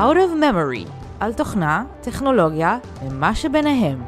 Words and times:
Out 0.00 0.16
of 0.16 0.40
Memory, 0.40 0.88
על 1.20 1.32
תוכנה, 1.32 1.84
טכנולוגיה 2.00 2.78
ומה 3.04 3.34
שביניהם. 3.34 4.02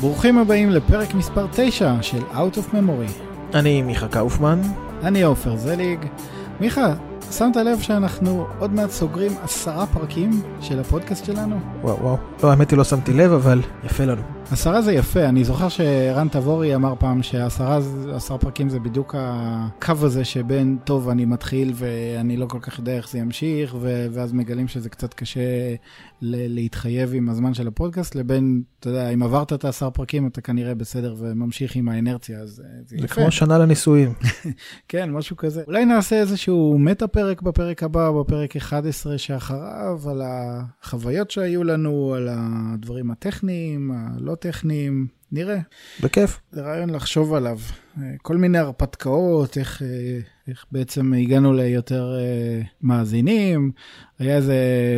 ברוכים 0.00 0.38
הבאים 0.38 0.70
לפרק 0.70 1.14
מספר 1.14 1.46
9 1.52 2.02
של 2.02 2.22
Out 2.32 2.56
of 2.56 2.74
Memory. 2.74 3.12
אני 3.54 3.82
מיכה 3.82 4.08
קאופמן. 4.08 4.60
אני 5.02 5.22
עופר 5.22 5.56
זליג. 5.56 5.98
מיכה, 6.60 6.94
שמת 7.30 7.56
לב 7.56 7.80
שאנחנו 7.80 8.46
עוד 8.58 8.72
מעט 8.72 8.90
סוגרים 8.90 9.32
עשרה 9.42 9.86
פרקים 9.86 10.30
של 10.60 10.80
הפודקאסט 10.80 11.24
שלנו? 11.24 11.56
וואו 11.82 11.98
וואו. 12.00 12.16
לא, 12.42 12.50
האמת 12.50 12.70
היא 12.70 12.76
לא 12.76 12.84
שמתי 12.84 13.12
לב, 13.12 13.32
אבל 13.32 13.62
יפה 13.84 14.04
לנו. 14.04 14.22
עשרה 14.50 14.82
זה 14.82 14.92
יפה, 14.92 15.24
אני 15.24 15.44
זוכר 15.44 15.68
שרן 15.68 16.28
תבורי 16.28 16.74
אמר 16.74 16.94
פעם 16.98 17.22
שעשרה 17.22 17.78
עשרה 18.14 18.38
פרקים 18.38 18.68
זה 18.68 18.80
בדיוק 18.80 19.14
הקו 19.18 19.92
הזה 20.02 20.24
שבין 20.24 20.78
טוב 20.84 21.08
אני 21.08 21.24
מתחיל 21.24 21.72
ואני 21.74 22.36
לא 22.36 22.46
כל 22.46 22.58
כך 22.60 22.78
יודע 22.78 22.96
איך 22.96 23.10
זה 23.10 23.18
ימשיך 23.18 23.74
ו- 23.80 24.06
ואז 24.12 24.32
מגלים 24.32 24.68
שזה 24.68 24.88
קצת 24.88 25.14
קשה 25.14 25.40
ל- 26.22 26.54
להתחייב 26.54 27.14
עם 27.14 27.28
הזמן 27.28 27.54
של 27.54 27.68
הפודקאסט 27.68 28.14
לבין, 28.14 28.62
אתה 28.80 28.88
יודע, 28.88 29.08
אם 29.08 29.22
עברת 29.22 29.52
את 29.52 29.64
העשרה 29.64 29.90
פרקים 29.90 30.26
אתה 30.26 30.40
כנראה 30.40 30.74
בסדר 30.74 31.14
וממשיך 31.18 31.76
עם 31.76 31.88
האנרציה, 31.88 32.38
אז 32.38 32.48
זה, 32.50 32.62
זה 32.86 32.96
יפה. 32.96 33.06
כמו 33.14 33.30
שנה 33.30 33.58
לנישואים. 33.58 34.12
כן, 34.88 35.10
משהו 35.10 35.36
כזה. 35.36 35.62
אולי 35.66 35.84
נעשה 35.84 36.16
איזשהו 36.20 36.78
מטה 36.78 37.06
פרק 37.06 37.42
בפרק 37.42 37.82
הבא, 37.82 38.10
בפרק 38.10 38.56
11 38.56 39.18
שאחריו, 39.18 40.00
על 40.10 40.22
החוויות 40.24 41.30
שהיו 41.30 41.64
לנו, 41.64 42.14
על 42.14 42.28
הדברים 42.30 43.10
הטכניים, 43.10 43.90
הלא 43.94 44.33
טכניים, 44.34 45.06
נראה. 45.32 45.58
בכיף. 46.02 46.40
זה 46.52 46.62
רעיון 46.62 46.90
לחשוב 46.90 47.34
עליו. 47.34 47.58
אה, 47.98 48.02
כל 48.22 48.36
מיני 48.36 48.58
הרפתקאות, 48.58 49.58
איך, 49.58 49.82
אה, 49.82 50.18
איך 50.48 50.64
בעצם 50.72 51.12
הגענו 51.12 51.52
ליותר 51.52 52.16
אה, 52.18 52.62
מאזינים. 52.82 53.70
היה 54.18 54.36
איזה 54.36 54.56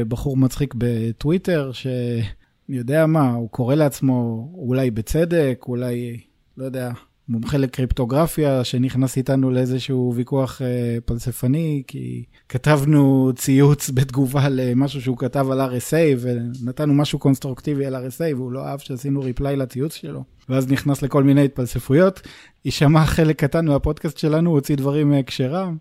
בחור 0.09 0.37
מצחיק 0.37 0.75
בטוויטר, 0.79 1.73
שאני 1.73 2.27
יודע 2.69 3.07
מה, 3.07 3.31
הוא 3.31 3.51
קורא 3.51 3.75
לעצמו 3.75 4.49
אולי 4.55 4.91
בצדק, 4.91 5.65
אולי, 5.69 6.21
לא 6.57 6.65
יודע, 6.65 6.91
מומחה 7.29 7.59
לקריפטוגרפיה 7.59 8.65
שנכנס 8.65 9.17
איתנו 9.17 9.51
לאיזשהו 9.51 10.13
ויכוח 10.17 10.63
אה, 10.63 10.99
פלספני, 11.05 11.83
כי 11.87 12.25
כתבנו 12.49 13.33
ציוץ 13.37 13.91
בתגובה 13.95 14.49
למשהו 14.49 15.01
שהוא 15.03 15.17
כתב 15.17 15.47
על 15.51 15.61
RSA, 15.61 16.19
ונתנו 16.21 16.95
משהו 16.95 17.19
קונסטרוקטיבי 17.19 17.87
על 17.87 17.97
RSA, 17.97 18.35
והוא 18.37 18.53
לא 18.53 18.67
אהב 18.67 18.79
שעשינו 18.79 19.21
reply 19.21 19.57
לציוץ 19.57 19.95
שלו. 19.95 20.25
ואז 20.49 20.73
נכנס 20.73 21.03
לכל 21.03 21.23
מיני 21.23 21.45
התפלספויות, 21.45 22.21
יישמע 22.65 23.05
חלק 23.05 23.45
קטן 23.45 23.67
מהפודקאסט 23.67 24.19
שלנו, 24.19 24.51
הוא 24.51 24.57
הוציא 24.57 24.77
דברים 24.77 25.11
מהקשרם. 25.11 25.77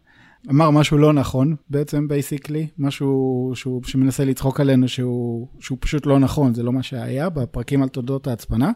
אמר 0.49 0.69
משהו 0.69 0.97
לא 0.97 1.13
נכון 1.13 1.55
בעצם 1.69 2.07
basically, 2.07 2.67
משהו 2.77 3.51
שהוא, 3.55 3.83
שמנסה 3.83 4.25
לצחוק 4.25 4.59
עלינו 4.59 4.87
שהוא, 4.87 5.47
שהוא 5.59 5.77
פשוט 5.81 6.05
לא 6.05 6.19
נכון, 6.19 6.53
זה 6.53 6.63
לא 6.63 6.73
מה 6.73 6.83
שהיה 6.83 7.29
בפרקים 7.29 7.83
על 7.83 7.89
תולדות 7.89 8.27
ההצפנה. 8.27 8.71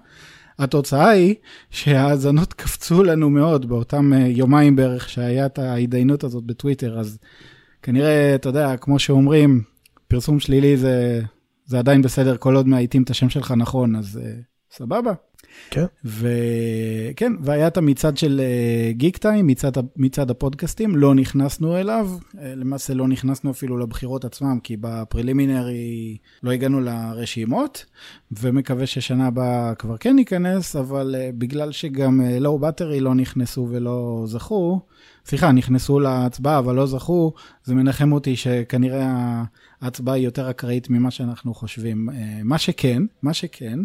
התוצאה 0.59 1.09
היא 1.09 1.35
שההאזנות 1.69 2.53
קפצו 2.53 3.03
לנו 3.03 3.29
מאוד 3.29 3.69
באותם 3.69 4.13
אה, 4.13 4.27
יומיים 4.27 4.75
בערך 4.75 5.09
שהיה 5.09 5.45
את 5.45 5.59
ההתדיינות 5.59 6.23
הזאת 6.23 6.43
בטוויטר, 6.43 6.99
אז 6.99 7.17
כנראה, 7.81 8.35
אתה 8.35 8.49
יודע, 8.49 8.77
כמו 8.77 8.99
שאומרים, 8.99 9.61
פרסום 10.07 10.39
שלילי 10.39 10.77
זה, 10.77 11.21
זה 11.65 11.79
עדיין 11.79 12.01
בסדר 12.01 12.37
כל 12.37 12.55
עוד 12.55 12.67
מאייתים 12.67 13.03
את 13.03 13.09
השם 13.09 13.29
שלך 13.29 13.53
נכון, 13.57 13.95
אז 13.95 14.19
uh, 14.23 14.75
סבבה. 14.77 15.13
כן. 15.69 15.85
וכן, 16.05 17.33
והיה 17.41 17.67
את 17.67 17.77
המצעד 17.77 18.17
של 18.17 18.41
גיק 18.91 19.15
uh, 19.15 19.19
טיים, 19.19 19.47
מצעד, 19.47 19.77
מצעד 19.95 20.31
הפודקאסטים, 20.31 20.95
לא 20.95 21.15
נכנסנו 21.15 21.77
אליו, 21.77 22.09
uh, 22.21 22.37
למעשה 22.41 22.93
לא 22.93 23.07
נכנסנו 23.07 23.51
אפילו 23.51 23.77
לבחירות 23.77 24.25
עצמם, 24.25 24.59
כי 24.63 24.77
בפרלימינרי 24.79 26.17
לא 26.43 26.51
הגענו 26.51 26.79
לרשימות, 26.81 27.85
ומקווה 28.31 28.85
ששנה 28.85 29.27
הבאה 29.27 29.75
כבר 29.75 29.97
כן 29.97 30.15
ניכנס, 30.15 30.75
אבל 30.75 31.15
uh, 31.15 31.35
בגלל 31.37 31.71
שגם 31.71 32.21
לואו 32.39 32.59
בטרי 32.59 32.99
לא 32.99 33.15
נכנסו 33.15 33.67
ולא 33.69 34.23
זכו, 34.27 34.81
סליחה, 35.25 35.51
נכנסו 35.51 35.99
להצבעה 35.99 36.59
אבל 36.59 36.75
לא 36.75 36.85
זכו, 36.85 37.33
זה 37.63 37.75
מנחם 37.75 38.11
אותי 38.11 38.35
שכנראה 38.35 39.43
ההצבעה 39.81 40.15
היא 40.15 40.25
יותר 40.25 40.49
אקראית 40.49 40.89
ממה 40.89 41.11
שאנחנו 41.11 41.53
חושבים. 41.53 42.09
מה 42.43 42.57
שכן, 42.57 43.03
מה 43.21 43.33
שכן, 43.33 43.79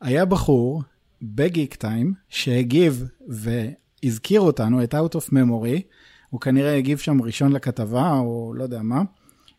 היה 0.00 0.24
בחור 0.24 0.82
בגיק 1.22 1.74
טיים 1.74 2.12
שהגיב 2.28 3.04
והזכיר 3.28 4.40
אותנו, 4.40 4.82
את 4.82 4.94
Out 4.94 5.14
of 5.14 5.32
Memory, 5.32 5.80
הוא 6.30 6.40
כנראה 6.40 6.76
הגיב 6.76 6.98
שם 6.98 7.22
ראשון 7.22 7.52
לכתבה, 7.52 8.18
או 8.18 8.52
לא 8.56 8.62
יודע 8.62 8.82
מה, 8.82 9.02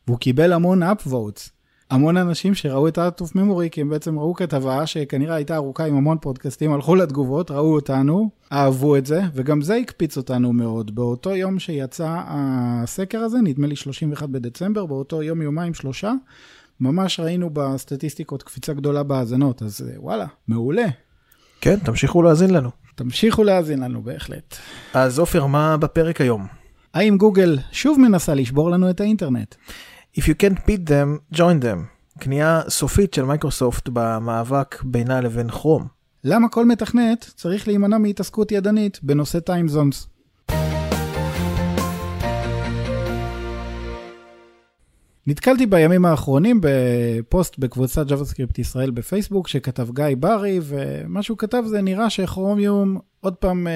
והוא 0.08 0.18
קיבל 0.18 0.54
המון 0.54 0.84
upvotes. 0.84 1.50
המון 1.90 2.18
אנשים 2.18 2.56
שראו 2.56 2.88
את 2.88 2.98
Out 2.98 3.22
of 3.22 3.36
Memory, 3.36 3.70
כי 3.72 3.82
הם 3.82 3.90
בעצם 3.90 4.20
ראו 4.20 4.34
כתבה 4.34 4.88
שכנראה 4.88 5.36
הייתה 5.36 5.56
ארוכה 5.56 5.86
עם 5.86 5.96
המון 5.96 6.18
פודקאסטים, 6.22 6.74
הלכו 6.74 6.96
לתגובות, 6.96 7.52
ראו 7.52 7.74
אותנו, 7.74 8.30
אהבו 8.52 8.96
את 8.96 9.06
זה, 9.06 9.22
וגם 9.34 9.62
זה 9.62 9.76
הקפיץ 9.76 10.18
אותנו 10.18 10.54
מאוד. 10.54 10.96
באותו 10.96 11.36
יום 11.36 11.60
שיצא 11.60 12.22
הסקר 12.28 13.20
הזה, 13.20 13.38
נדמה 13.44 13.68
לי 13.68 13.76
31 13.76 14.30
בדצמבר, 14.30 14.86
באותו 14.86 15.24
יום, 15.24 15.42
יומיים, 15.42 15.74
שלושה, 15.74 16.14
ממש 16.80 17.20
ראינו 17.20 17.50
בסטטיסטיקות 17.54 18.44
קפיצה 18.44 18.74
גדולה 18.74 19.04
בהאזנות, 19.04 19.64
אז 19.64 19.86
וואלה, 19.98 20.26
מעולה. 20.48 20.88
כן, 21.62 21.80
תמשיכו 21.80 22.22
להאזין 22.22 22.50
לנו. 22.50 22.70
תמשיכו 22.96 23.44
להאזין 23.44 23.80
לנו 23.80 24.02
בהחלט. 24.04 24.56
אז 24.94 25.20
עופר, 25.20 25.46
מה 25.46 25.78
בפרק 25.78 26.22
היום? 26.22 26.48
האם 26.94 27.18
גוגל 27.18 27.60
שוב 27.72 28.00
מנסה 28.00 28.34
לשבור 28.34 28.72
לנו 28.72 28.90
את 28.90 29.02
האינטרנט? 29.02 29.56
If 30.18 30.22
you 30.22 30.34
can't 30.44 30.60
beat 30.60 30.90
them, 30.90 31.36
join 31.36 31.64
them. 31.64 31.80
כניעה 32.20 32.62
סופית 32.70 33.14
של 33.14 33.26
מייקרוסופט 33.26 33.90
במאבק 33.94 34.84
בינה 34.84 35.22
לבין 35.22 35.50
כרום. 35.50 35.88
למה 36.24 36.50
כל 36.50 36.66
מתכנת 36.66 37.32
צריך 37.36 37.68
להימנע 37.68 37.98
מהתעסקות 37.98 38.52
ידנית 38.52 39.00
בנושא 39.04 39.40
time 39.40 39.67
zones? 39.67 40.08
נתקלתי 45.28 45.66
בימים 45.66 46.06
האחרונים 46.06 46.62
בפוסט 46.62 47.60
בקבוצת 47.60 48.08
JavaScript 48.08 48.54
ישראל 48.58 48.92
בפייסבוק 48.92 49.48
שכתב 49.48 49.88
גיא 49.92 50.06
ברי 50.20 50.60
ומה 50.64 51.24
שהוא 51.24 51.38
כתב 51.38 51.64
זה 51.66 51.82
נראה 51.82 52.10
שכרומיום 52.10 52.98
עוד 53.20 53.36
פעם 53.36 53.68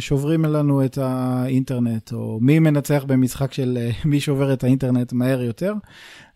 שוברים 0.00 0.44
לנו 0.44 0.84
את 0.84 0.98
האינטרנט 0.98 2.12
או 2.12 2.38
מי 2.40 2.58
מנצח 2.58 3.04
במשחק 3.06 3.52
של 3.52 3.78
מי 4.04 4.20
שובר 4.20 4.52
את 4.52 4.64
האינטרנט 4.64 5.12
מהר 5.12 5.42
יותר 5.42 5.74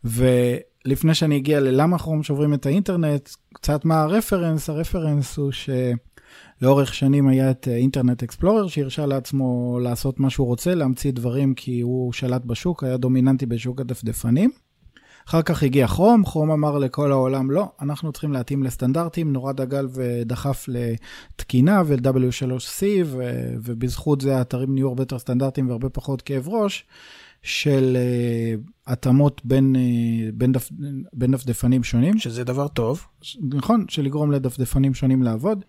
ולפני 0.05 1.15
שאני 1.15 1.37
אגיע 1.37 1.61
ללמה 1.61 1.99
כרום 1.99 2.22
שוברים 2.22 2.55
את 2.55 2.67
האינטרנט 2.67 3.31
קצת 3.55 3.84
מה 3.84 4.03
הרפרנס 4.03 4.71
הרפרנס 4.71 5.37
הוא 5.37 5.53
ש... 5.53 5.71
לאורך 6.62 6.94
שנים 6.94 7.28
היה 7.28 7.50
את 7.50 7.69
אינטרנט 7.69 8.22
אקספלורר 8.22 8.69
שהרשה 8.69 9.06
לעצמו 9.06 9.78
לעשות 9.82 10.21
מה 10.21 10.31
שהוא 10.31 10.47
רוצה, 10.47 10.75
להמציא 10.75 11.12
דברים 11.12 11.54
כי 11.54 11.81
הוא 11.81 12.12
שלט 12.12 12.44
בשוק, 12.44 12.84
היה 12.84 12.97
דומיננטי 12.97 13.47
בשוק 13.47 13.81
הדפדפנים. 13.81 14.50
אחר 15.28 15.43
כך 15.43 15.62
הגיע 15.62 15.88
כרום, 15.88 16.25
כרום 16.25 16.50
אמר 16.50 16.78
לכל 16.78 17.12
העולם 17.12 17.50
לא, 17.50 17.69
אנחנו 17.81 18.12
צריכים 18.12 18.32
להתאים 18.32 18.62
לסטנדרטים, 18.62 19.32
נורא 19.32 19.53
דגל 19.53 19.88
ודחף 19.94 20.66
לתקינה 20.69 21.82
ול-W3C 21.87 22.82
ו- 23.04 23.54
ובזכות 23.62 24.21
זה 24.21 24.37
האתרים 24.37 24.75
נהיו 24.75 24.88
הרבה 24.88 25.03
יותר 25.03 25.19
סטנדרטיים 25.19 25.68
והרבה 25.68 25.89
פחות 25.89 26.22
כאב 26.22 26.48
ראש. 26.48 26.84
של 27.42 27.97
uh, 27.97 28.71
התאמות 28.86 29.41
בין, 29.45 29.77
uh, 29.77 30.34
בין, 30.34 30.53
דפ, 30.53 30.68
בין 31.13 31.30
דפדפנים 31.30 31.84
שונים. 31.84 32.18
שזה 32.18 32.45
דבר 32.45 32.68
טוב. 32.68 33.06
נכון, 33.42 33.84
של 33.89 34.03
לגרום 34.03 34.33
לדפדפנים 34.33 34.95
שונים 34.95 35.22
לעבוד. 35.22 35.65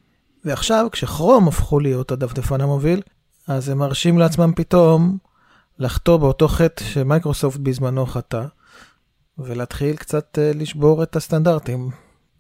ועכשיו, 0.46 0.88
כשכרום 0.92 1.48
הפכו 1.48 1.80
להיות 1.80 2.12
הדפדפן 2.12 2.62
המוביל, 2.62 3.02
אז 3.48 3.70
הם 3.70 3.78
מרשים 3.78 4.18
לעצמם 4.18 4.52
פתאום 4.56 5.18
לחטוא 5.80 6.18
באותו 6.18 6.48
חטא 6.48 6.84
שמייקרוסופט 6.84 7.60
בזמנו 7.60 8.06
חטא, 8.06 8.46
ולהתחיל 9.38 9.96
קצת 9.96 10.38
לשבור 10.42 11.04
את 11.04 11.16
הסטנדרטים. 11.16 11.90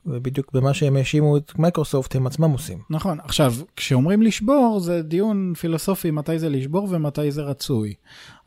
ובדיוק 0.05 0.51
במה 0.53 0.73
שהם 0.73 0.95
האשימו 0.95 1.37
את 1.37 1.59
מייקרוסופט 1.59 2.15
הם 2.15 2.27
עצמם 2.27 2.51
עושים. 2.51 2.77
נכון, 2.89 3.17
עכשיו, 3.23 3.53
כשאומרים 3.75 4.21
לשבור 4.21 4.79
זה 4.79 5.01
דיון 5.01 5.53
פילוסופי 5.59 6.11
מתי 6.11 6.39
זה 6.39 6.49
לשבור 6.49 6.87
ומתי 6.89 7.31
זה 7.31 7.41
רצוי. 7.41 7.93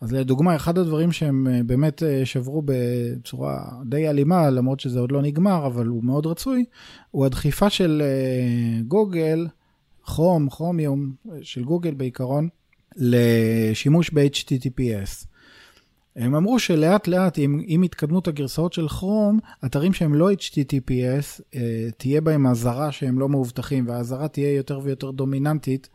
אז 0.01 0.13
לדוגמה, 0.13 0.57
אחד 0.57 0.79
הדברים 0.79 1.13
שהם 1.13 1.47
באמת 1.67 2.03
שברו 2.25 2.63
בצורה 2.65 3.65
די 3.85 4.09
אלימה, 4.09 4.51
למרות 4.51 4.81
שזה 4.81 5.01
עוד 5.01 5.13
לא 5.13 5.23
נגמר, 5.23 5.67
אבל 5.67 5.87
הוא 5.87 6.05
מאוד 6.05 6.27
רצוי, 6.27 6.65
הוא 7.11 7.27
הדחיפה 7.27 7.71
של 7.71 8.03
גוגל, 8.89 9.47
כרום, 10.07 10.49
כרומיום, 10.51 11.13
של 11.43 11.65
גוגל 11.65 11.95
בעיקרון, 11.95 12.49
לשימוש 12.97 14.11
ב-HTTPS. 14.11 15.27
הם 16.17 16.35
אמרו 16.35 16.59
שלאט 16.59 17.09
לאט, 17.09 17.39
עם, 17.39 17.61
עם 17.65 17.83
התקדמות 17.83 18.29
הגרסאות 18.29 18.73
של 18.73 18.89
כרום, 18.89 19.39
אתרים 19.65 19.93
שהם 19.93 20.15
לא 20.15 20.33
HTTPS, 20.33 21.43
אה, 21.55 21.89
תהיה 21.97 22.21
בהם 22.21 22.47
אזהרה 22.47 22.93
שהם 22.93 23.19
לא 23.19 23.29
מאובטחים, 23.29 23.89
והאזהרה 23.89 24.29
תהיה 24.29 24.55
יותר 24.55 24.81
ויותר 24.83 25.11
דומיננטית, 25.11 25.89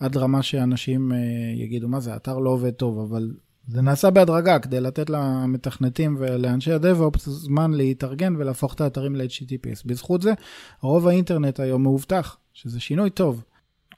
עד 0.00 0.16
רמה 0.16 0.42
שאנשים 0.42 1.12
אה, 1.12 1.18
יגידו, 1.54 1.88
מה 1.88 2.00
זה, 2.00 2.12
האתר 2.12 2.38
לא 2.38 2.50
עובד 2.50 2.70
טוב, 2.70 2.98
אבל 2.98 3.30
זה 3.68 3.82
נעשה 3.82 4.10
בהדרגה 4.10 4.58
כדי 4.58 4.80
לתת 4.80 5.10
למתכנתים 5.10 6.16
ולאנשי 6.18 6.72
ה-DevOps 6.72 7.18
זמן 7.18 7.74
להתארגן 7.74 8.36
ולהפוך 8.36 8.74
את 8.74 8.80
האתרים 8.80 9.16
ל-HTTPS. 9.16 9.82
בזכות 9.86 10.22
זה, 10.22 10.32
רוב 10.82 11.08
האינטרנט 11.08 11.60
היום 11.60 11.82
מאובטח, 11.82 12.36
שזה 12.52 12.80
שינוי 12.80 13.10
טוב. 13.10 13.44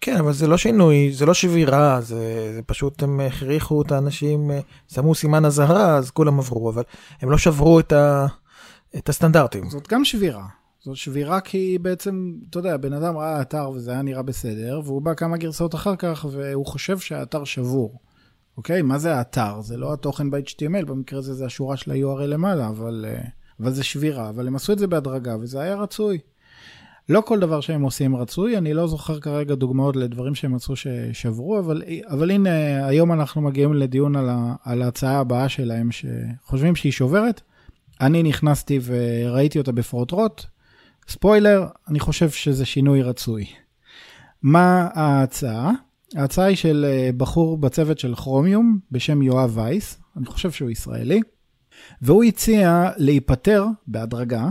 כן, 0.01 0.17
אבל 0.17 0.33
זה 0.33 0.47
לא 0.47 0.57
שינוי, 0.57 1.13
זה 1.13 1.27
לא 1.27 1.35
שבירה, 1.35 2.01
זה, 2.01 2.53
זה 2.55 2.63
פשוט 2.67 3.03
הם 3.03 3.21
הכריחו 3.21 3.83
את 3.83 3.93
האנשים, 3.93 4.51
אה, 4.51 4.61
שמו 4.89 5.15
סימן 5.15 5.45
אזהרה, 5.45 5.97
אז 5.97 6.11
כולם 6.11 6.39
עברו, 6.39 6.71
אבל 6.71 6.83
הם 7.21 7.31
לא 7.31 7.39
שברו 7.39 7.81
את, 7.81 7.93
ה, 7.93 8.27
את 8.97 9.09
הסטנדרטים. 9.09 9.71
זאת 9.71 9.89
גם 9.89 10.05
שבירה. 10.05 10.47
זאת 10.81 10.97
שבירה 10.97 11.41
כי 11.41 11.79
בעצם, 11.83 12.33
אתה 12.51 12.59
יודע, 12.59 12.77
בן 12.77 12.93
אדם 12.93 13.17
ראה 13.17 13.41
אתר 13.41 13.71
וזה 13.71 13.91
היה 13.91 14.03
נראה 14.03 14.23
בסדר, 14.23 14.81
והוא 14.85 15.03
בא 15.03 15.15
כמה 15.15 15.37
גרסאות 15.37 15.75
אחר 15.75 15.97
כך 15.97 16.27
והוא 16.31 16.67
חושב 16.67 16.99
שהאתר 16.99 17.45
שבור. 17.45 17.99
אוקיי? 18.57 18.83
מה 18.83 18.99
זה 18.99 19.15
האתר? 19.15 19.61
זה 19.61 19.77
לא 19.77 19.93
התוכן 19.93 20.31
ב-HTML, 20.31 20.85
במקרה 20.87 21.19
הזה 21.19 21.35
זה 21.35 21.47
השורה 21.47 21.77
של 21.77 21.91
ה-URL 21.91 22.27
למעלה, 22.27 22.69
אבל, 22.69 23.05
אה, 23.09 23.23
אבל 23.61 23.73
זה 23.73 23.85
שבירה. 23.85 24.29
אבל 24.29 24.47
הם 24.47 24.57
עשו 24.57 24.73
את 24.73 24.79
זה 24.79 24.87
בהדרגה 24.87 25.37
וזה 25.41 25.61
היה 25.61 25.77
רצוי. 25.77 26.19
לא 27.09 27.21
כל 27.21 27.41
דבר 27.41 27.61
שהם 27.61 27.83
עושים 27.83 28.17
רצוי, 28.17 28.59
אני 28.59 28.75
לא 28.75 28.87
זוכר 28.87 29.21
כרגע 29.21 29.55
דוגמאות 29.55 29.97
לדברים 29.97 30.35
שהם 30.35 30.55
עשו 30.55 30.77
ששברו, 30.77 31.59
אבל, 31.59 31.83
אבל 32.11 32.31
הנה, 32.31 32.87
היום 32.87 33.13
אנחנו 33.13 33.43
מגיעים 33.43 33.75
לדיון 33.75 34.17
על, 34.17 34.29
ה, 34.29 34.55
על 34.65 34.83
ההצעה 34.83 35.19
הבאה 35.19 35.49
שלהם, 35.49 35.89
שחושבים 35.93 36.77
שהיא 36.77 36.93
שוברת. 36.93 37.41
אני 38.01 38.23
נכנסתי 38.23 38.81
וראיתי 38.83 39.59
אותה 39.59 39.73
בפרוטרוט. 39.73 40.45
ספוילר, 41.09 41.67
אני 41.89 42.01
חושב 42.01 42.31
שזה 42.31 42.67
שינוי 42.67 43.03
רצוי. 43.03 43.47
מה 44.43 44.89
ההצעה? 44.95 45.73
ההצעה 46.17 46.45
היא 46.45 46.57
של 46.57 46.87
אה, 46.89 47.11
בחור 47.17 47.59
בצוות 47.59 47.99
של 47.99 48.15
כרומיום 48.15 48.79
בשם 48.91 49.23
יואב 49.23 49.57
וייס, 49.57 50.01
אני 50.17 50.27
חושב 50.27 50.51
שהוא 50.51 50.71
ישראלי, 50.71 51.21
והוא 52.03 52.25
הציע 52.25 52.91
להיפטר 52.97 53.67
בהדרגה 53.87 54.49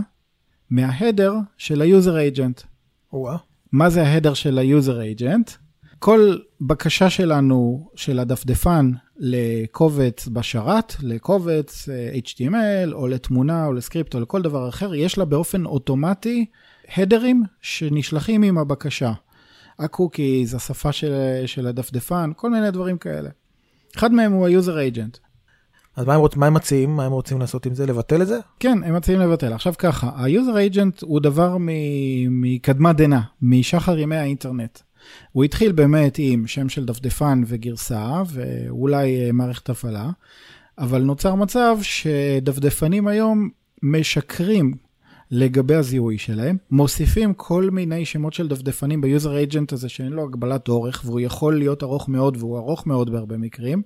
מההדר 0.70 1.34
של 1.56 1.82
ה-user 1.82 2.36
agent. 2.36 2.64
ווא. 3.12 3.32
מה 3.72 3.90
זה 3.90 4.02
ההדר 4.02 4.34
של 4.34 4.58
ה-user 4.58 5.20
agent? 5.20 5.56
כל 5.98 6.36
בקשה 6.60 7.10
שלנו, 7.10 7.90
של 7.94 8.18
הדפדפן, 8.18 8.90
לקובץ 9.16 10.28
בשרת, 10.32 10.94
לקובץ 11.02 11.88
אה, 11.88 12.10
HTML, 12.24 12.92
או 12.92 13.08
לתמונה, 13.08 13.66
או 13.66 13.72
לסקריפט, 13.72 14.14
או 14.14 14.20
לכל 14.20 14.42
דבר 14.42 14.68
אחר, 14.68 14.94
יש 14.94 15.18
לה 15.18 15.24
באופן 15.24 15.64
אוטומטי 15.66 16.46
הדרים 16.96 17.42
שנשלחים 17.60 18.42
עם 18.42 18.58
הבקשה. 18.58 19.12
הקוקיז, 19.78 20.54
השפה 20.54 20.92
של, 20.92 21.12
של 21.46 21.66
הדפדפן, 21.66 22.30
כל 22.36 22.50
מיני 22.50 22.70
דברים 22.70 22.98
כאלה. 22.98 23.30
אחד 23.96 24.12
מהם 24.12 24.32
הוא 24.32 24.46
ה-user 24.46 24.94
agent. 24.94 25.18
אז 25.98 26.06
מה 26.06 26.14
הם, 26.14 26.20
רוצ, 26.20 26.36
מה 26.36 26.46
הם 26.46 26.54
מציעים? 26.54 26.96
מה 26.96 27.04
הם 27.04 27.12
רוצים 27.12 27.40
לעשות 27.40 27.66
עם 27.66 27.74
זה? 27.74 27.86
לבטל 27.86 28.22
את 28.22 28.26
זה? 28.26 28.38
כן, 28.60 28.78
הם 28.84 28.96
מציעים 28.96 29.20
לבטל. 29.20 29.52
עכשיו 29.52 29.74
ככה, 29.78 30.06
ה-user 30.14 30.74
agent 30.74 31.00
הוא 31.02 31.20
דבר 31.20 31.56
מקדמת 32.30 32.96
דנא, 32.96 33.18
משחר 33.42 33.98
ימי 33.98 34.16
האינטרנט. 34.16 34.78
הוא 35.32 35.44
התחיל 35.44 35.72
באמת 35.72 36.16
עם 36.18 36.46
שם 36.46 36.68
של 36.68 36.84
דפדפן 36.84 37.42
וגרסה, 37.46 38.22
ואולי 38.26 39.26
אה, 39.26 39.32
מערכת 39.32 39.70
הפעלה, 39.70 40.10
אבל 40.78 41.02
נוצר 41.02 41.34
מצב 41.34 41.78
שדפדפנים 41.82 43.08
היום 43.08 43.48
משקרים 43.82 44.74
לגבי 45.30 45.74
הזיהוי 45.74 46.18
שלהם, 46.18 46.56
מוסיפים 46.70 47.34
כל 47.34 47.70
מיני 47.70 48.04
שמות 48.04 48.32
של 48.32 48.48
דפדפנים 48.48 49.00
ב-user 49.00 49.36
agent 49.36 49.72
הזה 49.72 49.88
שאין 49.88 50.12
לו 50.12 50.24
הגבלת 50.24 50.68
אורך, 50.68 51.02
והוא 51.04 51.20
יכול 51.20 51.58
להיות 51.58 51.82
ארוך 51.82 52.08
מאוד, 52.08 52.36
והוא 52.36 52.58
ארוך 52.58 52.86
מאוד 52.86 53.12
בהרבה 53.12 53.36
מקרים, 53.36 53.82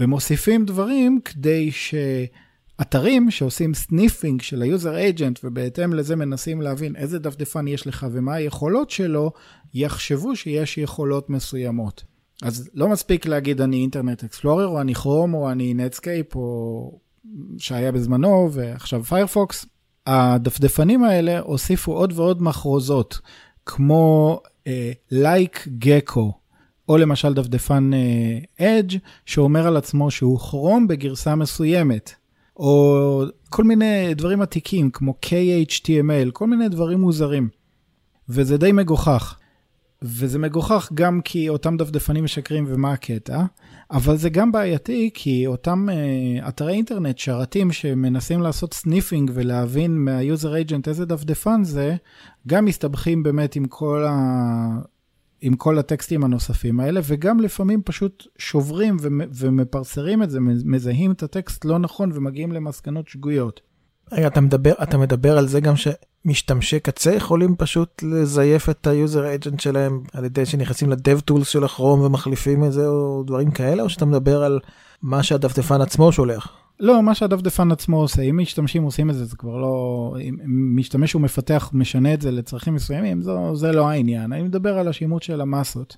ומוסיפים 0.00 0.64
דברים 0.64 1.20
כדי 1.24 1.70
שאתרים 1.70 3.30
שעושים 3.30 3.74
sniffing 3.74 4.42
של 4.42 4.62
ה-user 4.62 4.96
agent, 4.96 5.40
ובהתאם 5.44 5.94
לזה 5.94 6.16
מנסים 6.16 6.62
להבין 6.62 6.96
איזה 6.96 7.18
דפדפן 7.18 7.68
יש 7.68 7.86
לך 7.86 8.06
ומה 8.12 8.34
היכולות 8.34 8.90
שלו, 8.90 9.32
יחשבו 9.74 10.36
שיש 10.36 10.78
יכולות 10.78 11.30
מסוימות. 11.30 12.04
אז 12.42 12.70
לא 12.74 12.88
מספיק 12.88 13.26
להגיד 13.26 13.60
אני 13.60 13.76
אינטרנט 13.76 14.24
אקספלורר, 14.24 14.66
או 14.66 14.80
אני 14.80 14.94
כרום, 14.94 15.34
או 15.34 15.50
אני 15.50 15.74
נטסקייפ, 15.74 16.36
או 16.36 17.00
שהיה 17.58 17.92
בזמנו, 17.92 18.48
ועכשיו 18.52 19.04
פיירפוקס. 19.04 19.66
הדפדפנים 20.06 21.04
האלה 21.04 21.40
הוסיפו 21.40 21.92
עוד 21.92 22.12
ועוד 22.16 22.42
מחרוזות, 22.42 23.20
כמו 23.66 24.40
like 25.10 25.64
uh, 25.66 25.70
Gecko, 25.78 26.32
או 26.88 26.96
למשל 26.96 27.34
דפדפן 27.34 27.90
אדג' 28.60 28.92
uh, 28.92 28.98
שאומר 29.26 29.66
על 29.66 29.76
עצמו 29.76 30.10
שהוא 30.10 30.38
כרום 30.38 30.88
בגרסה 30.88 31.34
מסוימת, 31.34 32.14
או 32.56 33.22
כל 33.50 33.64
מיני 33.64 34.14
דברים 34.14 34.42
עתיקים 34.42 34.90
כמו 34.90 35.14
KHTML, 35.26 36.30
כל 36.32 36.46
מיני 36.46 36.68
דברים 36.68 37.00
מוזרים. 37.00 37.48
וזה 38.28 38.56
די 38.56 38.72
מגוחך. 38.72 39.38
וזה 40.02 40.38
מגוחך 40.38 40.90
גם 40.94 41.20
כי 41.24 41.48
אותם 41.48 41.76
דפדפנים 41.76 42.24
משקרים 42.24 42.64
ומה 42.68 42.92
הקטע, 42.92 43.42
אבל 43.90 44.16
זה 44.16 44.30
גם 44.30 44.52
בעייתי 44.52 45.10
כי 45.14 45.46
אותם 45.46 45.88
uh, 45.88 46.48
אתרי 46.48 46.72
אינטרנט, 46.72 47.18
שרתים 47.18 47.72
שמנסים 47.72 48.42
לעשות 48.42 48.74
sniffing 48.74 49.30
ולהבין 49.34 50.04
מה-user 50.04 50.54
agent 50.54 50.88
איזה 50.88 51.06
דפדפן 51.06 51.64
זה, 51.64 51.96
גם 52.46 52.64
מסתבכים 52.64 53.22
באמת 53.22 53.56
עם 53.56 53.64
כל, 53.64 54.04
ה... 54.08 54.97
עם 55.40 55.56
כל 55.56 55.78
הטקסטים 55.78 56.24
הנוספים 56.24 56.80
האלה, 56.80 57.00
וגם 57.04 57.40
לפעמים 57.40 57.82
פשוט 57.84 58.26
שוברים 58.38 58.96
ומפרסרים 59.34 60.22
את 60.22 60.30
זה, 60.30 60.40
מזהים 60.64 61.12
את 61.12 61.22
הטקסט 61.22 61.64
לא 61.64 61.78
נכון 61.78 62.10
ומגיעים 62.14 62.52
למסקנות 62.52 63.08
שגויות. 63.08 63.60
רגע, 64.12 64.26
אתה 64.26 64.40
מדבר, 64.40 64.72
אתה 64.82 64.98
מדבר 64.98 65.38
על 65.38 65.48
זה 65.48 65.60
גם 65.60 65.74
שמשתמשי 65.76 66.80
קצה 66.80 67.14
יכולים 67.14 67.56
פשוט 67.56 68.02
לזייף 68.02 68.68
את 68.68 68.86
ה-user 68.86 69.44
agent 69.46 69.62
שלהם 69.62 70.02
על 70.12 70.24
ידי 70.24 70.46
שנכנסים 70.46 70.90
ל-dev 70.90 71.30
tools 71.30 71.44
של 71.44 71.64
הכרום 71.64 72.00
ומחליפים 72.00 72.64
את 72.64 72.72
זה 72.72 72.86
או 72.86 73.22
דברים 73.26 73.50
כאלה, 73.50 73.82
או 73.82 73.88
שאתה 73.88 74.04
מדבר 74.04 74.42
על 74.42 74.60
מה 75.02 75.22
שהדפדפן 75.22 75.80
עצמו 75.80 76.12
שולח? 76.12 76.52
לא, 76.80 77.02
מה 77.02 77.14
שהדפדפן 77.14 77.72
עצמו 77.72 78.00
עושה, 78.00 78.22
אם 78.22 78.38
משתמשים 78.42 78.82
עושים 78.82 79.10
את 79.10 79.14
זה, 79.14 79.24
זה 79.24 79.36
כבר 79.36 79.56
לא... 79.56 80.16
אם 80.20 80.36
משתמש 80.76 81.14
ומפתח 81.14 81.70
משנה 81.72 82.14
את 82.14 82.22
זה 82.22 82.30
לצרכים 82.30 82.74
מסוימים, 82.74 83.22
זה, 83.22 83.32
זה 83.54 83.72
לא 83.72 83.88
העניין. 83.88 84.32
אני 84.32 84.42
מדבר 84.42 84.78
על 84.78 84.88
השימוש 84.88 85.26
של 85.26 85.40
המסות. 85.40 85.96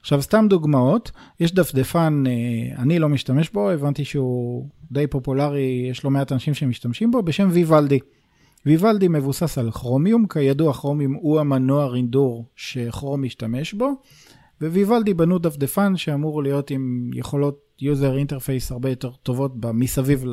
עכשיו, 0.00 0.22
סתם 0.22 0.46
דוגמאות, 0.48 1.10
יש 1.40 1.54
דפדפן, 1.54 2.24
אה, 2.26 2.82
אני 2.82 2.98
לא 2.98 3.08
משתמש 3.08 3.50
בו, 3.50 3.70
הבנתי 3.70 4.04
שהוא 4.04 4.66
די 4.92 5.06
פופולרי, 5.06 5.86
יש 5.90 6.04
לא 6.04 6.10
מעט 6.10 6.32
אנשים 6.32 6.54
שמשתמשים 6.54 7.10
בו, 7.10 7.22
בשם 7.22 7.48
ויוולדי. 7.52 7.98
ויוולדי 8.66 9.08
מבוסס 9.08 9.58
על 9.58 9.70
כרומיום, 9.70 10.26
כידוע 10.26 10.72
כרומיום 10.72 11.14
הוא 11.14 11.40
המנוע 11.40 11.86
רינדור 11.86 12.44
שכרום 12.56 13.22
משתמש 13.22 13.74
בו, 13.74 13.92
וויוולדי 14.62 15.14
בנו 15.14 15.38
דפדפן 15.38 15.96
שאמור 15.96 16.42
להיות 16.42 16.70
עם 16.70 17.10
יכולות 17.14 17.60
user 17.82 18.28
interface 18.28 18.72
הרבה 18.72 18.90
יותר 18.90 19.10
טובות 19.10 19.52
מסביב 19.74 20.24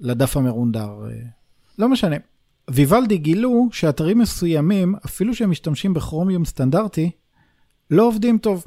לדף 0.00 0.36
המרונדר. 0.36 1.06
אה, 1.06 1.14
לא 1.78 1.88
משנה. 1.88 2.16
ויוולדי 2.70 3.18
גילו 3.18 3.68
שאתרים 3.72 4.18
מסוימים, 4.18 4.94
אפילו 5.06 5.34
שהם 5.34 5.50
משתמשים 5.50 5.94
בכרומיום 5.94 6.44
סטנדרטי, 6.44 7.10
לא 7.90 8.08
עובדים 8.08 8.38
טוב. 8.38 8.66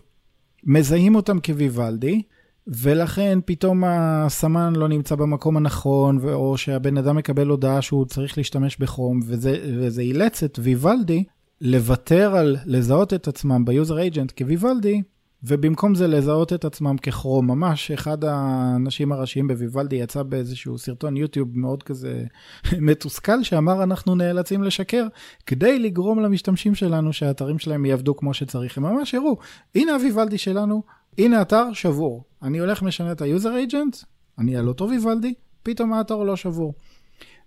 מזהים 0.63 1.15
אותם 1.15 1.39
כוויוולדי, 1.39 2.21
ולכן 2.67 3.39
פתאום 3.45 3.83
הסמן 3.87 4.75
לא 4.75 4.87
נמצא 4.87 5.15
במקום 5.15 5.57
הנכון, 5.57 6.19
או 6.33 6.57
שהבן 6.57 6.97
אדם 6.97 7.15
מקבל 7.15 7.47
הודעה 7.47 7.81
שהוא 7.81 8.05
צריך 8.05 8.37
להשתמש 8.37 8.77
בכרום, 8.77 9.19
וזה, 9.25 9.75
וזה 9.77 10.01
אילץ 10.01 10.43
את 10.43 10.59
ויוולדי 10.61 11.23
לוותר 11.65 12.35
על 12.35 12.57
לזהות 12.65 13.13
את 13.13 13.27
עצמם 13.27 13.65
ב-user 13.65 13.97
agent 13.97 14.31
כוויוולדי, 14.37 15.01
ובמקום 15.43 15.95
זה 15.95 16.07
לזהות 16.07 16.53
את 16.53 16.65
עצמם 16.65 16.97
ככרום. 16.97 17.47
ממש 17.47 17.91
אחד 17.91 18.23
האנשים 18.23 19.11
הראשיים 19.11 19.47
בוויוולדי 19.47 19.95
יצא 19.95 20.23
באיזשהו 20.23 20.77
סרטון 20.77 21.17
יוטיוב 21.17 21.49
מאוד 21.53 21.83
כזה 21.83 22.23
מתוסכל, 22.87 23.43
שאמר 23.43 23.83
אנחנו 23.83 24.15
נאלצים 24.15 24.63
לשקר 24.63 25.07
כדי 25.45 25.79
לגרום 25.79 26.19
למשתמשים 26.19 26.75
שלנו 26.75 27.13
שהאתרים 27.13 27.59
שלהם 27.59 27.85
יעבדו 27.85 28.15
כמו 28.15 28.33
שצריך. 28.33 28.77
הם 28.77 28.83
ממש 28.83 29.15
הראו, 29.15 29.37
הנה 29.75 29.93
הוויוולדי 29.93 30.37
שלנו, 30.37 30.83
הנה 31.17 31.41
אתר 31.41 31.73
שבור. 31.73 32.23
אני 32.41 32.59
הולך 32.59 32.81
משנה 32.81 33.11
את 33.11 33.21
ה-user 33.21 33.55
agent, 33.55 33.97
אני 34.39 34.57
על 34.57 34.67
אותו 34.67 34.89
ויוולדי, 34.89 35.33
פתאום 35.63 35.93
האתר 35.93 36.23
לא 36.23 36.35
שבור. 36.35 36.73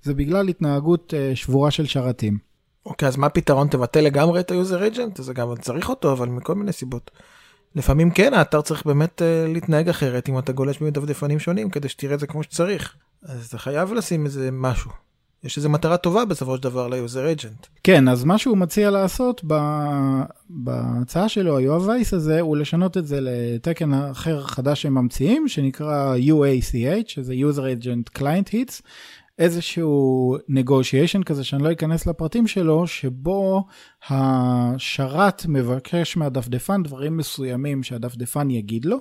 זה 0.02 0.14
בגלל 0.14 0.48
התנהגות 0.48 1.14
uh, 1.14 1.36
שבורה 1.36 1.70
של 1.70 1.86
שרתים. 1.86 2.55
אוקיי, 2.86 3.08
אז 3.08 3.16
מה 3.16 3.26
הפתרון? 3.26 3.68
תבטל 3.68 4.00
לגמרי 4.00 4.40
את 4.40 4.50
ה-user 4.50 4.82
agent? 4.82 5.22
זה 5.22 5.34
גם 5.34 5.56
צריך 5.60 5.88
אותו, 5.88 6.12
אבל 6.12 6.28
מכל 6.28 6.54
מיני 6.54 6.72
סיבות. 6.72 7.10
לפעמים 7.74 8.10
כן, 8.10 8.34
האתר 8.34 8.60
צריך 8.60 8.86
באמת 8.86 9.22
uh, 9.22 9.52
להתנהג 9.52 9.88
אחרת 9.88 10.28
אם 10.28 10.38
אתה 10.38 10.52
גולש 10.52 10.80
מדפדפנים 10.80 11.38
שונים 11.38 11.70
כדי 11.70 11.88
שתראה 11.88 12.14
את 12.14 12.20
זה 12.20 12.26
כמו 12.26 12.42
שצריך. 12.42 12.94
אז 13.22 13.46
אתה 13.46 13.58
חייב 13.58 13.92
לשים 13.92 14.24
איזה 14.24 14.48
משהו. 14.52 14.90
יש 15.44 15.56
איזו 15.56 15.68
מטרה 15.68 15.96
טובה 15.96 16.24
בסופו 16.24 16.56
של 16.56 16.62
דבר 16.62 16.88
ל-user 16.88 17.30
agent. 17.32 17.66
כן, 17.84 18.08
אז 18.08 18.24
מה 18.24 18.38
שהוא 18.38 18.56
מציע 18.56 18.90
לעשות 18.90 19.40
ב... 19.46 19.54
בהצעה 20.50 21.28
שלו, 21.28 21.56
היואב 21.58 21.88
וייס 21.88 22.14
הזה, 22.14 22.40
הוא 22.40 22.56
לשנות 22.56 22.96
את 22.96 23.06
זה 23.06 23.18
לתקן 23.20 23.94
אחר 23.94 24.42
חדש 24.42 24.82
שהם 24.82 24.94
ממציאים, 24.94 25.48
שנקרא 25.48 26.16
UA-CH, 26.16 27.08
שזה 27.08 27.34
user 27.34 27.82
agent 27.82 28.18
client 28.18 28.52
hints, 28.52 28.82
איזשהו 29.38 30.36
negotiation 30.50 31.24
כזה 31.24 31.44
שאני 31.44 31.62
לא 31.62 31.72
אכנס 31.72 32.06
לפרטים 32.06 32.46
שלו, 32.46 32.86
שבו 32.86 33.64
השרת 34.08 35.46
מבקש 35.48 36.16
מהדפדפן 36.16 36.82
דברים 36.82 37.16
מסוימים 37.16 37.82
שהדפדפן 37.82 38.50
יגיד 38.50 38.84
לו, 38.84 38.98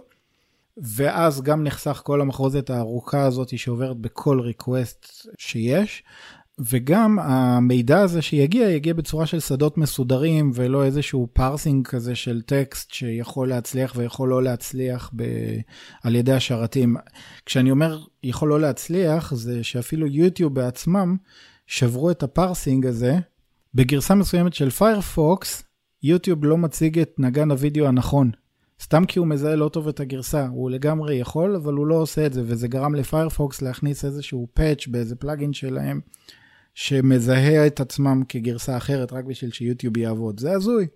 ואז 0.78 1.42
גם 1.42 1.64
נחסך 1.64 2.02
כל 2.04 2.22
המחרוזת 2.22 2.70
הארוכה 2.70 3.22
הזאת 3.22 3.58
שעוברת 3.58 3.98
בכל 3.98 4.40
request 4.40 5.28
שיש. 5.38 6.04
וגם 6.60 7.20
המידע 7.20 8.00
הזה 8.00 8.22
שיגיע, 8.22 8.70
יגיע 8.70 8.94
בצורה 8.94 9.26
של 9.26 9.40
שדות 9.40 9.78
מסודרים 9.78 10.52
ולא 10.54 10.86
איזשהו 10.86 11.28
parsing 11.34 11.88
כזה 11.88 12.16
של 12.16 12.42
טקסט 12.42 12.92
שיכול 12.92 13.50
להצליח 13.50 13.94
ויכול 13.96 14.30
לא 14.30 14.44
להצליח 14.44 15.12
ב... 15.16 15.24
על 16.04 16.16
ידי 16.16 16.34
השרתים. 16.34 16.96
כשאני 17.46 17.72
אומר 17.72 18.04
יכול 18.24 18.50
לא 18.50 18.60
להצליח, 18.60 19.34
זה 19.34 19.64
שאפילו 19.64 20.08
יוטיוב 20.08 20.54
בעצמם 20.54 21.16
שברו 21.68 22.12
את 22.12 22.24
ה-parsing 22.24 22.86
הזה. 22.86 23.20
בגרסה 23.74 24.16
מסוימת 24.16 24.54
של 24.54 24.70
פיירפוקס, 24.70 25.64
יוטיוב 26.04 26.46
לא 26.46 26.58
מציג 26.58 27.00
את 27.00 27.14
נגן 27.18 27.52
הוידאו 27.52 27.88
הנכון. 27.88 28.32
סתם 28.82 29.06
כי 29.06 29.20
הוא 29.20 29.28
מזהה 29.28 29.56
לא 29.56 29.70
טוב 29.70 29.88
את 29.88 30.00
הגרסה, 30.00 30.48
הוא 30.48 30.72
לגמרי 30.72 31.16
יכול, 31.16 31.56
אבל 31.56 31.74
הוא 31.74 31.88
לא 31.88 31.96
עושה 31.96 32.26
את 32.26 32.34
זה, 32.34 32.42
וזה 32.46 32.68
גרם 32.68 32.96
לפיירפוקס 32.96 33.62
להכניס 33.62 34.06
איזשהו 34.06 34.48
patch 34.54 34.88
באיזה 34.88 35.16
plugin 35.16 35.54
שלהם, 35.54 36.00
שמזהה 36.76 37.68
את 37.68 37.80
עצמם 37.80 38.24
כגרסה 38.30 38.78
אחרת 38.78 39.14
רק 39.14 39.26
בשביל 39.26 39.52
שיוטיוב 39.52 39.98
יעבוד. 39.98 40.40
זה 40.40 40.52
הזוי. 40.52 40.88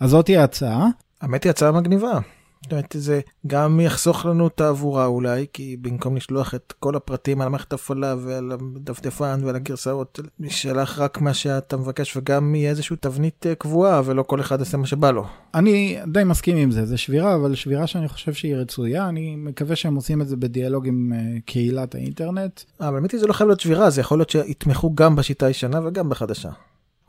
אז 0.00 0.10
זאתי 0.10 0.36
ההצעה. 0.36 0.86
האמת 1.20 1.44
היא 1.44 1.50
הצעה 1.50 1.72
מגניבה. 1.72 2.18
זאת 2.62 2.72
אומרת, 2.72 2.96
זה 2.98 3.20
גם 3.46 3.80
יחסוך 3.80 4.26
לנו 4.26 4.48
תעבורה 4.48 5.06
אולי, 5.06 5.46
כי 5.52 5.76
במקום 5.80 6.16
לשלוח 6.16 6.54
את 6.54 6.74
כל 6.80 6.96
הפרטים 6.96 7.40
על 7.40 7.46
המערכת 7.46 7.72
הפעלה 7.72 8.14
ועל 8.18 8.52
הדפדפן 8.52 9.40
ועל 9.44 9.56
הגרסאות, 9.56 10.20
נשלח 10.40 10.98
רק 10.98 11.20
מה 11.20 11.34
שאתה 11.34 11.76
מבקש 11.76 12.16
וגם 12.16 12.54
יהיה 12.54 12.70
איזושהי 12.70 12.96
תבנית 12.96 13.46
אה, 13.46 13.54
קבועה 13.54 14.02
ולא 14.04 14.22
כל 14.22 14.40
אחד 14.40 14.58
יעשה 14.58 14.76
מה 14.76 14.86
שבא 14.86 15.10
לו. 15.10 15.26
אני 15.54 15.98
די 16.12 16.24
מסכים 16.24 16.56
עם 16.56 16.70
זה, 16.70 16.86
זה 16.86 16.96
שבירה, 16.96 17.34
אבל 17.34 17.54
שבירה 17.54 17.86
שאני 17.86 18.08
חושב 18.08 18.32
שהיא 18.32 18.56
רצויה, 18.56 19.08
אני 19.08 19.36
מקווה 19.36 19.76
שהם 19.76 19.94
עושים 19.94 20.22
את 20.22 20.28
זה 20.28 20.36
בדיאלוג 20.36 20.86
עם 20.86 21.12
uh, 21.12 21.40
קהילת 21.44 21.94
האינטרנט. 21.94 22.60
אבל 22.80 22.94
האמת 22.94 23.12
היא 23.12 23.20
זה 23.20 23.26
לא 23.26 23.32
חייב 23.32 23.48
להיות 23.48 23.60
שבירה, 23.60 23.90
זה 23.90 24.00
יכול 24.00 24.18
להיות 24.18 24.30
שיתמכו 24.30 24.94
גם 24.94 25.16
בשיטה 25.16 25.46
הישנה 25.46 25.80
וגם 25.86 26.08
בחדשה. 26.08 26.50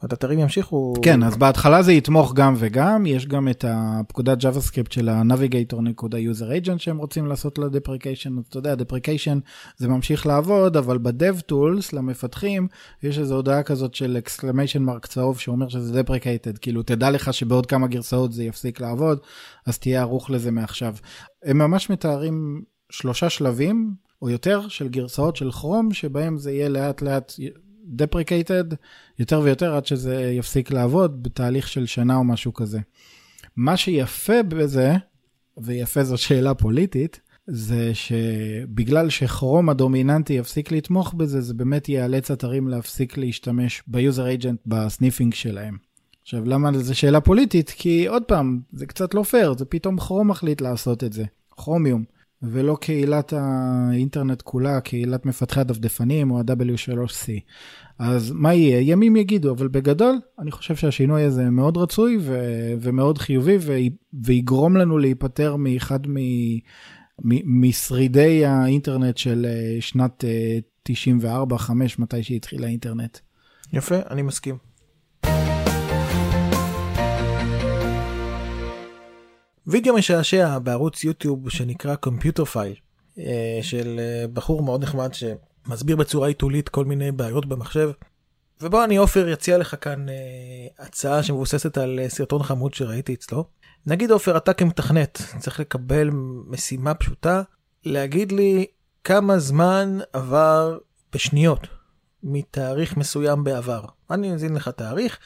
האתרים 0.02 0.40
ימשיכו. 0.40 0.94
כן, 1.02 1.24
אז 1.24 1.38
בהתחלה 1.38 1.84
זה 1.84 1.94
יתמוך 1.94 2.34
גם 2.34 2.54
וגם, 2.58 3.06
יש 3.06 3.28
גם 3.28 3.48
את 3.48 3.66
הפקודת 3.68 4.44
JavaScript 4.44 4.94
של 4.94 5.10
ה-Navigator.user 5.10 6.66
agent 6.66 6.78
שהם 6.78 6.98
רוצים 6.98 7.26
לעשות 7.26 7.58
ל-deprecation, 7.58 8.36
אתה 8.50 8.58
יודע, 8.58 8.76
deprecation 8.76 9.40
זה 9.78 9.88
ממשיך 9.88 10.28
לעבוד, 10.28 10.78
אבל 10.78 10.98
ב-Dev 10.98 11.54
למפתחים, 11.94 12.68
יש 13.04 13.20
איזו 13.20 13.36
הודעה 13.36 13.64
כזאת 13.64 13.94
של 13.94 14.20
exclamation 14.26 14.90
mark 14.90 15.08
צהוב 15.08 15.40
שאומר 15.40 15.70
שזה 15.70 16.02
deprecated, 16.02 16.58
כאילו 16.62 16.84
תדע 16.84 17.10
לך 17.10 17.34
שבעוד 17.34 17.66
כמה 17.66 17.88
גרסאות 17.88 18.34
זה 18.34 18.44
יפסיק 18.44 18.82
לעבוד, 18.82 19.20
אז 19.66 19.78
תהיה 19.78 20.02
ערוך 20.02 20.30
לזה 20.30 20.52
מעכשיו. 20.52 20.96
הם 21.44 21.58
ממש 21.58 21.90
מתארים 21.90 22.62
שלושה 22.92 23.30
שלבים, 23.30 23.94
או 24.22 24.30
יותר, 24.30 24.68
של 24.68 24.88
גרסאות 24.88 25.36
של 25.36 25.52
כרום, 25.52 25.94
שבהם 25.94 26.38
זה 26.38 26.52
יהיה 26.52 26.70
לאט 26.70 27.02
לאט 27.02 27.34
deprecated 27.98 28.76
יותר 29.20 29.40
ויותר 29.40 29.76
עד 29.76 29.86
שזה 29.86 30.32
יפסיק 30.38 30.72
לעבוד 30.72 31.24
בתהליך 31.24 31.68
של 31.68 31.86
שנה 31.86 32.16
או 32.16 32.24
משהו 32.24 32.54
כזה. 32.54 32.80
מה 33.56 33.78
שיפה 33.78 34.44
בזה, 34.44 34.94
ויפה 35.58 36.04
זו 36.04 36.18
שאלה 36.18 36.54
פוליטית, 36.54 37.20
זה 37.48 37.92
שבגלל 37.94 39.10
שכרום 39.10 39.70
הדומיננטי 39.70 40.34
יפסיק 40.34 40.72
לתמוך 40.72 41.14
בזה, 41.14 41.42
זה 41.42 41.54
באמת 41.54 41.90
יאלץ 41.90 42.32
אתרים 42.32 42.68
להפסיק 42.68 43.18
להשתמש 43.18 43.84
ב-user 43.88 44.28
agent 44.28 44.60
ב-sniffing 44.66 45.34
שלהם. 45.34 45.78
עכשיו, 46.22 46.46
למה 46.46 46.80
זו 46.80 46.96
שאלה 46.96 47.22
פוליטית? 47.22 47.70
כי 47.70 48.08
עוד 48.08 48.24
פעם, 48.24 48.60
זה 48.74 48.86
קצת 48.86 49.14
לא 49.14 49.24
פייר, 49.24 49.58
זה 49.58 49.66
פתאום 49.66 50.00
כרום 50.00 50.28
מחליט 50.28 50.62
לעשות 50.62 51.04
את 51.04 51.14
זה, 51.14 51.24
כרומיום. 51.52 52.04
ולא 52.44 52.78
קהילת 52.82 53.34
האינטרנט 53.38 54.42
כולה, 54.42 54.82
קהילת 54.82 55.26
מפתחי 55.26 55.60
הדפדפנים 55.60 56.32
או 56.32 56.40
ה-W3C. 56.40 57.30
אז 58.00 58.32
מה 58.32 58.54
יהיה? 58.54 58.92
ימים 58.92 59.16
יגידו, 59.16 59.52
אבל 59.52 59.68
בגדול, 59.68 60.20
אני 60.40 60.52
חושב 60.52 60.76
שהשינוי 60.76 61.24
הזה 61.24 61.50
מאוד 61.50 61.78
רצוי 61.78 62.18
ו- 62.22 62.74
ומאוד 62.82 63.18
חיובי 63.18 63.58
ו- 63.62 63.78
ויגרום 64.24 64.78
לנו 64.78 64.98
להיפטר 64.98 65.56
מאחד 65.56 66.00
מ- 66.08 66.60
מ- 67.24 67.62
משרידי 67.62 68.46
האינטרנט 68.46 69.18
של 69.18 69.46
אה, 69.50 69.82
שנת 69.82 70.24
94-5, 70.90 70.92
אה, 71.72 72.04
מתי 72.04 72.24
שהתחיל 72.24 72.64
האינטרנט. 72.64 73.18
יפה, 73.74 73.96
אני 74.10 74.22
מסכים. 74.22 74.69
וידאו 79.70 79.96
משעשע 79.96 80.60
בערוץ 80.60 81.04
יוטיוב 81.04 81.50
שנקרא 81.50 81.96
קומפיוטר 81.96 82.46
פייל 82.46 82.76
אה, 83.20 83.60
של 83.62 84.00
אה, 84.00 84.28
בחור 84.34 84.64
מאוד 84.64 84.84
נחמד 84.84 85.10
שמסביר 85.14 85.96
בצורה 85.96 86.28
עיתולית 86.28 86.70
כל 86.70 86.86
מיני 86.86 87.12
בעיות 87.12 87.46
במחשב. 87.46 87.92
ובוא 88.62 88.84
אני 88.84 88.98
עופר 88.98 89.28
יציע 89.28 89.58
לך 89.58 89.76
כאן 89.82 90.10
אה, 90.10 90.16
הצעה 90.80 91.24
שמבוססת 91.24 91.78
על 91.78 92.00
סרטון 92.08 92.44
חמוד 92.44 92.74
שראיתי 92.74 93.14
אצלו. 93.14 93.46
נגיד 93.86 94.12
עופר 94.12 94.38
אתה 94.38 94.54
כמתכנת 94.54 95.22
צריך 95.40 95.60
לקבל 95.60 96.10
משימה 96.48 96.94
פשוטה 96.94 97.42
להגיד 97.86 98.32
לי 98.32 98.66
כמה 99.04 99.40
זמן 99.40 100.00
עבר 100.14 100.78
בשניות 101.14 101.68
מתאריך 102.24 102.98
מסוים 102.98 103.44
בעבר. 103.44 103.86
אני 104.12 104.32
מזין 104.32 104.56
לך 104.56 104.70
תאריך, 104.70 105.20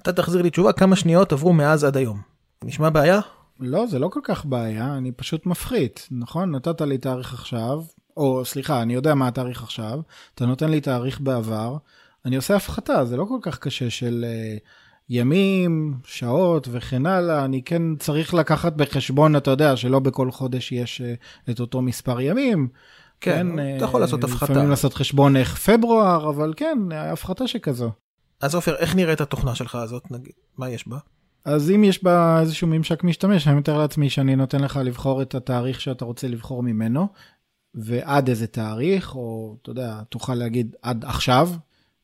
אתה 0.00 0.12
תחזיר 0.12 0.42
לי 0.42 0.50
תשובה 0.50 0.72
כמה 0.72 0.96
שניות 0.96 1.32
עברו 1.32 1.52
מאז 1.52 1.84
עד 1.84 1.96
היום. 1.96 2.20
נשמע 2.64 2.90
בעיה? 2.90 3.20
לא, 3.60 3.86
זה 3.86 3.98
לא 3.98 4.08
כל 4.08 4.20
כך 4.24 4.46
בעיה, 4.46 4.96
אני 4.96 5.12
פשוט 5.12 5.46
מפחית, 5.46 6.08
נכון? 6.10 6.50
נתת 6.50 6.80
לי 6.80 6.98
תאריך 6.98 7.34
עכשיו, 7.34 7.82
או 8.16 8.44
סליחה, 8.44 8.82
אני 8.82 8.94
יודע 8.94 9.14
מה 9.14 9.28
התאריך 9.28 9.62
עכשיו, 9.62 10.00
אתה 10.34 10.46
נותן 10.46 10.70
לי 10.70 10.80
תאריך 10.80 11.20
בעבר, 11.20 11.76
אני 12.24 12.36
עושה 12.36 12.56
הפחתה, 12.56 13.04
זה 13.04 13.16
לא 13.16 13.24
כל 13.24 13.38
כך 13.42 13.58
קשה 13.58 13.90
של 13.90 14.24
uh, 14.24 14.60
ימים, 15.08 15.94
שעות 16.04 16.68
וכן 16.70 17.06
הלאה, 17.06 17.44
אני 17.44 17.62
כן 17.62 17.96
צריך 17.96 18.34
לקחת 18.34 18.72
בחשבון, 18.72 19.36
אתה 19.36 19.50
יודע, 19.50 19.76
שלא 19.76 19.98
בכל 19.98 20.30
חודש 20.30 20.72
יש 20.72 21.00
uh, 21.00 21.50
את 21.50 21.60
אותו 21.60 21.82
מספר 21.82 22.20
ימים. 22.20 22.68
כן, 23.20 23.56
כן 23.56 23.76
אתה 23.76 23.84
יכול 23.84 24.00
לעשות 24.00 24.24
הפחתה. 24.24 24.52
לפעמים 24.52 24.70
לעשות 24.70 24.94
חשבון 24.94 25.36
איך 25.36 25.56
פברואר, 25.56 26.30
אבל 26.30 26.54
כן, 26.56 26.78
הפחתה 26.92 27.48
שכזו. 27.48 27.90
אז 28.40 28.54
עופר, 28.54 28.76
איך 28.76 28.94
נראית 28.94 29.20
התוכנה 29.20 29.54
שלך 29.54 29.74
הזאת, 29.74 30.10
נגיד? 30.10 30.32
מה 30.58 30.70
יש 30.70 30.88
בה? 30.88 30.98
אז 31.44 31.70
אם 31.70 31.84
יש 31.84 32.04
בה 32.04 32.40
איזשהו 32.40 32.68
ממשק 32.68 33.04
משתמש, 33.04 33.48
אני 33.48 33.56
מתאר 33.56 33.78
לעצמי 33.78 34.10
שאני 34.10 34.36
נותן 34.36 34.60
לך 34.60 34.76
לבחור 34.84 35.22
את 35.22 35.34
התאריך 35.34 35.80
שאתה 35.80 36.04
רוצה 36.04 36.28
לבחור 36.28 36.62
ממנו, 36.62 37.08
ועד 37.74 38.28
איזה 38.28 38.46
תאריך, 38.46 39.14
או 39.14 39.56
אתה 39.62 39.70
יודע, 39.70 40.02
תוכל 40.08 40.34
להגיד 40.34 40.76
עד 40.82 41.04
עכשיו, 41.04 41.50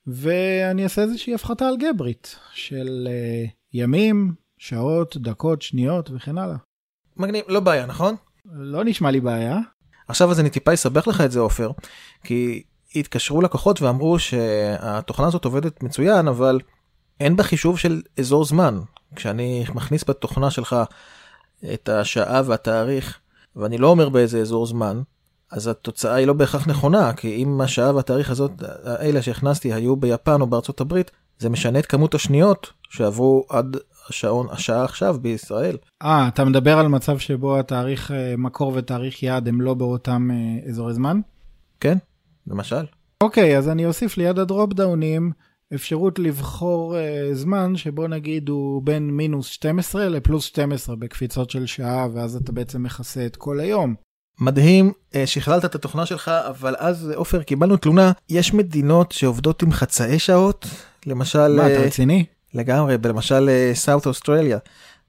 ואני 0.06 0.84
אעשה 0.84 1.02
איזושהי 1.02 1.34
הפחתה 1.34 1.68
אלגברית 1.68 2.36
של 2.52 3.08
uh, 3.08 3.50
ימים, 3.72 4.34
שעות, 4.58 5.16
דקות, 5.16 5.62
שניות 5.62 6.10
וכן 6.14 6.38
הלאה. 6.38 6.56
מגניב, 7.16 7.44
לא 7.48 7.60
בעיה, 7.60 7.86
נכון? 7.86 8.14
לא 8.52 8.84
נשמע 8.84 9.10
לי 9.10 9.20
בעיה. 9.20 9.58
עכשיו 10.08 10.30
אז 10.30 10.40
אני 10.40 10.50
טיפה 10.50 10.74
אסבך 10.74 11.08
לך 11.08 11.20
את 11.20 11.32
זה, 11.32 11.40
עופר, 11.40 11.70
כי 12.24 12.62
התקשרו 12.94 13.42
לקוחות 13.42 13.82
ואמרו 13.82 14.18
שהתוכנה 14.18 15.26
הזאת 15.26 15.44
עובדת 15.44 15.82
מצוין, 15.82 16.28
אבל 16.28 16.60
אין 17.20 17.36
בה 17.36 17.42
חישוב 17.42 17.78
של 17.78 18.02
אזור 18.18 18.44
זמן. 18.44 18.80
כשאני 19.16 19.64
מכניס 19.74 20.04
בתוכנה 20.08 20.50
שלך 20.50 20.76
את 21.74 21.88
השעה 21.88 22.42
והתאריך, 22.46 23.18
ואני 23.56 23.78
לא 23.78 23.88
אומר 23.88 24.08
באיזה 24.08 24.40
אזור 24.40 24.66
זמן, 24.66 25.02
אז 25.50 25.66
התוצאה 25.66 26.14
היא 26.14 26.26
לא 26.26 26.32
בהכרח 26.32 26.68
נכונה, 26.68 27.12
כי 27.12 27.36
אם 27.36 27.60
השעה 27.60 27.94
והתאריך 27.94 28.30
הזאת, 28.30 28.52
האלה 28.84 29.22
שהכנסתי 29.22 29.72
היו 29.72 29.96
ביפן 29.96 30.40
או 30.40 30.46
בארצות 30.46 30.80
הברית, 30.80 31.10
זה 31.38 31.48
משנה 31.48 31.78
את 31.78 31.86
כמות 31.86 32.14
השניות 32.14 32.72
שעברו 32.88 33.44
עד 33.48 33.76
השעון, 34.08 34.46
השעה 34.50 34.84
עכשיו 34.84 35.16
בישראל. 35.20 35.76
אה, 36.02 36.28
אתה 36.28 36.44
מדבר 36.44 36.78
על 36.78 36.88
מצב 36.88 37.18
שבו 37.18 37.58
התאריך 37.58 38.10
אה, 38.10 38.34
מקור 38.38 38.72
ותאריך 38.76 39.22
יעד 39.22 39.48
הם 39.48 39.60
לא 39.60 39.74
באותם 39.74 40.28
אה, 40.30 40.68
אזורי 40.70 40.94
זמן? 40.94 41.20
כן, 41.80 41.98
למשל. 42.46 42.84
אוקיי, 43.22 43.58
אז 43.58 43.68
אני 43.68 43.86
אוסיף 43.86 44.16
ליד 44.16 44.38
הדרופ 44.38 44.72
דאונים 44.72 45.32
אפשרות 45.74 46.18
לבחור 46.18 46.96
uh, 46.96 47.34
זמן 47.34 47.76
שבו 47.76 48.08
נגיד 48.08 48.48
הוא 48.48 48.82
בין 48.82 49.10
מינוס 49.10 49.46
12 49.46 50.08
לפלוס 50.08 50.44
12 50.44 50.96
בקפיצות 50.96 51.50
של 51.50 51.66
שעה, 51.66 52.08
ואז 52.14 52.36
אתה 52.36 52.52
בעצם 52.52 52.82
מכסה 52.82 53.26
את 53.26 53.36
כל 53.36 53.60
היום. 53.60 53.94
מדהים, 54.40 54.92
אה, 55.14 55.26
שכללת 55.26 55.64
את 55.64 55.74
התוכנה 55.74 56.06
שלך, 56.06 56.28
אבל 56.28 56.74
אז 56.78 57.10
עופר 57.14 57.42
קיבלנו 57.42 57.76
תלונה, 57.76 58.12
יש 58.28 58.54
מדינות 58.54 59.12
שעובדות 59.12 59.62
עם 59.62 59.72
חצאי 59.72 60.18
שעות, 60.18 60.66
למשל... 61.06 61.56
מה, 61.56 61.66
אתה 61.66 61.80
אה, 61.80 61.86
רציני? 61.86 62.24
לגמרי, 62.54 62.96
למשל 63.04 63.50
סאוט 63.74 64.06
אוסטרליה, 64.06 64.58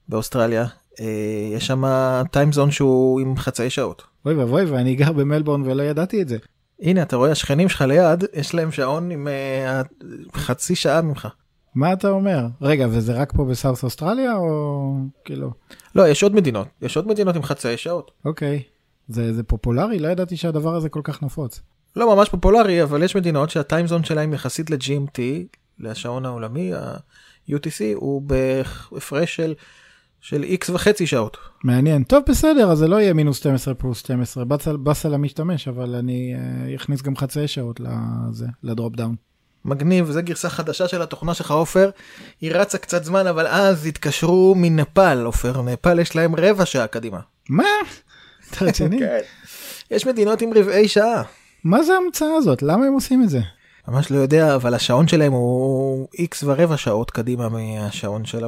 באוסטרליה, 0.10 0.66
אה, 1.00 1.06
יש 1.52 1.68
שם 1.68 1.84
טיימזון 2.32 2.72
שהוא 2.72 3.20
עם 3.20 3.38
חצאי 3.38 3.70
שעות. 3.70 4.04
אוי 4.26 4.34
ואבוי, 4.34 4.66
ואני 4.66 4.96
גר 4.96 5.12
במלבורן 5.12 5.62
ולא 5.62 5.84
ידעתי 5.84 6.22
את 6.22 6.30
זה. 6.30 6.38
הנה, 6.82 7.02
אתה 7.02 7.16
רואה, 7.16 7.32
השכנים 7.32 7.70
שלך 7.70 7.82
ליד, 7.82 8.24
יש 8.34 8.56
להם 8.56 8.72
שעון 8.72 9.12
עם 9.12 9.28
uh, 9.28 10.38
חצי 10.38 10.76
שעה 10.76 11.02
ממך. 11.02 11.28
מה 11.76 11.94
אתה 11.94 12.10
אומר? 12.10 12.48
רגע, 12.62 12.88
וזה 12.90 13.14
רק 13.14 13.34
פה 13.36 13.46
בסאוס 13.46 13.84
אוסטרליה 13.84 14.36
או 14.36 14.94
כאילו? 15.26 15.52
לא, 15.96 16.08
יש 16.08 16.24
עוד 16.24 16.36
מדינות, 16.36 16.68
יש 16.82 16.98
עוד 16.98 17.08
מדינות 17.08 17.36
עם 17.36 17.44
חצאי 17.44 17.78
שעות. 17.78 18.12
אוקיי. 18.26 18.64
זה, 19.08 19.34
זה 19.34 19.44
פופולרי? 19.44 20.00
לא 20.00 20.08
ידעתי 20.08 20.38
שהדבר 20.38 20.76
הזה 20.76 20.90
כל 20.90 21.02
כך 21.04 21.24
נפוץ. 21.24 21.62
לא 21.96 22.16
ממש 22.16 22.30
פופולרי, 22.30 22.84
אבל 22.84 23.04
יש 23.04 23.16
מדינות 23.16 23.50
שהטיימזון 23.50 24.04
שלהם 24.04 24.34
יחסית 24.34 24.70
ל-GMT, 24.70 25.20
לשעון 25.80 26.26
העולמי, 26.26 26.74
ה-UTC, 26.74 27.84
הוא 27.96 28.22
בהפרש 28.22 29.36
של, 29.36 29.54
של 30.22 30.44
X 30.44 30.72
וחצי 30.74 31.08
שעות. 31.08 31.38
מעניין. 31.64 32.04
טוב, 32.04 32.24
בסדר, 32.30 32.72
אז 32.72 32.78
זה 32.78 32.88
לא 32.88 33.02
יהיה 33.02 33.14
מינוס 33.14 33.38
12 33.38 33.74
פלוס 33.74 34.00
12, 34.00 34.46
בס 34.84 35.06
על 35.06 35.14
המשתמש, 35.14 35.68
אבל 35.68 35.96
אני 35.96 36.36
אכניס 36.76 37.02
גם 37.02 37.16
חצאי 37.16 37.48
שעות 37.48 37.80
לזה, 37.80 38.46
ל 38.64 38.70
drop 38.70 38.96
down. 38.96 39.16
מגניב, 39.66 40.06
וזו 40.10 40.20
גרסה 40.24 40.50
חדשה 40.50 40.88
של 40.88 41.02
התוכנה 41.02 41.34
שלך, 41.34 41.52
עופר. 41.52 41.90
היא 42.42 42.52
רצה 42.52 42.78
קצת 42.78 43.04
זמן, 43.04 43.28
אבל 43.28 43.48
אז 43.48 43.86
התקשרו 43.86 44.56
מנפאל, 44.58 45.26
עופר. 45.26 45.62
נפאל 45.62 46.00
יש 46.00 46.16
להם 46.16 46.36
רבע 46.36 46.66
שעה 46.66 46.88
קדימה. 46.88 47.20
מה? 47.50 47.64
אתה 48.50 48.66
רציני? 48.66 49.00
כן. 49.00 49.20
יש 49.92 50.08
מדינות 50.08 50.42
עם 50.42 50.50
רבעי 50.56 50.88
שעה. 50.88 51.24
מה 51.64 51.84
זה 51.84 51.94
ההמצאה 51.94 52.36
הזאת? 52.38 52.62
למה 52.62 52.86
הם 52.86 52.94
עושים 52.94 53.24
את 53.24 53.30
זה? 53.30 53.40
ממש 53.88 54.12
לא 54.12 54.18
יודע, 54.18 54.56
אבל 54.56 54.74
השעון 54.74 55.08
שלהם 55.08 55.32
הוא 55.32 56.08
איקס 56.20 56.44
ורבע 56.44 56.78
שעות 56.78 57.12
קדימה 57.12 57.50
מהשעון 57.50 58.26
של 58.26 58.44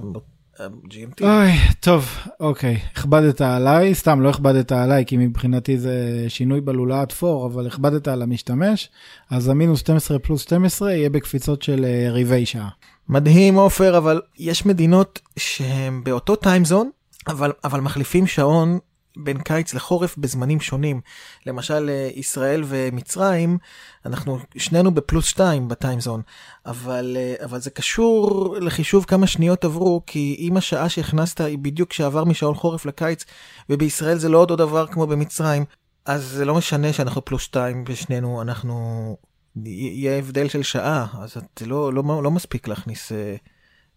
ה-GMT. 0.59 1.23
אוי, 1.23 1.51
טוב, 1.79 2.09
אוקיי, 2.39 2.79
הכבדת 2.91 3.41
עליי, 3.41 3.95
סתם 3.95 4.21
לא 4.21 4.29
הכבדת 4.29 4.71
עליי, 4.71 5.05
כי 5.05 5.17
מבחינתי 5.17 5.77
זה 5.77 6.25
שינוי 6.27 6.61
בלולאת 6.61 7.11
פור, 7.11 7.45
אבל 7.45 7.67
הכבדת 7.67 8.07
על 8.07 8.21
המשתמש, 8.21 8.89
אז 9.29 9.49
המינוס 9.49 9.79
12 9.79 10.19
פלוס 10.19 10.41
12 10.41 10.91
יהיה 10.91 11.09
בקפיצות 11.09 11.61
של 11.61 11.85
אה, 11.85 12.07
רבעי 12.11 12.45
שעה. 12.45 12.69
מדהים 13.09 13.55
עופר, 13.55 13.97
אבל 13.97 14.21
יש 14.39 14.65
מדינות 14.65 15.19
שהן 15.39 16.03
באותו 16.03 16.35
טיימזון, 16.35 16.89
אבל, 17.27 17.51
אבל 17.63 17.79
מחליפים 17.79 18.27
שעון 18.27 18.79
בין 19.17 19.41
קיץ 19.41 19.73
לחורף 19.73 20.17
בזמנים 20.17 20.59
שונים. 20.59 21.01
למשל, 21.45 21.89
אה, 21.89 22.09
ישראל 22.15 22.63
ומצרים, 22.65 23.57
אנחנו 24.05 24.39
שנינו 24.57 24.93
בפלוס 24.93 25.25
2 25.25 25.67
בטיימזון, 25.67 26.21
אבל, 26.65 27.17
אה, 27.19 27.45
אבל 27.45 27.59
זה 27.59 27.69
קשור 27.69 28.55
לחישוב 28.61 29.05
כמה 29.05 29.27
שניות 29.27 29.65
עברו, 29.65 30.01
כי 30.07 30.35
אם 30.39 30.57
השעה 30.57 30.89
שהכנסת 30.89 31.41
היא 31.41 31.57
בדיוק 31.57 31.89
כשעבר 31.89 32.23
משעון 32.23 32.55
חורף 32.55 32.85
לקיץ, 32.85 33.25
ובישראל 33.69 34.17
זה 34.17 34.29
לא 34.29 34.37
אותו 34.37 34.55
דבר 34.55 34.87
כמו 34.87 35.07
במצרים, 35.07 35.65
אז 36.05 36.23
זה 36.23 36.45
לא 36.45 36.55
משנה 36.55 36.93
שאנחנו 36.93 37.25
פלוס 37.25 37.41
2 37.41 37.83
ושנינו 37.87 38.41
אנחנו... 38.41 39.17
יהיה 39.65 40.17
הבדל 40.17 40.49
של 40.49 40.63
שעה, 40.63 41.07
אז 41.19 41.37
זה 41.59 41.65
לא, 41.65 41.93
לא, 41.93 42.23
לא 42.23 42.31
מספיק 42.31 42.67
להכניס 42.67 43.11
uh, 43.11 43.15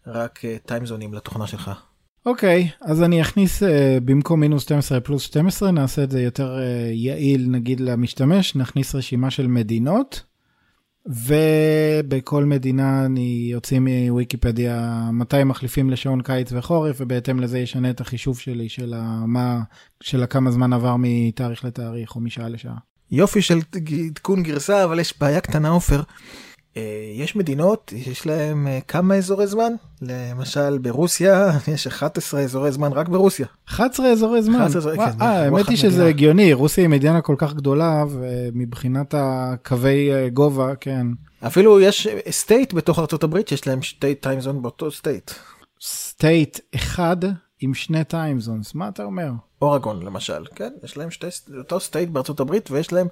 רק 0.07 0.41
טיימזונים 0.67 1.15
לתוכנה 1.15 1.47
שלך. 1.47 1.71
אוקיי, 2.26 2.68
okay, 2.71 2.87
אז 2.90 3.02
אני 3.02 3.23
אכניס 3.23 3.62
uh, 3.62 3.66
במקום 4.04 4.40
מינוס 4.40 4.62
12 4.62 5.00
פלוס 5.00 5.23
12, 5.23 5.71
נעשה 5.71 6.04
את 6.04 6.11
זה 6.11 6.23
יותר 6.23 6.59
uh, 6.59 6.92
יעיל 6.92 7.47
נגיד 7.50 7.80
למשתמש, 7.80 8.56
נכניס 8.56 8.95
רשימה 8.95 9.30
של 9.30 9.47
מדינות, 9.47 10.23
ובכל 11.06 12.45
מדינה 12.45 13.04
אני 13.06 13.49
יוציא 13.52 13.80
מוויקיפדיה 13.80 15.08
מתי 15.12 15.45
מחליפים 15.45 15.91
לשעון 15.91 16.23
קיץ 16.23 16.52
וחורף, 16.52 16.97
ובהתאם 17.00 17.41
לזה 17.41 17.58
ישנה 17.58 17.91
את 17.91 18.00
החישוב 18.00 18.39
שלי 18.39 18.69
של, 18.69 18.95
המה, 18.97 19.60
של 20.00 20.25
כמה 20.30 20.50
זמן 20.50 20.73
עבר 20.73 20.95
מתאריך 20.99 21.65
לתאריך 21.65 22.17
או 22.17 22.21
משעה 22.21 22.49
לשעה. 22.49 22.76
יופי 23.10 23.43
של 23.43 23.58
עדכון 24.06 24.43
גרסה, 24.43 24.84
אבל 24.84 25.00
יש 25.00 25.15
בעיה 25.21 25.41
קטנה 25.41 25.69
עופר. 25.69 26.02
אה, 26.76 26.82
יש 27.15 27.36
מדינות, 27.36 27.93
יש 27.97 28.26
להם 28.26 28.67
אה, 28.67 28.78
כמה 28.89 29.15
אזורי 29.15 29.47
זמן? 29.47 29.73
למשל 30.02 30.78
ברוסיה 30.78 31.50
יש 31.75 31.86
11 31.86 32.41
אזורי 32.41 32.73
זמן 32.73 32.93
רק 32.93 33.08
ברוסיה. 33.08 33.47
11 33.69 34.06
אזורי 34.06 34.43
זמן? 34.43 34.60
11 34.60 34.78
אזורי, 34.78 34.97
כן. 34.97 35.21
אה, 35.21 35.43
האמת 35.43 35.69
היא 35.69 35.76
שזה 35.76 36.06
הגיוני, 36.06 36.52
רוסיה 36.52 36.84
היא 36.84 36.91
מדינה 36.91 37.21
כל 37.21 37.34
כך 37.39 37.54
גדולה, 37.54 38.04
ומבחינת 38.10 39.15
הקווי 39.19 40.15
אה, 40.15 40.28
גובה, 40.28 40.75
כן. 40.80 41.06
אפילו 41.47 41.80
יש 41.80 42.08
state 42.30 42.73
בתוך 42.73 42.99
ארה"ב 42.99 43.39
שיש 43.49 43.67
להם 43.67 43.82
שתי 43.82 44.15
time 44.15 44.39
zone 44.39 44.63
באותו 44.62 44.91
state. 44.91 45.30
state 45.80 46.59
אחד 46.75 47.17
עם 47.60 47.75
שני 47.75 48.04
time 48.04 48.32
zones, 48.32 48.75
מה 48.75 48.89
אתה 48.89 49.04
אומר? 49.04 49.30
אורגון 49.62 50.02
למשל, 50.02 50.45
כן, 50.54 50.73
יש 50.84 50.97
להם 50.97 51.10
שתי, 51.10 51.26
אותו 51.58 51.80
state 51.80 52.09
בארצות 52.08 52.41
הברית 52.41 52.71
ויש 52.71 52.93
להם 52.93 53.08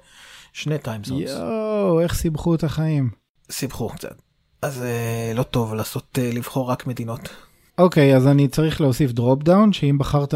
שני 0.53 0.77
time 0.77 0.98
zones. 0.98 1.29
יואו, 1.29 2.01
איך 2.01 2.13
סיבכו 2.13 2.55
את 2.55 2.63
החיים. 2.63 3.24
סיבכו 3.51 3.89
קצת. 3.89 4.21
אז 4.61 4.83
אה, 4.83 5.31
לא 5.35 5.43
טוב 5.43 5.73
לעשות, 5.73 6.19
אה, 6.21 6.29
לבחור 6.33 6.71
רק 6.71 6.87
מדינות. 6.87 7.29
אוקיי, 7.77 8.13
okay, 8.13 8.17
אז 8.17 8.27
אני 8.27 8.47
צריך 8.47 8.81
להוסיף 8.81 9.11
drop 9.11 9.43
down, 9.43 9.73
שאם 9.73 9.97
בחרת 9.97 10.33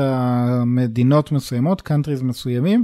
מדינות 0.65 1.31
מסוימות, 1.31 1.81
countries 1.81 2.21
מסוימים, 2.21 2.83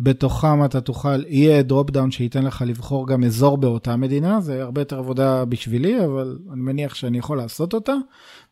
בתוכם 0.00 0.64
אתה 0.64 0.80
תוכל, 0.80 1.24
יהיה 1.26 1.62
drop 1.62 1.90
down 1.90 2.10
שייתן 2.10 2.44
לך 2.44 2.62
לבחור 2.66 3.06
גם 3.06 3.24
אזור 3.24 3.56
באותה 3.56 3.96
מדינה, 3.96 4.40
זה 4.40 4.62
הרבה 4.62 4.80
יותר 4.80 4.98
עבודה 4.98 5.44
בשבילי, 5.44 6.04
אבל 6.04 6.38
אני 6.52 6.60
מניח 6.60 6.94
שאני 6.94 7.18
יכול 7.18 7.36
לעשות 7.38 7.74
אותה. 7.74 7.94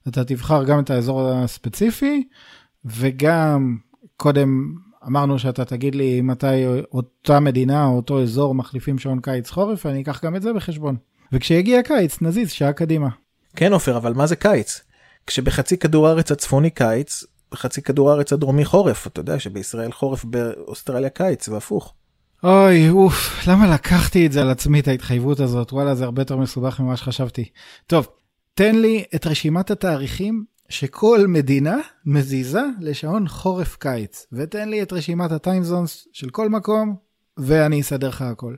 אתה 0.09 0.24
תבחר 0.24 0.64
גם 0.64 0.80
את 0.80 0.90
האזור 0.90 1.28
הספציפי, 1.28 2.28
וגם 2.85 3.76
קודם 4.16 4.74
אמרנו 5.07 5.39
שאתה 5.39 5.65
תגיד 5.65 5.95
לי 5.95 6.21
מתי 6.21 6.67
אותה 6.93 7.41
מדינה 7.41 7.87
או 7.87 7.97
אותו 7.97 8.23
אזור 8.23 8.55
מחליפים 8.55 8.99
שעון 8.99 9.21
קיץ 9.21 9.51
חורף, 9.51 9.87
ואני 9.87 10.03
אקח 10.03 10.25
גם 10.25 10.37
את 10.37 10.43
זה 10.43 10.53
בחשבון. 10.53 10.97
וכשיגיע 11.33 11.79
הקיץ 11.79 12.23
נזיז 12.23 12.51
שעה 12.51 12.73
קדימה. 12.73 13.09
כן 13.57 13.73
עופר, 13.73 13.97
אבל 13.97 14.13
מה 14.13 14.27
זה 14.27 14.37
קיץ? 14.37 14.81
כשבחצי 15.27 15.77
כדור 15.77 16.09
הארץ 16.09 16.33
הצפוני 16.33 16.71
קיץ, 16.71 17.25
בחצי 17.53 17.83
כדור 17.83 18.11
הארץ 18.11 18.33
הדרומי 18.33 18.65
חורף, 18.65 19.07
אתה 19.07 19.21
יודע 19.21 19.39
שבישראל 19.39 19.93
חורף, 19.93 20.25
באוסטרליה 20.25 21.11
קיץ, 21.11 21.49
והפוך. 21.49 21.95
אוי, 22.45 22.89
אוף, 22.89 23.49
למה 23.49 23.75
לקחתי 23.75 24.27
את 24.27 24.33
זה 24.33 24.41
על 24.41 24.51
עצמי, 24.51 24.81
את 24.81 24.89
ההתחייבות 24.89 25.41
הזאת? 25.41 25.73
וואלה, 25.73 25.95
זה 25.95 26.05
הרבה 26.05 26.23
יותר 26.23 26.37
מסובך 26.37 26.81
ממה 26.81 26.97
שחשבתי. 26.97 27.45
טוב, 27.87 28.09
תן 28.55 28.77
לי 28.77 29.05
את 29.15 29.27
רשימת 29.27 29.71
התאריכים 29.71 30.45
שכל 30.70 31.24
מדינה 31.28 31.78
מזיזה 32.06 32.62
לשעון 32.80 33.28
חורף 33.28 33.76
קיץ, 33.76 34.26
ותן 34.33 34.68
לי 34.68 34.83
את 34.83 34.92
רשימת 34.92 35.33
הטיימזונס 35.33 36.09
של 36.12 36.30
כל 36.30 36.48
מקום, 36.48 36.96
ואני 37.37 37.80
אסדר 37.80 38.09
לך 38.09 38.22
הכל. 38.22 38.54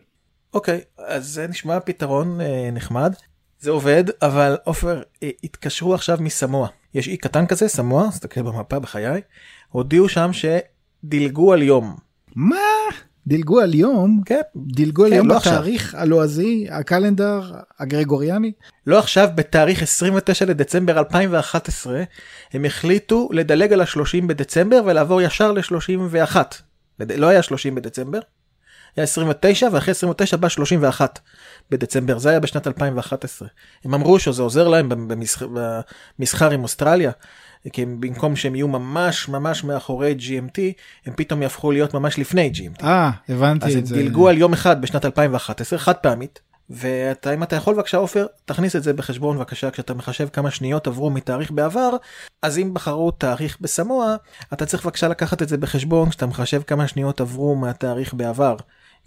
אוקיי, 0.55 0.81
okay, 0.81 1.03
אז 1.03 1.27
זה 1.27 1.46
נשמע 1.46 1.81
פתרון 1.81 2.40
אה, 2.40 2.70
נחמד. 2.72 3.14
זה 3.61 3.70
עובד, 3.70 4.05
אבל 4.22 4.57
עופר, 4.64 5.03
אה, 5.22 5.31
התקשרו 5.44 5.94
עכשיו 5.94 6.18
מסמואה. 6.20 6.68
יש 6.94 7.09
אי 7.09 7.16
קטן 7.16 7.46
כזה, 7.46 7.68
סמואה, 7.68 8.11
תסתכל 8.11 8.42
במפה 8.42 8.79
בחיי, 8.79 9.20
הודיעו 9.68 10.09
שם 10.09 10.31
שדילגו 10.33 11.53
על 11.53 11.62
יום. 11.62 11.96
מה? 12.37 12.57
דילגו 13.27 13.61
על 13.61 13.75
יום? 13.75 14.21
כן. 14.27 14.41
דילגו 14.57 15.05
על 15.05 15.11
כן, 15.11 15.17
יום 15.17 15.29
לא 15.29 15.39
בתאריך 15.39 15.95
הלועזי, 15.95 16.67
הקלנדר 16.71 17.53
הגרגוריאני? 17.79 18.53
לא 18.87 18.99
עכשיו, 18.99 19.29
בתאריך 19.35 19.83
29 19.83 20.45
לדצמבר 20.45 20.99
2011, 20.99 22.03
הם 22.53 22.65
החליטו 22.65 23.29
לדלג 23.33 23.73
על 23.73 23.81
ה-30 23.81 24.27
בדצמבר 24.27 24.81
ולעבור 24.87 25.23
ישר 25.23 25.53
ל-31. 25.53 26.37
לא 27.01 27.27
היה 27.27 27.43
30 27.43 27.75
בדצמבר, 27.75 28.21
היה 28.97 29.05
29 29.05 29.69
ואחרי 29.73 29.91
29 29.91 30.37
בא 30.37 30.49
31 30.49 31.19
בדצמבר, 31.71 32.19
זה 32.19 32.31
היה 32.31 32.41
בשנת 32.41 32.67
2011. 32.67 33.49
הם 33.85 33.95
אמרו 33.95 34.19
שזה 34.19 34.43
עוזר 34.43 34.69
להם 34.69 35.09
במסחר, 35.09 35.49
במסחר 36.19 36.51
עם 36.51 36.63
אוסטרליה, 36.63 37.11
כי 37.72 37.83
הם, 37.83 38.01
במקום 38.01 38.37
שהם 38.37 38.55
יהיו 38.55 38.68
ממש 38.68 39.29
ממש 39.29 39.64
מאחורי 39.64 40.16
GMT, 40.18 40.61
הם 41.07 41.12
פתאום 41.16 41.42
יהפכו 41.42 41.72
להיות 41.72 41.94
ממש 41.94 42.18
לפני 42.18 42.51
GMT. 42.55 42.85
אה, 42.85 43.11
הבנתי 43.29 43.66
את 43.66 43.70
זה. 43.72 43.79
אז 43.79 43.92
הם 43.92 43.98
דילגו 43.98 44.29
על 44.29 44.38
יום 44.38 44.53
אחד 44.53 44.83
בשנת 44.83 45.05
2011, 45.05 45.79
חד 45.79 45.94
פעמית. 45.94 46.40
ואתה 46.70 47.35
אם 47.35 47.42
אתה 47.42 47.57
יכול 47.57 47.75
בבקשה 47.75 47.96
עופר 47.96 48.27
תכניס 48.44 48.77
את 48.77 48.83
זה 48.83 48.92
בחשבון 48.92 49.37
בבקשה 49.37 49.70
כשאתה 49.70 49.94
מחשב 49.94 50.29
כמה 50.33 50.51
שניות 50.51 50.87
עברו 50.87 51.11
מתאריך 51.11 51.51
בעבר 51.51 51.90
אז 52.42 52.59
אם 52.59 52.75
בחרו 52.75 53.11
תאריך 53.11 53.59
בסמואה 53.61 54.16
אתה 54.53 54.66
צריך 54.66 54.85
בבקשה 54.85 55.09
לקחת 55.09 55.42
את 55.42 55.48
זה 55.48 55.57
בחשבון 55.57 56.09
כשאתה 56.11 56.27
מחשב 56.27 56.62
כמה 56.66 56.88
שניות 56.88 57.20
עברו 57.20 57.57
מהתאריך 57.57 58.14
בעבר 58.14 58.57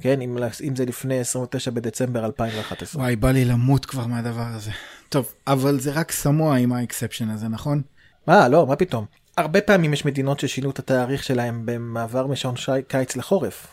כן 0.02 0.22
אם, 0.22 0.38
אם 0.68 0.76
זה 0.76 0.86
לפני 0.86 1.20
29 1.20 1.72
בדצמבר 1.72 2.26
2011. 2.26 3.02
וואי 3.02 3.16
בא 3.16 3.32
לי 3.32 3.46
למות 3.46 3.86
כבר 3.86 4.08
מהדבר 4.08 4.48
הזה. 4.56 4.72
טוב, 5.10 5.34
אבל 5.48 5.80
זה 5.80 5.92
רק 5.92 6.12
סמואה 6.12 6.58
עם 6.58 6.74
ה 6.74 6.80
exception 6.80 7.30
הזה, 7.30 7.48
נכון? 7.48 7.82
מה, 8.28 8.48
לא, 8.48 8.68
מה 8.68 8.76
פתאום. 8.76 9.06
הרבה 9.38 9.62
פעמים 9.62 9.94
יש 9.94 10.06
מדינות 10.06 10.40
ששינו 10.40 10.70
את 10.70 10.80
התאריך 10.80 11.24
שלהם 11.24 11.62
במעבר 11.66 12.28
משעון 12.28 12.56
שי 12.56 12.72
קיץ 12.88 13.16
לחורף. 13.16 13.68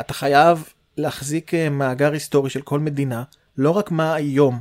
אתה 0.00 0.14
חייב 0.14 0.64
להחזיק 0.96 1.54
אה, 1.54 1.68
מאגר 1.68 2.12
היסטורי 2.12 2.50
של 2.50 2.60
כל 2.60 2.80
מדינה, 2.80 3.22
לא 3.58 3.70
רק 3.70 3.90
מה 3.90 4.14
היום, 4.14 4.60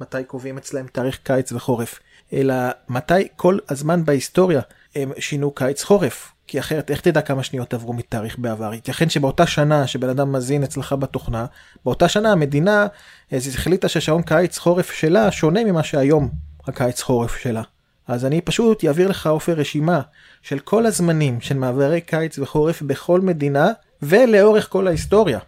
מתי 0.00 0.24
קובעים 0.26 0.58
אצלהם 0.58 0.86
תאריך 0.92 1.18
קיץ 1.22 1.52
וחורף, 1.52 2.00
אלא 2.32 2.54
מתי 2.88 3.28
כל 3.36 3.58
הזמן 3.68 4.04
בהיסטוריה 4.04 4.60
הם 4.94 5.12
שינו 5.18 5.50
קיץ 5.50 5.82
חורף. 5.82 6.30
כי 6.46 6.60
אחרת 6.60 6.90
איך 6.90 7.00
תדע 7.00 7.20
כמה 7.20 7.42
שניות 7.42 7.74
עברו 7.74 7.92
מתאריך 7.92 8.38
בעבר? 8.38 8.74
ייתכן 8.74 9.08
שבאותה 9.08 9.46
שנה 9.46 9.86
שבן 9.86 10.08
אדם 10.08 10.32
מזין 10.32 10.62
אצלך 10.62 10.92
בתוכנה, 10.92 11.46
באותה 11.84 12.08
שנה 12.08 12.32
המדינה 12.32 12.86
החליטה 13.32 13.88
ששעון 13.88 14.22
קיץ 14.22 14.58
חורף 14.58 14.92
שלה 14.92 15.30
שונה 15.30 15.64
ממה 15.64 15.82
שהיום 15.82 16.30
הקיץ 16.66 17.02
חורף 17.02 17.36
שלה. 17.36 17.62
אז 18.06 18.24
אני 18.24 18.40
פשוט 18.40 18.84
אעביר 18.84 19.08
לך 19.08 19.26
עופר 19.26 19.52
רשימה 19.52 20.00
של 20.42 20.58
כל 20.58 20.86
הזמנים 20.86 21.40
של 21.40 21.56
מעברי 21.58 22.00
קיץ 22.00 22.38
וחורף 22.38 22.82
בכל 22.82 23.20
מדינה 23.20 23.68
ולאורך 24.02 24.68
כל 24.68 24.86
ההיסטוריה. 24.86 25.38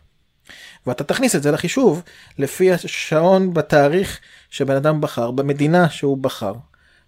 ואתה 0.87 1.05
תכניס 1.05 1.37
את 1.37 1.43
זה 1.43 1.51
לחישוב 1.51 2.03
לפי 2.39 2.73
השעון 2.73 3.55
בתאריך 3.55 4.21
שבן 4.51 4.77
אדם 4.77 5.01
בחר 5.01 5.31
במדינה 5.31 5.91
שהוא 5.91 6.19
בחר. 6.19 6.53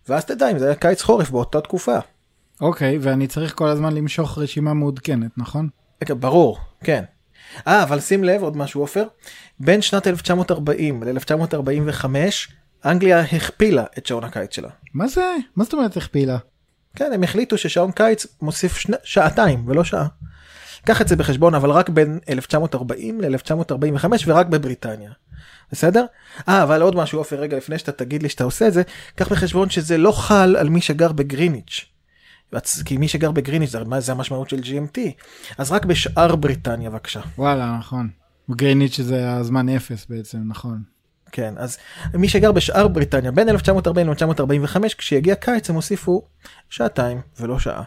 ואז 0.08 0.24
תדע 0.24 0.50
אם 0.50 0.58
זה 0.58 0.66
היה 0.66 0.74
קיץ 0.74 1.02
חורף 1.02 1.30
באותה 1.30 1.60
תקופה. 1.60 1.98
אוקיי, 2.60 2.96
okay, 2.96 2.98
ואני 3.02 3.26
צריך 3.26 3.54
כל 3.54 3.68
הזמן 3.68 3.94
למשוך 3.94 4.38
רשימה 4.38 4.74
מעודכנת, 4.74 5.30
נכון? 5.36 5.68
ברור, 6.08 6.58
כן. 6.84 7.04
אה, 7.66 7.82
אבל 7.82 8.00
שים 8.00 8.24
לב 8.24 8.42
עוד 8.42 8.56
משהו 8.56 8.80
עופר, 8.80 9.04
בין 9.60 9.82
שנת 9.82 10.06
1940 10.06 11.02
ל-1945 11.02 12.04
אנגליה 12.84 13.20
הכפילה 13.20 13.84
את 13.98 14.06
שעון 14.06 14.24
הקיץ 14.24 14.54
שלה. 14.54 14.68
מה 14.94 15.08
זה? 15.08 15.34
מה 15.56 15.64
זאת 15.64 15.72
אומרת 15.72 15.96
הכפילה? 15.96 16.38
כן, 16.96 17.12
הם 17.14 17.22
החליטו 17.22 17.58
ששעון 17.58 17.92
קיץ 17.92 18.26
מוסיף 18.42 18.76
שני, 18.76 18.96
שעתיים 19.04 19.68
ולא 19.68 19.84
שעה. 19.84 20.06
קח 20.86 21.00
את 21.00 21.08
זה 21.08 21.16
בחשבון, 21.16 21.54
אבל 21.54 21.70
רק 21.70 21.88
בין 21.88 22.18
1940 22.28 23.20
ל-1945 23.20 24.06
ורק 24.26 24.46
בבריטניה. 24.46 25.10
בסדר? 25.72 26.04
אה, 26.48 26.62
אבל 26.62 26.82
עוד 26.82 26.96
משהו, 26.96 27.18
עופר, 27.18 27.40
רגע 27.40 27.56
לפני 27.56 27.78
שאתה 27.78 27.92
תגיד 27.92 28.22
לי 28.22 28.28
שאתה 28.28 28.44
עושה 28.44 28.68
את 28.68 28.72
זה, 28.72 28.82
קח 29.14 29.32
בחשבון 29.32 29.70
שזה 29.70 29.98
לא 29.98 30.12
חל 30.12 30.56
על 30.56 30.68
מי 30.68 30.80
שגר 30.80 31.12
בגריניץ'. 31.12 31.84
כי 32.84 32.96
מי 32.96 33.08
שגר 33.08 33.30
בגריניץ' 33.30 33.70
זה, 33.70 33.78
זה 33.98 34.12
המשמעות 34.12 34.50
של 34.50 34.60
GMT. 34.60 34.98
אז 35.58 35.72
רק 35.72 35.84
בשאר 35.84 36.36
בריטניה, 36.36 36.90
בבקשה. 36.90 37.20
וואלה, 37.38 37.76
נכון. 37.78 38.08
גריניץ' 38.50 39.00
זה 39.00 39.32
הזמן 39.32 39.68
אפס 39.68 40.06
בעצם, 40.08 40.38
נכון. 40.46 40.82
כן, 41.32 41.54
אז 41.56 41.78
מי 42.14 42.28
שגר 42.28 42.52
בשאר 42.52 42.88
בריטניה, 42.88 43.30
בין 43.32 43.48
1940 43.48 44.10
ל-1945, 44.10 44.96
כשיגיע 44.98 45.34
קיץ 45.34 45.70
הם 45.70 45.76
הוסיפו 45.76 46.22
שעתיים 46.68 47.20
ולא 47.40 47.58
שעה. 47.58 47.82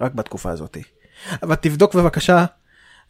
רק 0.00 0.14
בתקופה 0.14 0.50
הזאתי. 0.50 0.82
אבל 1.42 1.54
תבדוק 1.54 1.94
בבקשה 1.94 2.44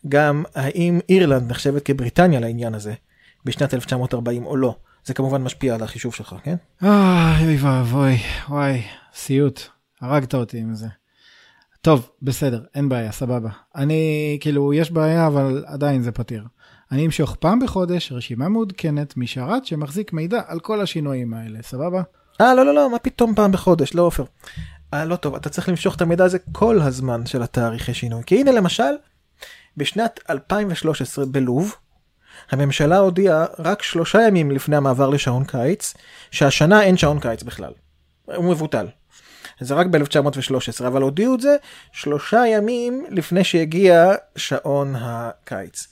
גם 0.08 0.44
האם 0.54 1.00
אירלנד 1.08 1.50
נחשבת 1.50 1.82
כבריטניה 1.82 2.40
לעניין 2.40 2.74
הזה 2.74 2.94
בשנת 3.44 3.74
1940 3.74 4.46
או 4.46 4.56
לא. 4.56 4.76
זה 5.04 5.14
כמובן 5.14 5.42
משפיע 5.42 5.74
על 5.74 5.82
החישוב 5.82 6.14
שלך, 6.14 6.34
כן? 6.42 6.56
אוי 6.82 7.56
ואבוי, 7.60 8.18
וואי, 8.48 8.82
סיוט. 9.14 9.60
הרגת 10.00 10.34
אותי 10.34 10.58
עם 10.58 10.74
זה. 10.74 10.86
טוב, 11.80 12.10
בסדר, 12.22 12.64
אין 12.74 12.88
בעיה, 12.88 13.12
סבבה. 13.12 13.50
אני, 13.76 14.38
כאילו, 14.40 14.74
יש 14.74 14.90
בעיה, 14.90 15.26
אבל 15.26 15.64
עדיין 15.66 16.02
זה 16.02 16.12
פתיר. 16.12 16.44
אני 16.92 17.06
אמשוך 17.06 17.36
פעם 17.36 17.60
בחודש 17.60 18.12
רשימה 18.12 18.48
מעודכנת 18.48 19.16
משרת 19.16 19.66
שמחזיק 19.66 20.12
מידע 20.12 20.40
על 20.46 20.60
כל 20.60 20.80
השינויים 20.80 21.34
האלה, 21.34 21.58
סבבה? 21.62 22.02
אה, 22.40 22.54
לא, 22.54 22.66
לא, 22.66 22.74
לא, 22.74 22.90
מה 22.90 22.98
פתאום 22.98 23.34
פעם 23.34 23.52
בחודש, 23.52 23.94
לא 23.94 24.02
עופר. 24.02 24.24
אה, 24.94 25.04
לא 25.04 25.16
טוב, 25.16 25.34
אתה 25.34 25.48
צריך 25.48 25.68
למשוך 25.68 25.96
את 25.96 26.00
המידע 26.00 26.24
הזה 26.24 26.38
כל 26.52 26.80
הזמן 26.80 27.26
של 27.26 27.42
התאריכי 27.42 27.94
שינוי. 27.94 28.22
כי 28.26 28.40
הנה 28.40 28.52
למשל, 28.52 28.92
בשנת 29.76 30.20
2013 30.30 31.26
בלוב, 31.26 31.74
הממשלה 32.50 32.98
הודיעה 32.98 33.46
רק 33.58 33.82
שלושה 33.82 34.22
ימים 34.22 34.50
לפני 34.50 34.76
המעבר 34.76 35.08
לשעון 35.08 35.44
קיץ, 35.44 35.94
שהשנה 36.30 36.82
אין 36.82 36.96
שעון 36.96 37.20
קיץ 37.20 37.42
בכלל. 37.42 37.72
הוא 38.24 38.44
מבוטל. 38.44 38.86
זה 39.60 39.74
רק 39.74 39.86
ב-1913, 39.86 40.86
אבל 40.86 41.02
הודיעו 41.02 41.34
את 41.34 41.40
זה 41.40 41.56
שלושה 41.92 42.46
ימים 42.46 43.04
לפני 43.10 43.44
שהגיע 43.44 44.12
שעון 44.36 44.94
הקיץ. 44.98 45.86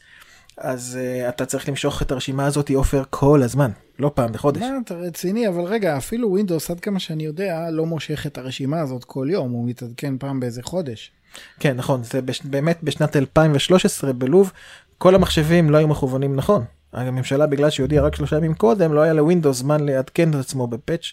אז 0.58 0.98
uh, 1.00 1.28
אתה 1.28 1.46
צריך 1.46 1.68
למשוך 1.68 2.02
את 2.02 2.12
הרשימה 2.12 2.46
הזאת, 2.46 2.70
עופר, 2.70 3.02
כל 3.10 3.42
הזמן, 3.42 3.70
לא 3.98 4.10
פעם 4.14 4.32
בחודש. 4.32 4.62
מה, 4.62 4.78
אתה 4.84 4.94
רציני, 4.94 5.48
אבל 5.48 5.60
רגע, 5.60 5.96
אפילו 5.96 6.30
ווינדוס, 6.30 6.70
עד 6.70 6.80
כמה 6.80 7.00
שאני 7.00 7.24
יודע, 7.24 7.70
לא 7.70 7.86
מושך 7.86 8.26
את 8.26 8.38
הרשימה 8.38 8.80
הזאת 8.80 9.04
כל 9.04 9.26
יום, 9.30 9.50
הוא 9.50 9.68
מתעדכן 9.68 10.18
פעם 10.18 10.40
באיזה 10.40 10.62
חודש. 10.62 11.12
כן, 11.60 11.76
נכון, 11.76 12.02
זה 12.02 12.22
בש... 12.22 12.42
באמת 12.42 12.78
בשנת 12.82 13.16
2013 13.16 14.12
בלוב, 14.12 14.52
כל 14.98 15.14
המחשבים 15.14 15.70
לא 15.70 15.78
היו 15.78 15.88
מכוונים 15.88 16.36
נכון. 16.36 16.64
הממשלה, 16.92 17.46
בגלל 17.46 17.70
שהיא 17.70 17.84
הודיעה 17.84 18.04
רק 18.04 18.16
שלושה 18.16 18.36
ימים 18.36 18.54
קודם, 18.54 18.92
לא 18.92 19.00
היה 19.00 19.12
ל 19.12 19.18
Windows 19.18 19.56
זמן 19.56 19.86
לעדכן 19.86 20.30
את 20.30 20.34
עצמו 20.34 20.66
ב 20.66 20.73
patch, 20.73 21.12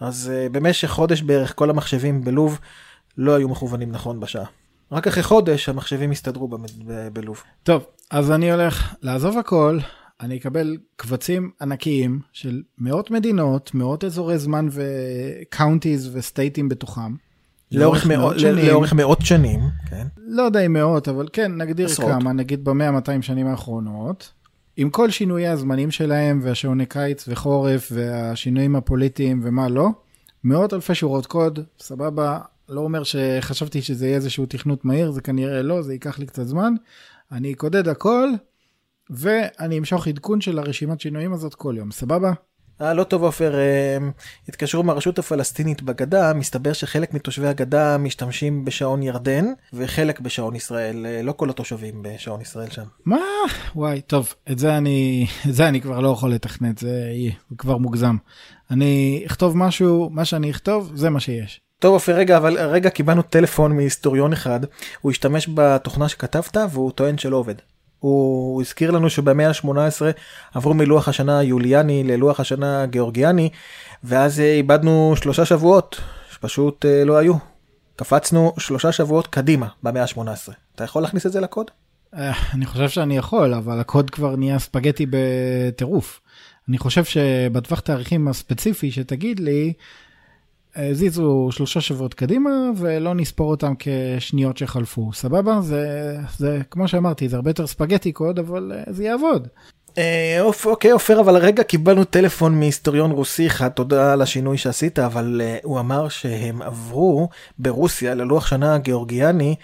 אז 0.00 0.30
אה, 0.32 0.52
במשך 0.52 0.88
חודש 0.88 1.22
בערך 1.22 1.52
כל 1.56 1.70
המחשבים 1.70 2.24
בלוב 2.24 2.58
לא 3.18 3.34
היו 3.36 3.48
מכוונים 3.48 3.92
נכון 3.92 4.20
בשעה. 4.20 4.44
רק 4.92 5.06
אחרי 5.06 5.22
חודש 5.22 5.68
המחשבים 5.68 6.10
הסתדרו 6.10 6.48
בלוב. 7.12 7.42
טוב, 7.62 7.84
אז 8.12 8.30
אני 8.30 8.52
הולך 8.52 8.94
לעזוב 9.02 9.38
הכל, 9.38 9.78
אני 10.20 10.36
אקבל 10.36 10.76
קבצים 10.96 11.50
ענקיים 11.60 12.20
של 12.32 12.62
מאות 12.78 13.10
מדינות, 13.10 13.74
מאות 13.74 14.04
אזורי 14.04 14.38
זמן 14.38 14.68
ו 14.70 14.86
counties 14.86 16.10
וסטייטים 16.16 16.68
בתוכם. 16.68 17.14
לאורך 17.72 18.06
מאות 18.06 18.38
שנים. 18.38 18.66
לאורך 18.66 18.92
מאות 18.92 19.18
שנים, 19.22 19.60
כן. 19.90 20.06
לא 20.16 20.42
יודע 20.42 20.60
אם 20.60 20.72
מאות, 20.72 21.08
אבל 21.08 21.28
כן, 21.32 21.52
נגדיר 21.56 21.86
עשרות. 21.86 22.10
כמה, 22.10 22.32
נגיד 22.32 22.64
במאה 22.64 22.90
200 22.90 23.22
שנים 23.22 23.46
האחרונות. 23.46 24.32
עם 24.76 24.90
כל 24.90 25.10
שינויי 25.10 25.48
הזמנים 25.48 25.90
שלהם 25.90 26.40
והשעוני 26.42 26.86
קיץ 26.86 27.24
וחורף 27.28 27.92
והשינויים 27.94 28.76
הפוליטיים 28.76 29.40
ומה 29.42 29.68
לא, 29.68 29.88
מאות 30.44 30.74
אלפי 30.74 30.94
שורות 30.94 31.26
קוד, 31.26 31.58
סבבה, 31.80 32.38
לא 32.68 32.80
אומר 32.80 33.02
שחשבתי 33.02 33.82
שזה 33.82 34.06
יהיה 34.06 34.16
איזשהו 34.16 34.46
תכנות 34.46 34.84
מהיר, 34.84 35.10
זה 35.10 35.20
כנראה 35.20 35.62
לא, 35.62 35.82
זה 35.82 35.92
ייקח 35.92 36.18
לי 36.18 36.26
קצת 36.26 36.46
זמן. 36.46 36.74
אני 37.32 37.52
אקודד 37.52 37.88
הכל, 37.88 38.28
ואני 39.10 39.78
אמשוך 39.78 40.08
עדכון 40.08 40.40
של 40.40 40.58
הרשימת 40.58 41.00
שינויים 41.00 41.32
הזאת 41.32 41.54
כל 41.54 41.74
יום, 41.78 41.90
סבבה? 41.90 42.32
אה, 42.80 42.94
לא 42.94 43.04
טוב 43.04 43.22
עופר, 43.22 43.54
אה, 43.54 43.98
התקשרו 44.48 44.82
מהרשות 44.82 45.18
הפלסטינית 45.18 45.82
בגדה, 45.82 46.32
מסתבר 46.34 46.72
שחלק 46.72 47.14
מתושבי 47.14 47.46
הגדה 47.46 47.98
משתמשים 47.98 48.64
בשעון 48.64 49.02
ירדן, 49.02 49.44
וחלק 49.72 50.20
בשעון 50.20 50.56
ישראל, 50.56 51.06
אה, 51.06 51.22
לא 51.22 51.32
כל 51.32 51.50
התושבים 51.50 52.02
בשעון 52.02 52.40
ישראל 52.40 52.70
שם. 52.70 52.84
מה? 53.04 53.20
וואי, 53.76 54.00
טוב, 54.00 54.34
את 54.50 54.58
זה 54.58 54.76
אני, 54.76 55.26
את 55.48 55.54
זה 55.54 55.68
אני 55.68 55.80
כבר 55.80 56.00
לא 56.00 56.08
יכול 56.08 56.32
לתכנת, 56.32 56.78
זה, 56.78 57.12
זה 57.50 57.56
כבר 57.58 57.76
מוגזם. 57.76 58.16
אני 58.70 59.22
אכתוב 59.26 59.56
משהו, 59.56 60.10
מה 60.10 60.24
שאני 60.24 60.50
אכתוב, 60.50 60.92
זה 60.94 61.10
מה 61.10 61.20
שיש. 61.20 61.60
טוב 61.82 61.94
עופר 61.94 62.12
רגע 62.12 62.36
אבל 62.36 62.58
רגע 62.58 62.90
קיבלנו 62.90 63.22
טלפון 63.22 63.76
מהיסטוריון 63.76 64.32
אחד 64.32 64.60
הוא 65.00 65.12
השתמש 65.12 65.48
בתוכנה 65.54 66.08
שכתבת 66.08 66.56
והוא 66.70 66.92
טוען 66.92 67.18
שלא 67.18 67.36
עובד. 67.36 67.54
הוא 67.98 68.62
הזכיר 68.62 68.90
לנו 68.90 69.10
שבמאה 69.10 69.48
ה-18 69.48 70.02
עברו 70.54 70.74
מלוח 70.74 71.08
השנה 71.08 71.38
היוליאני 71.38 72.04
ללוח 72.04 72.40
השנה 72.40 72.82
הגיאורגיאני 72.82 73.50
ואז 74.04 74.40
אה, 74.40 74.54
איבדנו 74.54 75.14
שלושה 75.16 75.44
שבועות 75.44 76.00
שפשוט 76.32 76.86
אה, 76.86 77.04
לא 77.04 77.16
היו. 77.16 77.34
קפצנו 77.96 78.52
שלושה 78.58 78.92
שבועות 78.92 79.26
קדימה 79.26 79.66
במאה 79.82 80.02
ה-18. 80.02 80.52
אתה 80.74 80.84
יכול 80.84 81.02
להכניס 81.02 81.26
את 81.26 81.32
זה 81.32 81.40
לקוד? 81.40 81.70
אה, 82.14 82.32
אני 82.54 82.66
חושב 82.66 82.88
שאני 82.88 83.16
יכול 83.16 83.54
אבל 83.54 83.80
הקוד 83.80 84.10
כבר 84.10 84.36
נהיה 84.36 84.58
ספגטי 84.58 85.06
בטירוף. 85.10 86.20
אני 86.68 86.78
חושב 86.78 87.04
שבטווח 87.04 87.80
תאריכים 87.80 88.28
הספציפי 88.28 88.90
שתגיד 88.90 89.40
לי 89.40 89.72
הזיזו 90.76 91.48
שלושה 91.50 91.80
שבועות 91.80 92.14
קדימה 92.14 92.50
ולא 92.76 93.14
נספור 93.14 93.50
אותם 93.50 93.74
כשניות 93.78 94.56
שחלפו. 94.58 95.12
סבבה? 95.12 95.60
זה 95.60 96.16
זה 96.38 96.60
כמו 96.70 96.88
שאמרתי 96.88 97.28
זה 97.28 97.36
הרבה 97.36 97.50
יותר 97.50 97.66
ספגטי 97.66 98.12
קוד 98.12 98.38
אבל 98.38 98.72
אה, 98.74 98.92
זה 98.92 99.04
יעבוד. 99.04 99.48
אה, 99.98 100.40
אוקיי 100.64 100.90
עופר 100.90 101.20
אבל 101.20 101.36
רגע 101.36 101.62
קיבלנו 101.62 102.04
טלפון 102.04 102.58
מהיסטוריון 102.58 103.10
רוסי 103.10 103.46
אחד 103.46 103.68
תודה 103.68 104.12
על 104.12 104.22
השינוי 104.22 104.58
שעשית 104.58 104.98
אבל 104.98 105.40
uh, 105.44 105.60
הוא 105.62 105.80
אמר 105.80 106.08
שהם 106.08 106.62
עברו 106.62 107.28
ברוסיה 107.58 108.14
ללוח 108.14 108.46
שנה 108.46 108.74
הגיאורגיאני 108.74 109.54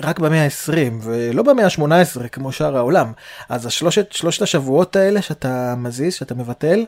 רק 0.00 0.18
במאה 0.18 0.44
ה-20 0.44 0.72
ולא 1.02 1.42
במאה 1.42 1.64
ה-18 1.64 2.28
כמו 2.28 2.52
שאר 2.52 2.76
העולם. 2.76 3.12
אז 3.48 3.66
השלושת 3.66 4.12
שלושת 4.12 4.42
השבועות 4.42 4.96
האלה 4.96 5.22
שאתה 5.22 5.74
מזיז 5.76 6.14
שאתה 6.14 6.34
מבטל 6.34 6.84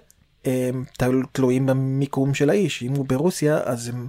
תלויים 1.32 1.66
במיקום 1.66 2.34
של 2.34 2.50
האיש, 2.50 2.82
אם 2.82 2.92
הוא 2.92 3.06
ברוסיה 3.08 3.60
אז 3.64 3.88
הם 3.88 4.08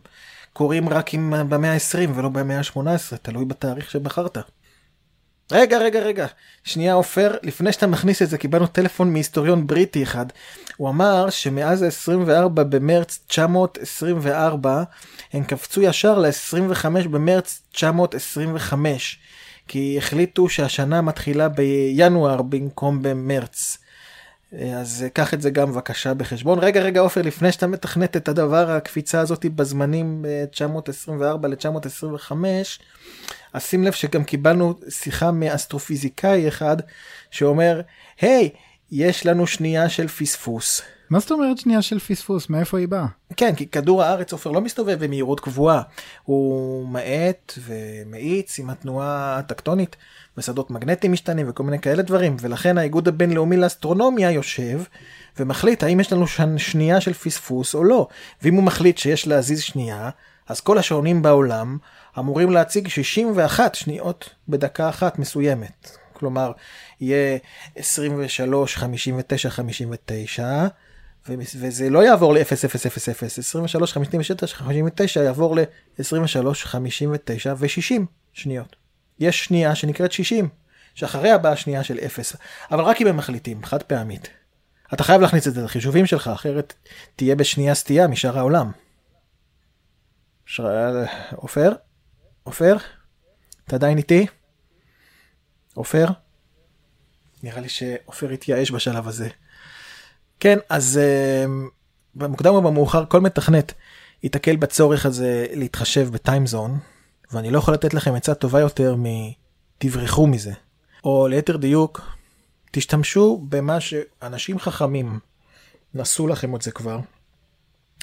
קורים 0.53 0.89
רק 0.89 1.13
עם, 1.13 1.33
במאה 1.49 1.73
ה-20 1.73 2.09
ולא 2.15 2.29
במאה 2.29 2.57
ה-18, 2.57 3.17
תלוי 3.21 3.45
בתאריך 3.45 3.91
שבחרת. 3.91 4.37
רגע, 5.51 5.77
רגע, 5.77 5.99
רגע. 5.99 6.27
שנייה, 6.63 6.93
עופר, 6.93 7.35
לפני 7.43 7.71
שאתה 7.71 7.87
מכניס 7.87 8.21
את 8.21 8.29
זה, 8.29 8.37
קיבלנו 8.37 8.67
טלפון 8.67 9.13
מהיסטוריון 9.13 9.67
בריטי 9.67 10.03
אחד. 10.03 10.25
הוא 10.77 10.89
אמר 10.89 11.29
שמאז 11.29 11.81
ה-24 11.81 12.47
במרץ 12.49 13.19
924, 13.27 14.83
הם 15.33 15.43
קפצו 15.43 15.81
ישר 15.81 16.19
ל-25 16.19 17.07
במרץ 17.07 17.61
925. 17.71 19.19
כי 19.67 19.95
החליטו 19.97 20.49
שהשנה 20.49 21.01
מתחילה 21.01 21.49
בינואר 21.49 22.41
במקום 22.41 23.01
במרץ. 23.01 23.77
אז 24.59 25.05
קח 25.13 25.33
את 25.33 25.41
זה 25.41 25.49
גם 25.49 25.71
בבקשה 25.71 26.13
בחשבון. 26.13 26.59
רגע, 26.59 26.81
רגע, 26.81 26.99
עופר, 26.99 27.21
לפני 27.21 27.51
שאתה 27.51 27.67
מתכנת 27.67 28.17
את 28.17 28.27
הדבר, 28.27 28.71
הקפיצה 28.71 29.19
הזאת 29.19 29.45
בזמנים 29.45 30.25
924 30.51 31.47
ל-925, 31.47 32.31
אז 33.53 33.63
שים 33.63 33.83
לב 33.83 33.91
שגם 33.91 34.23
קיבלנו 34.23 34.73
שיחה 34.89 35.31
מאסטרופיזיקאי 35.31 36.47
אחד 36.47 36.77
שאומר, 37.31 37.81
היי, 38.21 38.49
hey, 38.53 38.57
יש 38.91 39.25
לנו 39.25 39.47
שנייה 39.47 39.89
של 39.89 40.07
פספוס. 40.07 40.81
מה 41.09 41.19
זאת 41.19 41.31
אומרת 41.31 41.57
שנייה 41.57 41.81
של 41.81 41.99
פספוס? 41.99 42.49
מאיפה 42.49 42.77
היא 42.77 42.87
באה? 42.87 43.05
כן, 43.37 43.55
כי 43.55 43.67
כדור 43.67 44.03
הארץ 44.03 44.31
עופר 44.31 44.51
לא 44.51 44.61
מסתובב 44.61 45.03
במהירות 45.03 45.39
קבועה. 45.39 45.81
הוא 46.23 46.87
מאט 46.87 47.53
ומאיץ 47.65 48.59
עם 48.59 48.69
התנועה 48.69 49.37
הטקטונית, 49.37 49.95
ושדות 50.37 50.71
מגנטיים 50.71 51.13
משתנים 51.13 51.49
וכל 51.49 51.63
מיני 51.63 51.79
כאלה 51.79 52.03
דברים, 52.03 52.37
ולכן 52.41 52.77
האיגוד 52.77 53.07
הבינלאומי 53.07 53.57
לאסטרונומיה 53.57 54.31
יושב 54.31 54.81
ומחליט 55.39 55.83
האם 55.83 55.99
יש 55.99 56.13
לנו 56.13 56.25
שנייה 56.57 57.01
של 57.01 57.13
פספוס 57.13 57.75
או 57.75 57.83
לא. 57.83 58.07
ואם 58.41 58.53
הוא 58.53 58.63
מחליט 58.63 58.97
שיש 58.97 59.27
להזיז 59.27 59.61
שנייה, 59.61 60.09
אז 60.47 60.61
כל 60.61 60.77
השעונים 60.77 61.21
בעולם 61.21 61.77
אמורים 62.19 62.51
להציג 62.51 62.87
61 62.87 63.75
שניות 63.75 64.29
בדקה 64.49 64.89
אחת 64.89 65.19
מסוימת. 65.19 65.97
כלומר, 66.13 66.51
יהיה 67.01 67.37
23, 67.75 68.77
59, 68.77 69.49
59, 69.49 70.67
וזה 71.29 71.89
לא 71.89 72.03
יעבור 72.03 72.33
ל-0000, 72.33 72.43
23, 73.37 73.93
59, 73.93 74.55
59 74.55 75.23
יעבור 75.23 75.55
ל-23, 75.55 76.53
59 76.53 77.53
ו-60 77.57 78.01
שניות. 78.33 78.75
יש 79.19 79.45
שנייה 79.45 79.75
שנקראת 79.75 80.11
60, 80.11 80.49
שאחריה 80.95 81.37
באה 81.37 81.55
שנייה 81.55 81.83
של 81.83 81.99
0, 82.05 82.35
אבל 82.71 82.83
רק 82.83 83.01
אם 83.01 83.07
הם 83.07 83.17
מחליטים, 83.17 83.63
חד 83.63 83.83
פעמית. 83.83 84.29
אתה 84.93 85.03
חייב 85.03 85.21
להכניס 85.21 85.47
את 85.47 85.53
זה 85.53 85.61
לחישובים 85.61 86.05
שלך, 86.05 86.27
אחרת 86.27 86.73
תהיה 87.15 87.35
בשנייה 87.35 87.75
סטייה 87.75 88.07
משאר 88.07 88.37
העולם. 88.37 88.71
עופר? 91.35 91.71
עופר? 92.43 92.77
אתה 93.67 93.75
עדיין 93.75 93.97
איתי? 93.97 94.27
עופר? 95.73 96.05
נראה 97.43 97.61
לי 97.61 97.69
שעופר 97.69 98.29
התייאש 98.29 98.71
בשלב 98.71 99.07
הזה. 99.07 99.29
כן, 100.39 100.57
אז 100.69 100.99
uh, 100.99 101.49
במוקדם 102.15 102.53
או 102.53 102.61
במאוחר 102.61 103.05
כל 103.05 103.21
מתכנת 103.21 103.73
ייתקל 104.23 104.55
בצורך 104.55 105.05
הזה 105.05 105.45
להתחשב 105.53 106.09
בטיימזון, 106.11 106.79
ואני 107.31 107.51
לא 107.51 107.57
יכול 107.57 107.73
לתת 107.73 107.93
לכם 107.93 108.13
עצה 108.13 108.33
טובה 108.33 108.59
יותר 108.59 108.95
מתברחו 108.97 110.27
מזה. 110.27 110.53
או 111.03 111.27
ליתר 111.27 111.57
דיוק, 111.57 112.01
תשתמשו 112.71 113.45
במה 113.49 113.79
שאנשים 113.79 114.59
חכמים 114.59 115.19
נסו 115.93 116.27
לכם 116.27 116.55
את 116.55 116.61
זה 116.61 116.71
כבר. 116.71 116.99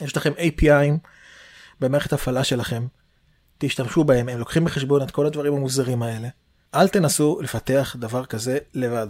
יש 0.00 0.16
לכם 0.16 0.32
API'ים 0.32 1.08
במערכת 1.80 2.12
הפעלה 2.12 2.44
שלכם, 2.44 2.86
תשתמשו 3.58 4.04
בהם, 4.04 4.28
הם 4.28 4.38
לוקחים 4.38 4.64
בחשבון 4.64 5.02
את 5.02 5.10
כל 5.10 5.26
הדברים 5.26 5.54
המוזרים 5.54 6.02
האלה. 6.02 6.28
אל 6.74 6.88
תנסו 6.88 7.38
לפתח 7.42 7.96
דבר 7.98 8.24
כזה 8.24 8.58
לבד. 8.74 9.06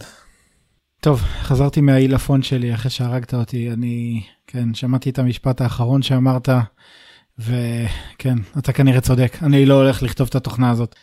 טוב, 1.01 1.21
חזרתי 1.43 1.81
מהעילפון 1.81 2.43
שלי 2.43 2.75
אחרי 2.75 2.91
שהרגת 2.91 3.35
אותי. 3.35 3.71
אני, 3.73 4.23
כן, 4.47 4.75
שמעתי 4.75 5.11
את 5.11 5.19
המשפט 5.19 5.61
האחרון 5.61 6.03
שאמרת, 6.03 6.49
וכן, 7.39 8.39
אתה 8.59 8.73
כנראה 8.73 9.01
צודק, 9.01 9.37
אני 9.43 9.67
לא 9.67 9.75
הולך 9.75 10.03
לכתוב 10.03 10.29
את 10.29 10.35
התוכנה 10.35 10.71
הזאת. 10.71 10.95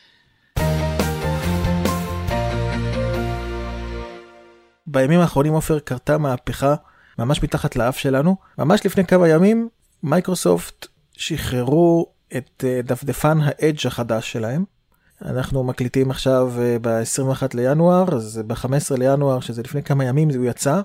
בימים 4.87 5.19
האחרונים 5.19 5.53
עופר 5.53 5.79
קרתה 5.79 6.17
מהפכה 6.17 6.75
ממש 7.19 7.43
מתחת 7.43 7.75
לאף 7.75 7.97
שלנו. 7.97 8.35
ממש 8.57 8.85
לפני 8.85 9.05
כמה 9.05 9.29
ימים 9.29 9.69
מייקרוסופט 10.03 10.87
שחררו 11.11 12.11
את 12.37 12.63
אה, 12.67 12.81
דפדפן 12.83 13.37
ה 13.41 13.50
Edge 13.50 13.87
החדש 13.87 14.31
שלהם. 14.31 14.74
אנחנו 15.21 15.63
מקליטים 15.63 16.11
עכשיו 16.11 16.53
אה, 16.59 16.77
ב-21 16.81 17.43
לינואר, 17.53 18.15
אז 18.15 18.41
ב-15 18.47 18.97
לינואר, 18.97 19.39
שזה 19.39 19.61
לפני 19.61 19.83
כמה 19.83 20.05
ימים, 20.05 20.29
הוא 20.37 20.45
יצא, 20.45 20.81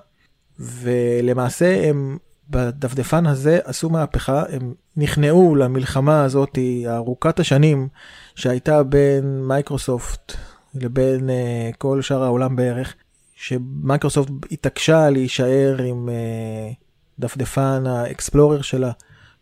ולמעשה 0.59 1.89
הם 1.89 2.17
בדפדפן 2.49 3.25
הזה 3.25 3.59
עשו 3.63 3.89
מהפכה, 3.89 4.43
הם 4.49 4.73
נכנעו 4.97 5.55
למלחמה 5.55 6.23
הזאת 6.23 6.57
ארוכת 6.87 7.39
השנים 7.39 7.87
שהייתה 8.35 8.83
בין 8.83 9.43
מייקרוסופט 9.47 10.33
לבין 10.75 11.29
אה, 11.29 11.77
כל 11.77 12.01
שאר 12.01 12.23
העולם 12.23 12.55
בערך, 12.55 12.95
שמייקרוסופט 13.35 14.31
התעקשה 14.51 15.09
להישאר 15.09 15.81
עם 15.81 16.09
אה, 16.09 16.75
דפדפן 17.19 17.83
האקספלורר 17.87 18.61
שלה, 18.61 18.91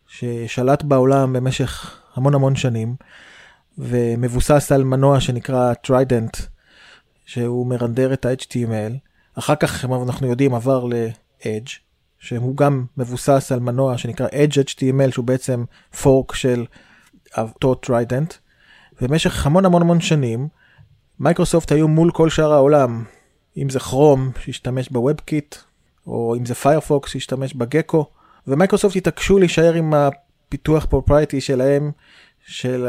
ששלט 0.07 0.83
בעולם 0.83 1.33
במשך 1.33 2.01
המון 2.15 2.35
המון 2.35 2.55
שנים. 2.55 2.95
ומבוסס 3.79 4.71
על 4.71 4.83
מנוע 4.83 5.19
שנקרא 5.19 5.73
Trident, 5.73 6.37
שהוא 7.25 7.67
מרנדר 7.67 8.13
את 8.13 8.25
ה-HTML. 8.25 8.93
אחר 9.33 9.55
כך, 9.55 9.85
אנחנו 9.85 10.27
יודעים, 10.27 10.55
עבר 10.55 10.85
ל-Edge, 10.85 11.69
שהוא 12.19 12.57
גם 12.57 12.85
מבוסס 12.97 13.51
על 13.51 13.59
מנוע 13.59 13.97
שנקרא 13.97 14.27
Edge 14.27 14.53
HTML, 14.53 15.11
שהוא 15.11 15.25
בעצם 15.25 15.63
fork 16.01 16.35
של 16.35 16.65
אותו 17.37 17.75
Trident. 17.75 18.33
במשך 19.01 19.45
המון 19.45 19.65
המון 19.65 19.81
המון 19.81 20.01
שנים, 20.01 20.47
מייקרוסופט 21.19 21.71
היו 21.71 21.87
מול 21.87 22.11
כל 22.11 22.29
שאר 22.29 22.53
העולם, 22.53 23.03
אם 23.57 23.69
זה 23.69 23.79
כרום 23.79 24.31
שהשתמש 24.39 24.89
ב 24.89 24.97
WebKit, 24.97 25.55
או 26.07 26.35
אם 26.37 26.45
זה 26.45 26.55
פיירפוקס 26.55 27.11
שהשתמש 27.11 27.53
ב 27.53 27.61
Gecko, 27.61 28.05
ומייקרוסופט 28.47 28.95
התעקשו 28.95 29.39
להישאר 29.39 29.73
עם 29.73 29.93
הפיתוח 29.93 30.85
proprietary 30.85 31.41
שלהם, 31.41 31.91
של 32.47 32.87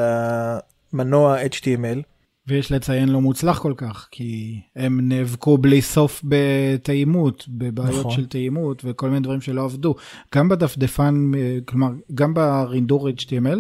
מנוע 0.93 1.37
HTML. 1.43 2.03
ויש 2.47 2.73
לציין 2.73 3.09
לא 3.09 3.21
מוצלח 3.21 3.59
כל 3.59 3.75
כך, 3.77 4.09
כי 4.11 4.61
הם 4.77 5.09
נאבקו 5.09 5.59
בלי 5.59 5.83
סוף 5.83 6.23
בתאימות, 6.25 7.45
בבעיות 7.49 8.01
נכון. 8.01 8.11
של 8.11 8.27
תאימות 8.27 8.83
וכל 8.85 9.09
מיני 9.09 9.21
דברים 9.21 9.41
שלא 9.41 9.65
עבדו. 9.65 9.95
גם 10.35 10.49
בדפדפן, 10.49 11.31
כלומר, 11.65 11.91
גם 12.15 12.35
ברינדור 12.35 13.09
HTML 13.09 13.59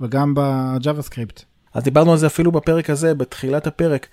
וגם 0.00 0.34
ב 0.36 0.45
JavaScript. 0.45 1.42
אז 1.74 1.82
דיברנו 1.82 2.12
על 2.12 2.18
זה 2.18 2.26
אפילו 2.26 2.52
בפרק 2.52 2.90
הזה, 2.90 3.14
בתחילת 3.14 3.66
הפרק, 3.66 4.06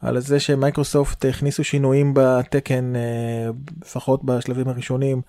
על 0.00 0.20
זה 0.20 0.40
שמייקרוסופט 0.40 1.24
הכניסו 1.24 1.64
שינויים 1.64 2.14
בתקן, 2.14 2.96
אה, 2.96 3.50
לפחות 3.82 4.24
בשלבים 4.24 4.68
הראשונים. 4.68 5.20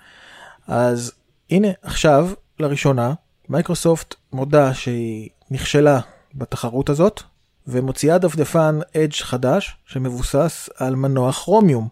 אז 0.68 1.14
הנה, 1.50 1.68
עכשיו, 1.82 2.30
לראשונה, 2.60 3.14
מייקרוסופט 3.50 4.16
מודה 4.34 4.74
שהיא 4.74 5.30
נכשלה 5.52 6.00
בתחרות 6.36 6.90
הזאת, 6.90 7.22
ומוציאה 7.68 8.18
דפדפן 8.18 8.80
Edge 8.94 9.24
חדש 9.24 9.78
שמבוסס 9.86 10.70
על 10.78 10.96
מנוע 10.96 11.32
כרומיום. 11.32 11.88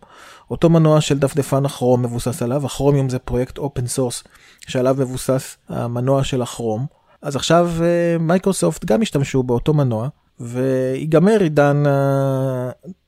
אותו 0.51 0.69
מנוע 0.69 1.01
של 1.01 1.19
דפדפן 1.19 1.65
הכרום 1.65 2.01
מבוסס 2.01 2.41
עליו, 2.41 2.65
הכרומיום 2.65 3.09
זה 3.09 3.19
פרויקט 3.19 3.57
open 3.57 3.87
source 3.87 4.23
שעליו 4.67 4.95
מבוסס 4.99 5.57
המנוע 5.69 6.23
של 6.23 6.41
הכרום. 6.41 6.85
אז 7.21 7.35
עכשיו 7.35 7.71
אה, 7.81 8.17
מייקרוסופט 8.19 8.85
גם 8.85 9.01
השתמשו 9.01 9.43
באותו 9.43 9.73
מנוע, 9.73 10.07
ויגמר 10.39 11.39
עידן 11.39 11.83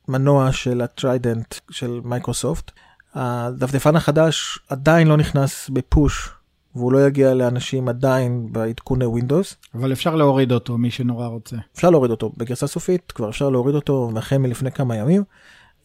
המנוע 0.08 0.52
של 0.52 0.82
ה 0.82 0.91
Trident 0.91 1.56
של 1.72 2.02
מייקרוסופט. 2.04 2.72
הדפדפן 3.16 3.96
החדש 3.96 4.60
עדיין 4.70 5.08
לא 5.08 5.18
נכנס 5.18 5.70
ב 5.70 5.82
push 5.82 6.30
והוא 6.76 6.92
לא 6.92 7.08
יגיע 7.08 7.34
לאנשים 7.34 7.90
עדיין 7.90 8.48
בעדכוני 8.52 9.06
Windows. 9.06 9.56
אבל 9.76 9.92
אפשר 9.92 10.16
להוריד 10.16 10.52
אותו, 10.52 10.78
מי 10.78 10.92
שנורא 10.92 11.28
רוצה. 11.28 11.56
אפשר 11.76 11.90
להוריד 11.90 12.12
אותו 12.12 12.32
בגרסה 12.38 12.68
סופית, 12.68 13.12
כבר 13.12 13.30
אפשר 13.30 13.50
להוריד 13.50 13.76
אותו 13.76 14.12
החל 14.16 14.38
מלפני 14.38 14.72
כמה 14.72 14.96
ימים. 14.96 15.24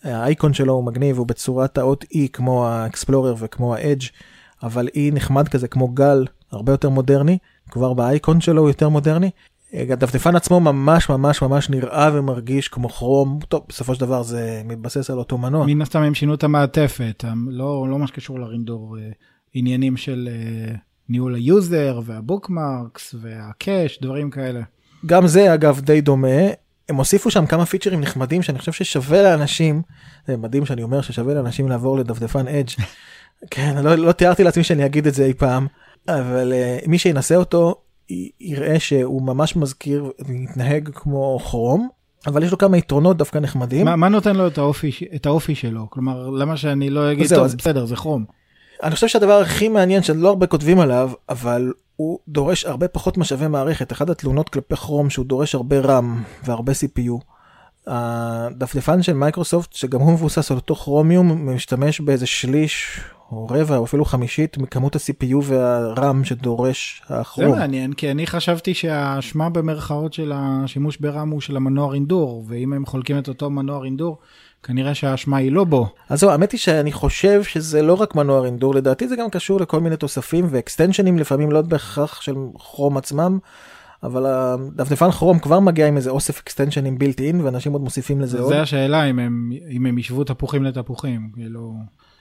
האייקון 0.05 0.55
שלו 0.55 0.73
הוא 0.73 0.85
מגניב, 0.85 1.19
הוא 1.19 1.27
בצורת 1.27 1.79
האות 1.79 2.05
E 2.05 2.19
כמו 2.33 2.67
האקספלורר 2.67 3.35
וכמו 3.39 3.75
ה-Edge, 3.75 4.05
אבל 4.63 4.89
E 4.89 4.99
נחמד 5.13 5.49
כזה 5.49 5.69
כמו 5.69 5.89
גל, 5.89 6.25
הרבה 6.51 6.73
יותר 6.73 6.89
מודרני, 6.89 7.39
כבר 7.71 7.93
באייקון 7.93 8.41
שלו 8.41 8.63
הוא 8.63 8.69
יותר 8.71 8.89
מודרני. 8.89 9.31
הדפדפן 9.73 10.37
עצמו 10.37 10.61
ממש 10.61 11.09
ממש 11.09 11.43
ממש 11.43 11.71
נראה 11.71 12.11
ומרגיש 12.13 12.69
כמו 12.69 12.89
כרום, 12.89 13.39
טוב 13.49 13.63
בסופו 13.69 13.95
של 13.95 14.01
דבר 14.01 14.23
זה 14.23 14.63
מתבסס 14.65 15.11
על 15.11 15.19
אותו 15.19 15.39
מנוע. 15.39 15.67
מן 15.67 15.83
הסתם 15.83 16.01
הם 16.01 16.15
שינו 16.15 16.35
את 16.35 16.45
המעטפת, 16.45 17.25
לא, 17.49 17.87
לא 17.91 17.99
מה 17.99 18.07
שקשור 18.07 18.41
לרינדור. 18.41 18.97
אה, 19.47 19.59
עניינים 19.59 19.97
של 19.97 20.29
אה, 20.73 20.77
ניהול 21.09 21.35
ה 21.35 21.48
user 21.48 22.01
וה 22.05 22.25
bookmarks 22.25 23.15
וה 23.21 23.40
cache, 23.40 23.99
דברים 24.03 24.31
כאלה. 24.31 24.61
גם 25.07 25.27
זה 25.27 25.55
אגב 25.55 25.81
די 25.81 26.01
דומה. 26.01 26.29
הם 26.89 26.97
הוסיפו 26.97 27.31
שם 27.31 27.47
כמה 27.47 27.67
פיצ'רים 27.67 28.01
נחמדים 28.01 28.43
שאני 28.43 28.59
חושב 28.59 28.73
ששווה 28.73 29.23
לאנשים, 29.23 29.83
זה 30.27 30.37
מדהים 30.37 30.67
שאני 30.67 30.83
אומר 30.83 31.01
ששווה 31.01 31.35
לאנשים 31.35 31.69
לעבור 31.69 31.99
לדפדפן 31.99 32.49
אדג'. 32.49 32.71
כן, 33.51 33.77
לא, 33.85 33.95
לא 33.95 34.13
תיארתי 34.13 34.45
לעצמי 34.45 34.65
שאני 34.65 34.87
אגיד 34.87 35.07
את 35.07 35.15
זה 35.15 35.25
אי 35.25 35.35
פעם, 35.35 35.67
אבל 36.09 36.53
uh, 36.53 36.89
מי 36.89 36.99
שינסה 36.99 37.37
אותו 37.37 37.75
י- 38.11 38.31
יראה 38.41 38.79
שהוא 38.81 39.23
ממש 39.23 39.57
מזכיר 39.57 40.13
ומתנהג 40.29 40.89
כמו 40.95 41.39
כרום, 41.39 41.89
אבל 42.27 42.43
יש 42.43 42.53
לו 42.53 42.59
כמה 42.59 42.77
יתרונות 42.79 43.17
דווקא 43.17 43.39
נחמדים. 43.39 43.85
מה, 43.85 43.97
מה 43.97 44.09
נותן 44.09 44.37
לו 44.37 44.47
את 44.47 44.59
האופי, 44.59 44.91
את 45.15 45.27
האופי 45.27 45.55
שלו? 45.55 45.91
כלומר, 45.91 46.31
למה 46.31 46.57
שאני 46.57 46.91
לא 46.91 47.13
אגיד, 47.13 47.29
טוב, 47.35 47.45
אז- 47.45 47.55
בסדר, 47.55 47.85
זה 47.87 47.97
כרום. 47.97 48.25
אני 48.83 48.95
חושב 48.95 49.09
שהדבר 49.09 49.33
הכי 49.41 49.69
מעניין 49.69 50.03
שלא 50.03 50.29
הרבה 50.29 50.47
כותבים 50.47 50.81
עליו, 50.81 51.11
אבל 51.29 51.73
הוא 51.97 52.19
דורש 52.29 52.65
הרבה 52.65 52.89
פחות 52.89 53.19
משאבי 53.19 53.49
מערכת. 53.49 53.93
אחת 53.93 54.11
התלונות 54.11 54.49
כלפי 54.49 54.77
כרום 54.77 55.11
שהוא 55.11 55.27
דורש 55.27 55.55
הרבה 55.55 55.81
RAM 55.81 56.05
והרבה 56.45 56.73
CPU. 56.73 57.23
הדפדפן 57.87 59.03
של 59.03 59.13
מייקרוסופט, 59.13 59.73
שגם 59.73 60.01
הוא 60.01 60.13
מבוסס 60.13 60.51
על 60.51 60.57
אותו 60.57 60.75
כרומיום, 60.75 61.55
משתמש 61.55 62.01
באיזה 62.01 62.27
שליש 62.27 63.01
או 63.33 63.47
רבע 63.51 63.77
או 63.77 63.85
אפילו 63.85 64.05
חמישית 64.05 64.59
מכמות 64.59 64.97
ה-CPU 64.97 65.37
וה-RAM 65.43 66.25
שדורש 66.25 67.03
זה 67.09 67.21
הכרום. 67.21 67.59
מעניין, 67.59 67.93
כי 67.93 68.11
אני 68.11 68.27
חשבתי 68.27 68.75
שהאשמה 68.75 69.51
במרכאות 69.51 70.13
של 70.13 70.33
השימוש 70.35 70.97
ב 70.97 71.05
RAM 71.05 71.31
הוא 71.31 71.41
של 71.41 71.57
המנוע 71.57 71.91
רינדור, 71.91 72.45
ואם 72.47 72.73
הם 72.73 72.87
חולקים 72.87 73.19
את 73.19 73.29
אותו 73.29 73.51
מנוע 73.51 73.79
רינדור, 73.79 74.19
כנראה 74.67 74.95
שהאשמה 74.95 75.37
היא 75.37 75.53
לא 75.53 75.65
בו. 75.65 75.89
אז 76.09 76.21
זהו, 76.21 76.31
האמת 76.31 76.53
היא 76.53 76.61
שאני 76.61 76.93
חושב 76.93 77.43
שזה 77.43 77.83
לא 77.83 77.95
רק 77.95 78.15
מנוע 78.15 78.41
רינדור, 78.41 78.75
לדעתי 78.75 79.09
זה 79.09 79.17
גם 79.17 79.31
קשור 79.31 79.61
לכל 79.61 79.81
מיני 79.81 79.97
תוספים 79.97 80.47
ואקסטנשנים 80.51 81.19
לפעמים 81.19 81.53
לא 81.53 81.63
בהכרח 81.63 82.21
של 82.21 82.35
כרום 82.59 82.97
עצמם, 82.97 83.39
אבל 84.03 84.27
הדפדפן 84.27 85.11
כרום 85.11 85.39
כבר 85.39 85.61
מגיע 85.61 85.89
עם 85.89 85.97
איזה 85.97 86.11
אוסף 86.11 86.41
אקסטנשנים 86.41 86.99
בילט 86.99 87.21
אין 87.21 87.41
ואנשים 87.41 87.73
עוד 87.73 87.83
מוסיפים 87.83 88.21
לזה 88.21 88.41
עוד. 88.41 88.49
זה 88.49 88.63
השאלה 88.63 89.05
אם 89.05 89.19
הם, 89.19 89.51
אם 89.71 89.87
הם 89.87 89.99
ישבו 89.99 90.25
תפוחים 90.25 90.65
לתפוחים, 90.65 91.31
כאילו... 91.35 91.75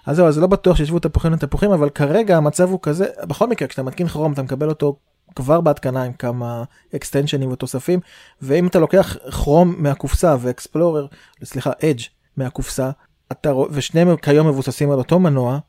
אז 0.05 0.15
זהו, 0.15 0.27
אז 0.27 0.39
לא 0.39 0.47
בטוח 0.47 0.77
שישבו 0.77 0.99
תפוחים 0.99 1.33
לתפוחים, 1.33 1.71
אבל 1.71 1.89
כרגע 1.89 2.37
המצב 2.37 2.69
הוא 2.69 2.79
כזה, 2.81 3.05
בכל 3.27 3.47
מקרה 3.47 3.67
כשאתה 3.67 3.83
מתקין 3.83 4.07
כרום 4.07 4.33
אתה 4.33 4.41
מקבל 4.41 4.69
אותו 4.69 4.95
כבר 5.35 5.61
בהתקנה 5.61 6.03
עם 6.03 6.13
כמה 6.13 6.63
אקסטנשנים 6.95 7.51
ותוספים, 7.51 7.99
ואם 8.41 8.67
אתה 8.67 8.79
לוקח 8.79 9.17
כרום 9.31 9.75
מהקופסה 9.77 10.35
ואקספלורר, 10.39 11.07
סליחה, 11.43 11.71
אדג' 11.83 12.01
מהקופסה, 12.37 12.91
אתה, 13.31 13.53
ושניהם 13.71 14.15
כיום 14.15 14.47
מבוססים 14.47 14.91
על 14.91 14.97
אותו 14.97 15.19
מנוע, 15.19 15.59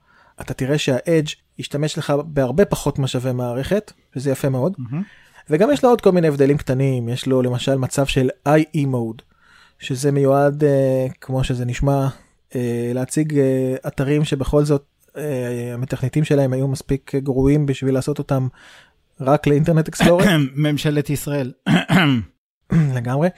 אתה 0.40 0.54
תראה 0.54 0.78
שהאדג' 0.78 1.28
ישתמש 1.58 1.98
לך 1.98 2.12
בהרבה 2.26 2.64
פחות 2.64 2.98
משאבי 2.98 3.32
מערכת, 3.32 3.92
שזה 4.14 4.30
יפה 4.30 4.48
מאוד, 4.48 4.72
מהמם. 4.78 5.02
וגם 5.50 5.70
יש 5.72 5.84
לו 5.84 5.90
עוד 5.90 6.00
כל 6.00 6.12
מיני 6.12 6.28
הבדלים 6.28 6.56
קטנים, 6.56 7.08
יש 7.08 7.26
לו 7.26 7.42
למשל 7.42 7.74
מצב 7.78 8.06
של 8.06 8.28
IE 8.48 8.86
mode, 8.92 9.22
שזה 9.78 10.12
מיועד, 10.12 10.64
אה, 10.64 11.06
כמו 11.20 11.44
שזה 11.44 11.64
נשמע, 11.64 12.08
אה, 12.54 12.90
להציג 12.94 13.38
אה, 13.38 13.74
אתרים 13.86 14.24
שבכל 14.24 14.64
זאת 14.64 14.84
אה, 15.16 15.74
המתכנתים 15.74 16.24
שלהם 16.24 16.52
היו 16.52 16.68
מספיק 16.68 17.14
גרועים 17.14 17.66
בשביל 17.66 17.94
לעשות 17.94 18.18
אותם 18.18 18.48
רק 19.20 19.46
לאינטרנט 19.46 19.88
אקספלורר, 19.88 20.36
ממשלת 20.56 21.10
ישראל. 21.10 21.52
לגמרי. 22.96 23.28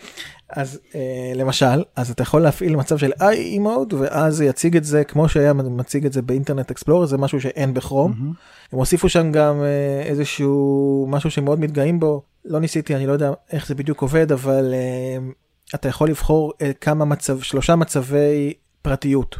אז 0.50 0.80
אה, 0.94 1.32
למשל, 1.34 1.84
אז 1.96 2.10
אתה 2.10 2.22
יכול 2.22 2.42
להפעיל 2.42 2.76
מצב 2.76 2.98
של 2.98 3.12
IE 3.12 3.58
mode, 3.58 3.94
ואז 3.98 4.36
זה 4.36 4.44
יציג 4.44 4.76
את 4.76 4.84
זה 4.84 5.04
כמו 5.04 5.28
שהיה 5.28 5.52
מציג 5.52 6.06
את 6.06 6.12
זה 6.12 6.22
באינטרנט 6.22 6.70
אקספלורר, 6.70 7.06
זה 7.06 7.18
משהו 7.18 7.40
שאין 7.40 7.74
בכרום. 7.74 8.14
מהמם. 8.18 8.32
הם 8.72 8.78
הוסיפו 8.78 9.08
שם 9.08 9.32
גם 9.32 9.62
אה, 9.62 10.02
איזשהו 10.02 11.06
משהו 11.08 11.30
שמאוד 11.30 11.60
מתגאים 11.60 12.00
בו 12.00 12.22
לא 12.44 12.60
ניסיתי 12.60 12.94
אני 12.96 13.06
לא 13.06 13.12
יודע 13.12 13.32
איך 13.52 13.66
זה 13.66 13.74
בדיוק 13.74 14.02
עובד 14.02 14.32
אבל 14.32 14.74
אה, 14.74 15.30
אתה 15.74 15.88
יכול 15.88 16.08
לבחור 16.08 16.52
אה, 16.62 16.72
כמה 16.72 17.04
מצב 17.04 17.40
שלושה 17.40 17.76
מצבי 17.76 18.52
פרטיות. 18.82 19.36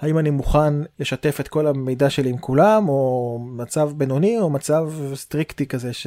האם 0.00 0.18
אני 0.18 0.30
מוכן 0.30 0.74
לשתף 0.98 1.40
את 1.40 1.48
כל 1.48 1.66
המידע 1.66 2.10
שלי 2.10 2.30
עם 2.30 2.38
כולם 2.38 2.88
או 2.88 3.38
מצב 3.50 3.90
בינוני 3.96 4.38
או 4.38 4.50
מצב 4.50 4.90
סטריקטי 5.14 5.66
כזה 5.66 5.92
ש, 5.92 6.06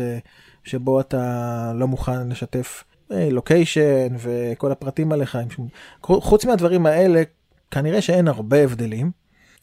שבו 0.63 0.99
אתה 0.99 1.71
לא 1.75 1.87
מוכן 1.87 2.29
לשתף 2.29 2.83
לוקיישן 3.09 4.07
וכל 4.19 4.71
הפרטים 4.71 5.11
עליך. 5.11 5.37
חוץ 6.01 6.45
מהדברים 6.45 6.85
האלה 6.85 7.23
כנראה 7.71 8.01
שאין 8.01 8.27
הרבה 8.27 8.63
הבדלים 8.63 9.11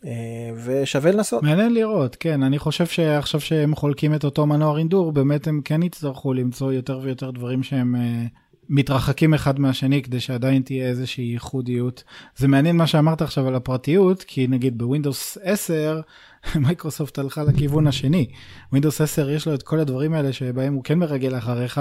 אה, 0.07 0.51
ושווה 0.65 1.13
לנסות. 1.13 1.43
מעניין 1.43 1.75
לראות, 1.75 2.17
כן, 2.21 2.43
אני 2.43 2.59
חושב 2.59 2.87
שעכשיו 2.87 3.41
שהם 3.41 3.75
חולקים 3.75 4.15
את 4.15 4.25
אותו 4.25 4.47
מנוע 4.47 4.73
רינדור, 4.73 5.13
באמת 5.13 5.47
הם 5.47 5.61
כן 5.65 5.83
יצטרכו 5.83 6.33
למצוא 6.33 6.73
יותר 6.73 7.01
ויותר 7.03 7.31
דברים 7.31 7.63
שהם 7.63 7.95
uh, 7.95 7.99
מתרחקים 8.69 9.35
אחד 9.35 9.61
מהשני, 9.61 10.03
כדי 10.03 10.21
שעדיין 10.21 10.63
תהיה 10.63 10.89
איזושהי 10.89 11.25
ייחודיות. 11.25 12.05
זה 12.37 12.49
מעניין 12.49 12.77
מה 12.77 12.87
שאמרת 12.87 13.23
עכשיו 13.23 13.49
על 13.49 13.55
הפרטיות, 13.55 14.23
כי 14.23 14.47
נגיד 14.47 14.79
בווינדוס 14.79 15.39
10, 15.43 16.01
מייקרוסופט 16.63 17.19
הלכה 17.19 17.43
לכיוון 17.43 17.87
השני. 17.87 18.27
ווינדוס 18.71 19.01
10 19.01 19.31
יש 19.31 19.47
לו 19.47 19.55
את 19.55 19.63
כל 19.63 19.79
הדברים 19.79 20.15
האלה 20.15 20.33
שבהם 20.33 20.75
הוא 20.75 20.85
כן 20.85 20.99
מרגל 20.99 21.39
אחריך, 21.39 21.81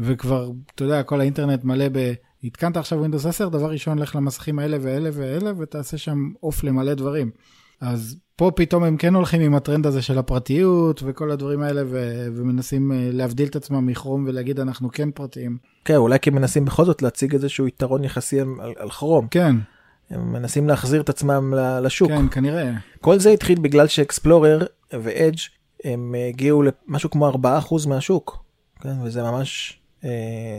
וכבר, 0.00 0.50
אתה 0.74 0.84
יודע, 0.84 1.02
כל 1.02 1.20
האינטרנט 1.20 1.64
מלא 1.64 1.88
ב... 1.92 2.12
התקנת 2.44 2.76
עכשיו 2.76 2.98
ווינדוס 2.98 3.26
10, 3.26 3.48
דבר 3.48 3.70
ראשון, 3.70 3.98
לך 3.98 4.16
למסכים 4.16 4.58
האלה 4.58 4.76
ואלה 4.80 5.10
ואלה, 5.12 5.52
ותעשה 5.58 5.98
שם 5.98 6.32
עוף 6.40 6.64
למלא 6.64 6.94
דברים. 6.94 7.30
אז 7.80 8.16
פה 8.36 8.50
פתאום 8.56 8.84
הם 8.84 8.96
כן 8.96 9.14
הולכים 9.14 9.40
עם 9.40 9.54
הטרנד 9.54 9.86
הזה 9.86 10.02
של 10.02 10.18
הפרטיות 10.18 11.02
וכל 11.04 11.30
הדברים 11.30 11.62
האלה 11.62 11.82
ו- 11.86 12.26
ומנסים 12.36 12.92
אה, 12.92 13.08
להבדיל 13.12 13.48
את 13.48 13.56
עצמם 13.56 13.86
מכרום 13.86 14.24
ולהגיד 14.28 14.60
אנחנו 14.60 14.88
כן 14.92 15.10
פרטיים. 15.10 15.58
כן, 15.84 15.96
אולי 15.96 16.18
כי 16.18 16.30
מנסים 16.30 16.64
בכל 16.64 16.84
זאת 16.84 17.02
להציג 17.02 17.34
איזשהו 17.34 17.66
יתרון 17.66 18.04
יחסי 18.04 18.40
על, 18.40 18.48
על 18.76 18.90
כרום. 18.90 19.28
כן, 19.30 19.56
הם 20.10 20.32
מנסים 20.32 20.68
להחזיר 20.68 21.00
את 21.00 21.08
עצמם 21.08 21.54
לשוק. 21.82 22.08
כן, 22.08 22.28
כנראה. 22.28 22.72
כל 23.00 23.18
זה 23.18 23.30
התחיל 23.30 23.60
בגלל 23.60 23.86
שאקספלורר 23.86 24.66
ואדג' 24.92 25.38
הם 25.84 26.14
הגיעו 26.28 26.62
למשהו 26.62 27.10
כמו 27.10 27.32
4% 27.32 27.88
מהשוק. 27.88 28.44
כן, 28.80 29.02
וזה 29.02 29.22
ממש 29.22 29.72
אה, 29.72 29.83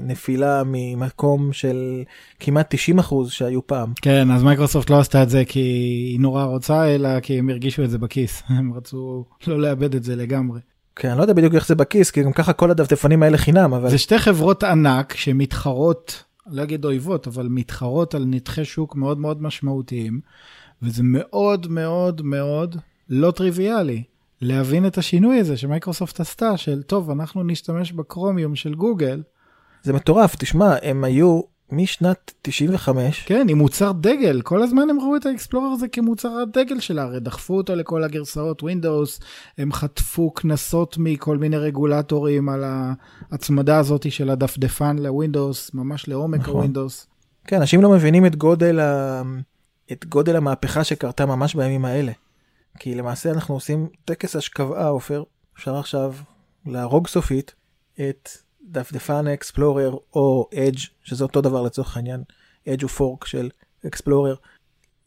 נפילה 0.03 0.63
ממקום 0.65 1.53
של 1.53 2.03
כמעט 2.39 2.73
90% 2.99 3.13
שהיו 3.29 3.67
פעם. 3.67 3.93
כן, 4.01 4.31
אז 4.31 4.43
מייקרוסופט 4.43 4.89
לא 4.89 4.99
עשתה 4.99 5.23
את 5.23 5.29
זה 5.29 5.43
כי 5.45 5.59
היא 5.59 6.19
נורא 6.19 6.43
רוצה, 6.43 6.95
אלא 6.95 7.19
כי 7.19 7.39
הם 7.39 7.49
הרגישו 7.49 7.83
את 7.83 7.89
זה 7.89 7.97
בכיס. 7.97 8.43
הם 8.47 8.73
רצו 8.73 9.25
לא 9.47 9.61
לאבד 9.61 9.95
את 9.95 10.03
זה 10.03 10.15
לגמרי. 10.15 10.59
כן, 10.95 11.09
אני 11.09 11.17
לא 11.17 11.23
יודע 11.23 11.33
בדיוק 11.33 11.55
איך 11.55 11.67
זה 11.67 11.75
בכיס, 11.75 12.11
כי 12.11 12.23
גם 12.23 12.33
ככה 12.33 12.53
כל 12.53 12.71
הדפדפנים 12.71 13.23
האלה 13.23 13.37
חינם, 13.37 13.73
אבל 13.73 13.89
זה 13.89 13.97
שתי 13.97 14.19
חברות 14.19 14.63
ענק 14.63 15.13
שמתחרות, 15.15 16.23
לא 16.47 16.63
אגיד 16.63 16.85
אויבות, 16.85 17.27
אבל 17.27 17.47
מתחרות 17.49 18.15
על 18.15 18.25
נתחי 18.27 18.65
שוק 18.65 18.95
מאוד 18.95 19.19
מאוד 19.19 19.41
משמעותיים, 19.41 20.19
וזה 20.81 21.03
מאוד 21.03 21.67
מאוד 21.67 22.21
מאוד 22.21 22.75
לא 23.09 23.31
טריוויאלי 23.31 24.03
להבין 24.41 24.87
את 24.87 24.97
השינוי 24.97 25.39
הזה 25.39 25.57
שמייקרוסופט 25.57 26.19
עשתה, 26.19 26.57
של 26.57 26.83
טוב, 26.83 27.09
אנחנו 27.09 27.43
נשתמש 27.43 27.91
בקרומיום 27.91 28.55
של 28.55 28.75
גוגל, 28.75 29.21
זה 29.85 29.93
מטורף. 29.93 30.35
תשמע, 30.35 30.75
הם 30.81 31.03
היו 31.03 31.41
משנת 31.71 32.33
95, 32.41 33.23
כן, 33.25 33.47
עם 33.49 33.57
מוצר 33.57 33.91
דגל, 33.91 34.41
כל 34.41 34.63
הזמן 34.63 34.89
הם 34.89 34.99
ראו 34.99 35.15
את 35.15 35.25
האקספלורר 35.25 35.67
הזה 35.67 35.87
כמוצר 35.87 36.29
הדגל 36.29 36.79
שלה, 36.79 37.03
הרי 37.03 37.19
דחפו 37.19 37.57
אותו 37.57 37.75
לכל 37.75 38.03
הגרסאות 38.03 38.63
Windows, 38.63 39.23
הם 39.57 39.71
חטפו 39.71 40.31
קנסות 40.31 40.95
מכל 40.99 41.37
מיני 41.37 41.57
רגולטורים 41.57 42.49
על 42.49 42.63
ההצמדה 43.31 43.77
הזאת 43.77 44.11
של 44.11 44.29
הדפדפן 44.29 44.97
לווינדוס, 44.99 45.73
ממש 45.73 46.07
לעומק 46.07 46.39
נכון. 46.39 46.53
הווינדוס. 46.53 47.07
כן, 47.47 47.55
אנשים 47.55 47.81
לא 47.81 47.89
מבינים 47.89 48.25
את 48.25 48.35
גודל, 48.35 48.79
ה... 48.79 49.21
את 49.91 50.05
גודל 50.05 50.35
המהפכה 50.35 50.83
שקרתה 50.83 51.25
ממש 51.25 51.55
בימים 51.55 51.85
האלה. 51.85 52.11
כי 52.79 52.95
למעשה 52.95 53.31
אנחנו 53.31 53.55
עושים 53.55 53.87
טקס 54.05 54.35
השכבה, 54.35 54.87
עופר, 54.87 55.23
אפשר 55.57 55.75
עכשיו 55.75 56.13
להרוג 56.65 57.07
סופית 57.07 57.55
את 58.09 58.29
דפדפן 58.65 59.27
האקספלורר 59.27 59.97
או 60.13 60.49
אדג', 60.53 60.79
שזה 61.03 61.23
אותו 61.23 61.41
דבר 61.41 61.61
לצורך 61.61 61.97
העניין, 61.97 62.23
אדג' 62.67 62.81
הוא 62.81 62.89
פורק 62.89 63.25
של 63.25 63.49
אקספלורר, 63.87 64.35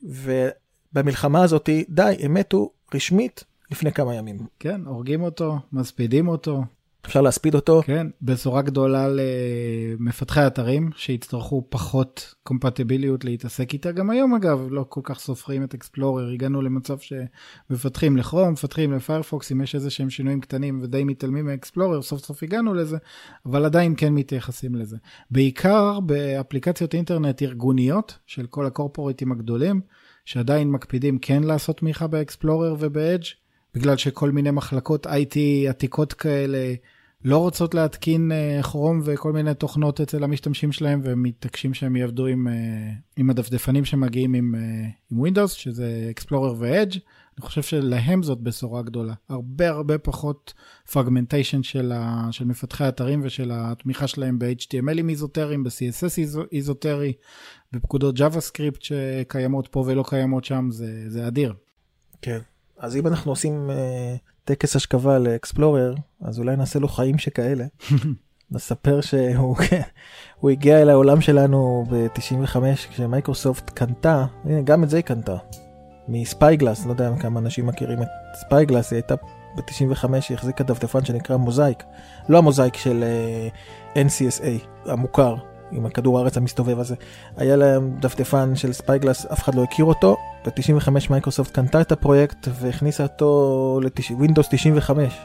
ובמלחמה 0.03 1.43
הזאת, 1.43 1.69
די, 1.89 2.17
הם 2.21 2.35
מתו 2.35 2.71
רשמית 2.95 3.45
לפני 3.71 3.93
כמה 3.93 4.15
ימים. 4.15 4.47
כן, 4.59 4.81
הורגים 4.87 5.23
אותו, 5.23 5.57
מספידים 5.73 6.29
אותו, 6.29 6.63
אפשר 7.09 7.21
להספיד 7.21 7.55
אותו, 7.55 7.83
כן, 7.85 8.07
בשורה 8.23 8.63
גדולה 8.63 9.09
למפתחי 9.09 10.47
אתרים 10.47 10.91
שיצטרכו 10.97 11.67
פחות 11.69 12.35
קומפטיביליות 12.43 13.25
להתעסק 13.25 13.73
איתה. 13.73 13.93
גם 13.93 14.11
היום 14.11 14.35
אגב 14.35 14.67
לא 14.71 14.85
כל 14.89 15.01
כך 15.05 15.19
סופרים 15.19 15.65
את 15.65 15.75
אקספלורר, 15.75 16.31
הגענו 16.31 16.63
למצב 16.63 16.97
שמפתחים 16.99 18.17
לכרום, 18.17 18.53
מפתחים 18.53 18.93
לפיירפוקס, 18.93 19.53
אם 19.53 19.61
יש 19.61 19.75
איזה 19.75 19.91
שהם 19.91 20.11
שינויים 20.11 20.41
קטנים 20.41 20.81
ודי 20.83 21.05
מתעלמים 21.05 21.47
מאקספלורר, 21.47 22.03
סוף 22.03 22.25
סוף 22.25 22.43
הגענו 22.43 22.75
לזה, 22.75 22.97
אבל 23.47 23.65
עדיין 23.65 23.95
כן 23.97 24.15
מתייחסים 24.15 24.75
לזה. 24.75 24.97
בעיקר 25.31 26.01
באפליקציות 26.01 26.95
אינטרנט 26.95 27.43
ארגוניות 27.43 28.19
של 28.27 28.47
כל 28.47 28.67
הקורפורטים 28.67 29.33
הגדולים, 29.33 29.81
שעדיין 30.25 30.71
מקפידים 30.71 31.19
כן 31.19 31.43
לעשות 31.43 31.79
תמיכה 31.79 32.07
באקספלורר 32.07 32.77
ובאדג'. 32.79 33.25
בגלל 33.75 33.97
שכל 33.97 34.31
מיני 34.31 34.51
מחלקות 34.51 35.07
IT 35.07 35.37
עתיקות 35.69 36.13
כאלה 36.13 36.75
לא 37.25 37.39
רוצות 37.39 37.75
להתקין 37.75 38.33
כרום 38.63 39.01
וכל 39.05 39.33
מיני 39.33 39.55
תוכנות 39.55 40.01
אצל 40.01 40.25
המשתמשים 40.25 40.73
שלהם, 40.73 41.01
והם 41.05 41.23
מתעקשים 41.23 41.75
שהם 41.75 41.97
יעבדו 41.97 42.27
עם, 42.27 42.47
עם 43.17 43.31
הדפדפנים 43.31 43.85
שמגיעים 43.85 44.35
עם, 44.35 44.55
עם 45.11 45.27
Windows, 45.27 45.49
שזה 45.49 46.13
Explorer 46.17 46.55
ו-Edge. 46.59 46.99
אני 47.39 47.47
חושב 47.47 47.63
שלהם 47.63 48.23
זאת 48.23 48.41
בשורה 48.41 48.83
גדולה. 48.83 49.15
הרבה 49.29 49.69
הרבה 49.69 49.99
פחות 49.99 50.55
פרגמנטיישן 50.93 51.63
של, 51.63 51.93
של 52.31 52.45
מפתחי 52.45 52.85
האתרים 52.85 53.21
ושל 53.25 53.51
התמיכה 53.55 54.07
שלהם 54.07 54.39
ב-HTMLים 54.39 55.09
איזוטריים, 55.09 55.65
ב-CSS 55.65 56.39
איזוטרי, 56.53 57.13
בפקודות 57.73 58.19
JavaScript 58.19 58.81
שקיימות 58.81 59.69
פה 59.69 59.85
ולא 59.87 60.05
קיימות 60.07 60.45
שם, 60.45 60.69
זה, 60.71 61.05
זה 61.11 61.27
אדיר. 61.27 61.55
כן, 62.23 62.39
אז 62.79 62.97
אם 62.97 63.07
אנחנו 63.07 63.33
עושים 63.33 63.71
uh, 63.71 64.38
טקס 64.49 64.77
השכבה 64.77 65.19
לאקספלורר, 65.19 65.95
אז 66.21 66.39
אולי 66.39 66.57
נעשה 66.57 66.79
לו 66.79 66.89
חיים 66.89 67.19
שכאלה. 67.19 67.65
נספר 68.51 69.01
שהוא 69.01 69.57
הגיע 70.53 70.83
אל 70.83 70.91
העולם 70.91 71.21
שלנו 71.21 71.85
ב-95 71.91 72.57
כשמייקרוסופט 72.91 73.71
קנתה, 73.71 74.25
הנה 74.45 74.63
גם 74.63 74.85
את 74.85 74.91
זה 74.91 74.97
היא 74.97 75.05
קנתה. 75.05 75.37
מספייגלס, 76.09 76.87
לא 76.87 76.91
יודע 76.91 77.11
כמה 77.21 77.41
אנשים 77.41 77.67
מכירים 77.67 78.03
את 78.03 78.09
ספייגלס, 78.35 78.93
היא 78.93 78.97
הייתה 78.97 79.15
ב-95, 79.57 80.05
היא 80.29 80.37
החזיקה 80.37 80.65
דפדפן 80.65 81.05
שנקרא 81.05 81.37
מוזאיק, 81.37 81.83
לא 82.29 82.39
המוזאיק 82.39 82.77
של 82.77 83.05
uh, 83.05 83.97
אה, 83.97 84.03
NCSA 84.03 84.67
המוכר, 84.91 85.35
עם 85.73 85.87
הכדור 85.87 86.19
הארץ 86.19 86.37
המסתובב 86.37 86.79
הזה. 86.79 86.95
היה 87.37 87.57
להם 87.57 87.91
דפדפן 88.01 88.57
של 88.57 88.73
ספייגלס, 88.73 89.27
אף 89.27 89.43
אחד 89.43 89.55
לא 89.55 89.63
הכיר 89.63 89.85
אותו, 89.85 90.17
ב-95 90.47 90.91
מייקרוסופט 91.11 91.55
קנתה 91.55 91.81
את 91.81 91.93
הפרויקט 91.93 92.49
והכניסה 92.61 93.03
אותו 93.03 93.81
ל-Windows 93.83 94.49
95. 94.51 95.19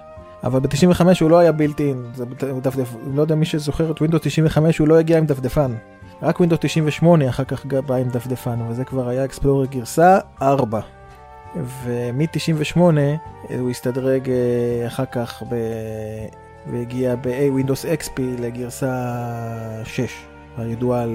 אבל 0.44 0.60
ב-95 0.60 1.06
הוא 1.22 1.30
לא 1.30 1.39
היה 1.39 1.52
built 1.52 1.80
in, 1.80 2.04
זה 2.16 2.26
דפדפ... 2.62 2.96
לא 3.14 3.22
יודע 3.22 3.36
מי 3.36 3.46
שזוכר 3.46 3.91
את 3.91 3.98
Windows 3.98 4.20
95 4.22 4.78
הוא 4.78 4.88
לא 4.88 5.00
הגיע 5.00 5.18
עם 5.18 5.26
דפדפן. 5.26 5.76
רק 6.22 6.39
Windows 6.39 6.58
98 6.60 7.30
אחר 7.30 7.44
כך 7.44 7.66
בא 7.66 7.96
עם 7.96 8.10
דפדפן, 8.10 8.60
וזה 8.70 8.86
כבר 8.86 9.10
היה 9.10 9.26
אקספלורר 9.26 9.66
גרסה 9.66 10.20
4. 10.41 10.80
ומ-98 11.84 12.78
הוא 13.60 13.70
הסתדרג 13.70 14.30
אה, 14.30 14.88
אחר 14.88 15.06
כך 15.06 15.44
ב... 15.50 15.56
והגיע 16.72 17.16
ב-A 17.16 17.62
Windows 17.62 18.04
XP 18.04 18.22
לגרסה 18.39 18.94
6, 19.84 20.26
הידועה. 20.58 21.04
אה, 21.04 21.08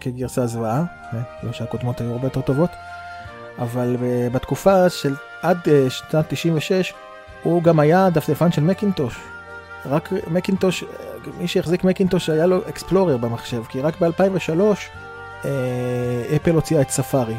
כגרסה 0.00 0.46
זוועה, 0.46 0.84
אה, 1.14 1.20
לא 1.42 1.52
שהקודמות 1.52 2.00
היו 2.00 2.12
הרבה 2.12 2.26
יותר 2.26 2.40
טובות, 2.40 2.70
אבל 3.58 3.96
בתקופה 4.32 4.88
של 4.88 5.14
עד 5.42 5.58
שנת 5.88 6.24
96 6.28 6.92
הוא 7.42 7.62
גם 7.62 7.80
היה 7.80 8.10
דפדפן 8.10 8.52
של 8.52 8.62
מקינטוש. 8.62 9.20
רק 9.86 10.12
מקינטוש, 10.30 10.84
מי 11.38 11.48
שהחזיק 11.48 11.84
מקינטוש 11.84 12.30
היה 12.30 12.46
לו 12.46 12.68
אקספלורר 12.68 13.16
במחשב, 13.16 13.64
כי 13.68 13.80
רק 13.80 14.00
ב-2003 14.00 14.60
אה, 15.44 15.50
אפל 16.36 16.54
הוציאה 16.54 16.80
את 16.80 16.90
ספארי. 16.90 17.36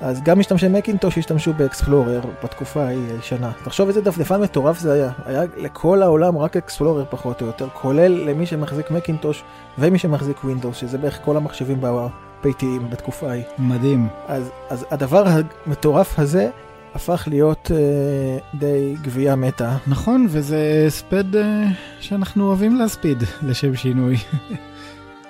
אז 0.00 0.22
גם 0.22 0.38
משתמשי 0.38 0.68
מקינטוש 0.68 1.18
השתמשו 1.18 1.52
באקספלורר 1.52 2.20
בתקופה 2.44 2.82
ההיא 2.84 3.12
הישנה. 3.12 3.52
תחשוב 3.64 3.88
איזה 3.88 4.00
דפדפן 4.00 4.40
מטורף 4.40 4.78
זה 4.78 4.92
היה. 4.92 5.10
היה 5.24 5.42
לכל 5.56 6.02
העולם 6.02 6.38
רק 6.38 6.56
אקספלורר 6.56 7.04
פחות 7.10 7.42
או 7.42 7.46
יותר, 7.46 7.68
כולל 7.72 8.12
למי 8.12 8.46
שמחזיק 8.46 8.90
מקינטוש 8.90 9.42
ומי 9.78 9.98
שמחזיק 9.98 10.44
ווינדוס, 10.44 10.76
שזה 10.76 10.98
בערך 10.98 11.18
כל 11.24 11.36
המחשבים 11.36 11.80
הביתיים 11.84 12.90
בתקופה 12.90 13.30
ההיא. 13.30 13.44
מדהים. 13.58 14.08
אז, 14.28 14.50
אז 14.70 14.86
הדבר 14.90 15.24
המטורף 15.66 16.18
הזה 16.18 16.50
הפך 16.94 17.24
להיות 17.30 17.70
אה, 17.74 18.58
די 18.58 18.94
גבייה 19.02 19.36
מתה. 19.36 19.76
נכון, 19.86 20.26
וזה 20.30 20.84
הספד 20.86 21.36
אה, 21.36 21.64
שאנחנו 22.00 22.46
אוהבים 22.46 22.76
להספיד, 22.76 23.22
לשם 23.42 23.76
שינוי. 23.76 24.16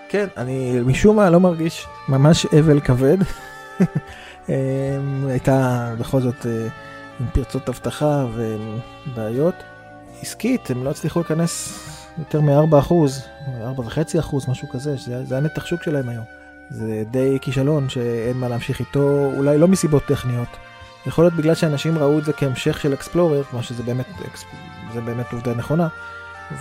כן, 0.09 0.27
אני 0.37 0.81
משום 0.87 1.17
מה 1.17 1.31
לא 1.31 1.41
מרגיש 1.41 1.87
ממש 2.09 2.47
אבל 2.47 2.81
כבד. 2.81 3.17
אה, 4.49 4.99
הייתה 5.29 5.93
בכל 5.99 6.21
זאת 6.21 6.47
אה, 6.47 6.69
עם 7.21 7.27
פרצות 7.33 7.69
אבטחה 7.69 8.27
ובעיות. 8.35 9.55
עסקית, 10.23 10.71
הם 10.71 10.85
לא 10.85 10.91
הצליחו 10.91 11.19
להיכנס 11.19 11.79
יותר 12.19 12.41
מ-4%, 12.41 12.93
4.5%, 13.79 14.51
משהו 14.51 14.69
כזה, 14.69 14.97
זה, 14.97 15.25
זה 15.25 15.37
הנתח 15.37 15.67
שוק 15.67 15.83
שלהם 15.83 16.09
היום. 16.09 16.25
זה 16.71 17.03
די 17.11 17.39
כישלון 17.41 17.89
שאין 17.89 18.37
מה 18.37 18.49
להמשיך 18.49 18.81
איתו, 18.81 19.33
אולי 19.37 19.59
לא 19.59 19.69
מסיבות 19.69 20.03
טכניות. 20.07 20.49
יכול 21.07 21.25
להיות 21.25 21.35
בגלל 21.35 21.55
שאנשים 21.55 21.99
ראו 21.99 22.19
את 22.19 22.25
זה 22.25 22.33
כהמשך 22.33 22.81
של 22.81 22.95
אקספלורר, 22.95 23.43
כמו 23.45 23.63
שזה 23.63 23.83
באמת, 23.83 24.07
זה 24.95 25.01
באמת 25.01 25.33
עובדה 25.33 25.55
נכונה, 25.55 25.89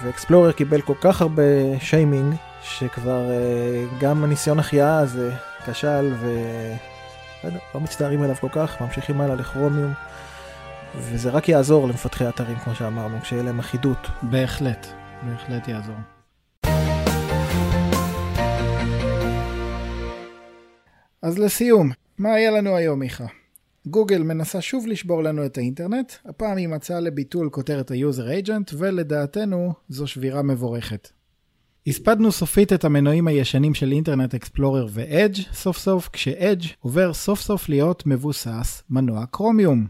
ואקספלורר 0.04 0.52
קיבל 0.52 0.82
כל 0.82 0.94
כך 1.02 1.22
הרבה 1.22 1.44
שיימינג, 1.80 2.36
שכבר 2.64 3.30
אה, 3.30 3.84
גם 4.00 4.24
הניסיון 4.24 4.60
החייאה 4.60 5.00
הזה 5.00 5.32
כשל, 5.66 6.14
ולא 7.44 7.82
מצטערים 7.82 8.22
עליו 8.22 8.36
כל 8.36 8.50
כך, 8.52 8.82
ממשיכים 8.82 9.22
הלאה 9.22 9.36
לכרומיום, 9.36 9.94
וזה 10.96 11.30
רק 11.30 11.50
יעזור 11.50 11.88
למפתחי 11.88 12.30
אתרים, 12.30 12.56
כמו 12.56 12.76
שאמרנו, 12.76 13.22
כשיהיה 13.22 13.44
להם 13.44 13.60
אחידות. 13.60 14.08
בהחלט, 14.22 14.88
בהחלט 15.24 15.68
יעזור. 15.68 15.96
אז 21.22 21.40
לסיום, 21.40 21.92
מה 22.18 22.34
היה 22.34 22.52
לנו 22.52 22.76
היום, 22.76 23.00
מיכה? 23.00 23.26
גוגל 23.88 24.24
מנסה 24.24 24.62
שוב 24.62 24.88
לשבור 24.88 25.24
לנו 25.24 25.46
את 25.46 25.58
האינטרנט, 25.58 26.12
הפעם 26.26 26.58
היא 26.58 26.68
מצאה 26.68 27.00
לביטול 27.00 27.50
כותרת 27.50 27.92
ה-user 27.92 28.46
agent, 28.46 28.76
ולדעתנו 28.78 29.74
זו 29.90 30.08
שבירה 30.08 30.42
מבורכת. 30.42 31.10
הספדנו 31.88 32.32
סופית 32.32 32.74
את 32.74 32.86
המנועים 32.86 33.28
הישנים 33.28 33.74
של 33.74 33.92
אינטרנט 33.92 34.36
אקספלורר 34.36 34.88
ו-Edge 34.90 35.54
סוף 35.54 35.78
סוף, 35.78 36.10
כש-Edge 36.14 36.68
עובר 36.80 37.14
סוף 37.14 37.42
סוף 37.42 37.70
להיות 37.70 38.06
מבוסס 38.06 38.84
מנוע 38.90 39.26
קרומיום. 39.26 39.88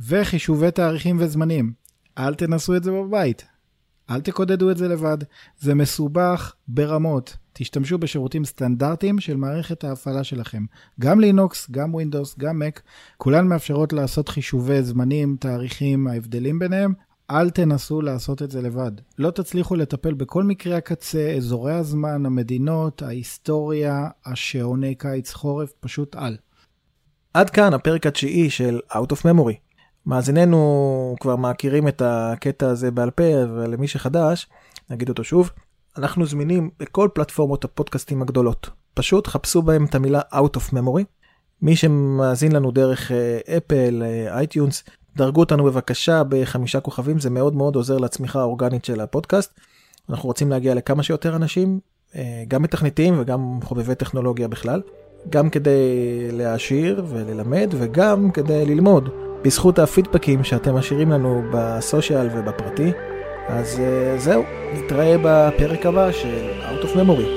וחישובי 0.00 0.70
תאריכים 0.70 1.16
וזמנים. 1.20 1.72
אל 2.18 2.34
תנסו 2.34 2.76
את 2.76 2.84
זה 2.84 2.90
בבית. 2.90 3.46
אל 4.10 4.20
תקודדו 4.20 4.70
את 4.70 4.76
זה 4.76 4.88
לבד. 4.88 5.18
זה 5.58 5.74
מסובך 5.74 6.54
ברמות. 6.68 7.36
תשתמשו 7.52 7.98
בשירותים 7.98 8.44
סטנדרטיים 8.44 9.20
של 9.20 9.36
מערכת 9.36 9.84
ההפעלה 9.84 10.24
שלכם. 10.24 10.64
גם 11.00 11.20
לינוקס, 11.20 11.70
גם 11.70 11.94
ווינדוס, 11.94 12.38
גם 12.38 12.58
מק, 12.58 12.82
כולן 13.16 13.46
מאפשרות 13.46 13.92
לעשות 13.92 14.28
חישובי 14.28 14.82
זמנים, 14.82 15.36
תאריכים, 15.40 16.06
ההבדלים 16.06 16.58
ביניהם. 16.58 16.92
אל 17.30 17.50
תנסו 17.50 18.00
לעשות 18.00 18.42
את 18.42 18.50
זה 18.50 18.62
לבד. 18.62 18.92
לא 19.18 19.30
תצליחו 19.30 19.76
לטפל 19.76 20.14
בכל 20.14 20.42
מקרי 20.42 20.74
הקצה, 20.74 21.34
אזורי 21.36 21.72
הזמן, 21.72 22.26
המדינות, 22.26 23.02
ההיסטוריה, 23.02 24.08
השעוני 24.26 24.94
קיץ 24.94 25.32
חורף, 25.32 25.72
פשוט 25.80 26.16
אל. 26.16 26.36
עד 27.34 27.50
כאן 27.50 27.74
הפרק 27.74 28.06
התשיעי 28.06 28.50
של 28.50 28.80
Out 28.92 29.12
of 29.12 29.22
Memory. 29.24 29.54
מאזיננו 30.06 31.16
כבר 31.20 31.36
מכירים 31.36 31.88
את 31.88 32.02
הקטע 32.04 32.70
הזה 32.70 32.90
בעל 32.90 33.10
פה, 33.10 33.42
אבל 33.44 33.70
למי 33.70 33.88
שחדש, 33.88 34.46
נגיד 34.90 35.08
אותו 35.08 35.24
שוב. 35.24 35.50
אנחנו 35.98 36.26
זמינים 36.26 36.70
בכל 36.78 37.08
פלטפורמות 37.14 37.64
הפודקאסטים 37.64 38.22
הגדולות. 38.22 38.70
פשוט 38.94 39.26
חפשו 39.26 39.62
בהם 39.62 39.84
את 39.84 39.94
המילה 39.94 40.20
Out 40.32 40.56
of 40.56 40.72
Memory. 40.72 41.04
מי 41.62 41.76
שמאזין 41.76 42.52
לנו 42.52 42.70
דרך 42.70 43.10
אפל, 43.56 44.02
uh, 44.02 44.32
אייטיונס, 44.32 44.84
דרגו 45.18 45.40
אותנו 45.40 45.64
בבקשה 45.64 46.22
בחמישה 46.28 46.80
כוכבים, 46.80 47.20
זה 47.20 47.30
מאוד 47.30 47.54
מאוד 47.54 47.76
עוזר 47.76 47.98
לצמיחה 47.98 48.40
האורגנית 48.40 48.84
של 48.84 49.00
הפודקאסט. 49.00 49.60
אנחנו 50.10 50.26
רוצים 50.26 50.50
להגיע 50.50 50.74
לכמה 50.74 51.02
שיותר 51.02 51.36
אנשים, 51.36 51.80
uh, 52.12 52.16
גם 52.48 52.62
מתכנתים 52.62 53.14
וגם 53.20 53.58
חובבי 53.62 53.94
טכנולוגיה 53.94 54.48
בכלל, 54.48 54.82
גם 55.30 55.50
כדי 55.50 55.80
להעשיר 56.32 57.04
וללמד 57.08 57.74
וגם 57.78 58.30
כדי 58.30 58.66
ללמוד, 58.66 59.08
בזכות 59.44 59.78
הפידבקים 59.78 60.44
שאתם 60.44 60.74
משאירים 60.74 61.10
לנו 61.10 61.42
בסושיאל 61.52 62.28
ובפרטי. 62.32 62.92
אז 63.48 63.78
uh, 63.78 64.20
זהו, 64.20 64.42
נתראה 64.74 65.16
בפרק 65.24 65.86
הבא 65.86 66.12
של 66.12 66.50
Out 66.60 66.84
of 66.84 66.96
Memory. 66.96 67.28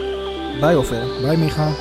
ביי 0.62 0.76
עופר. 0.76 1.04
ביי 1.22 1.38
מיכה. 1.38 1.72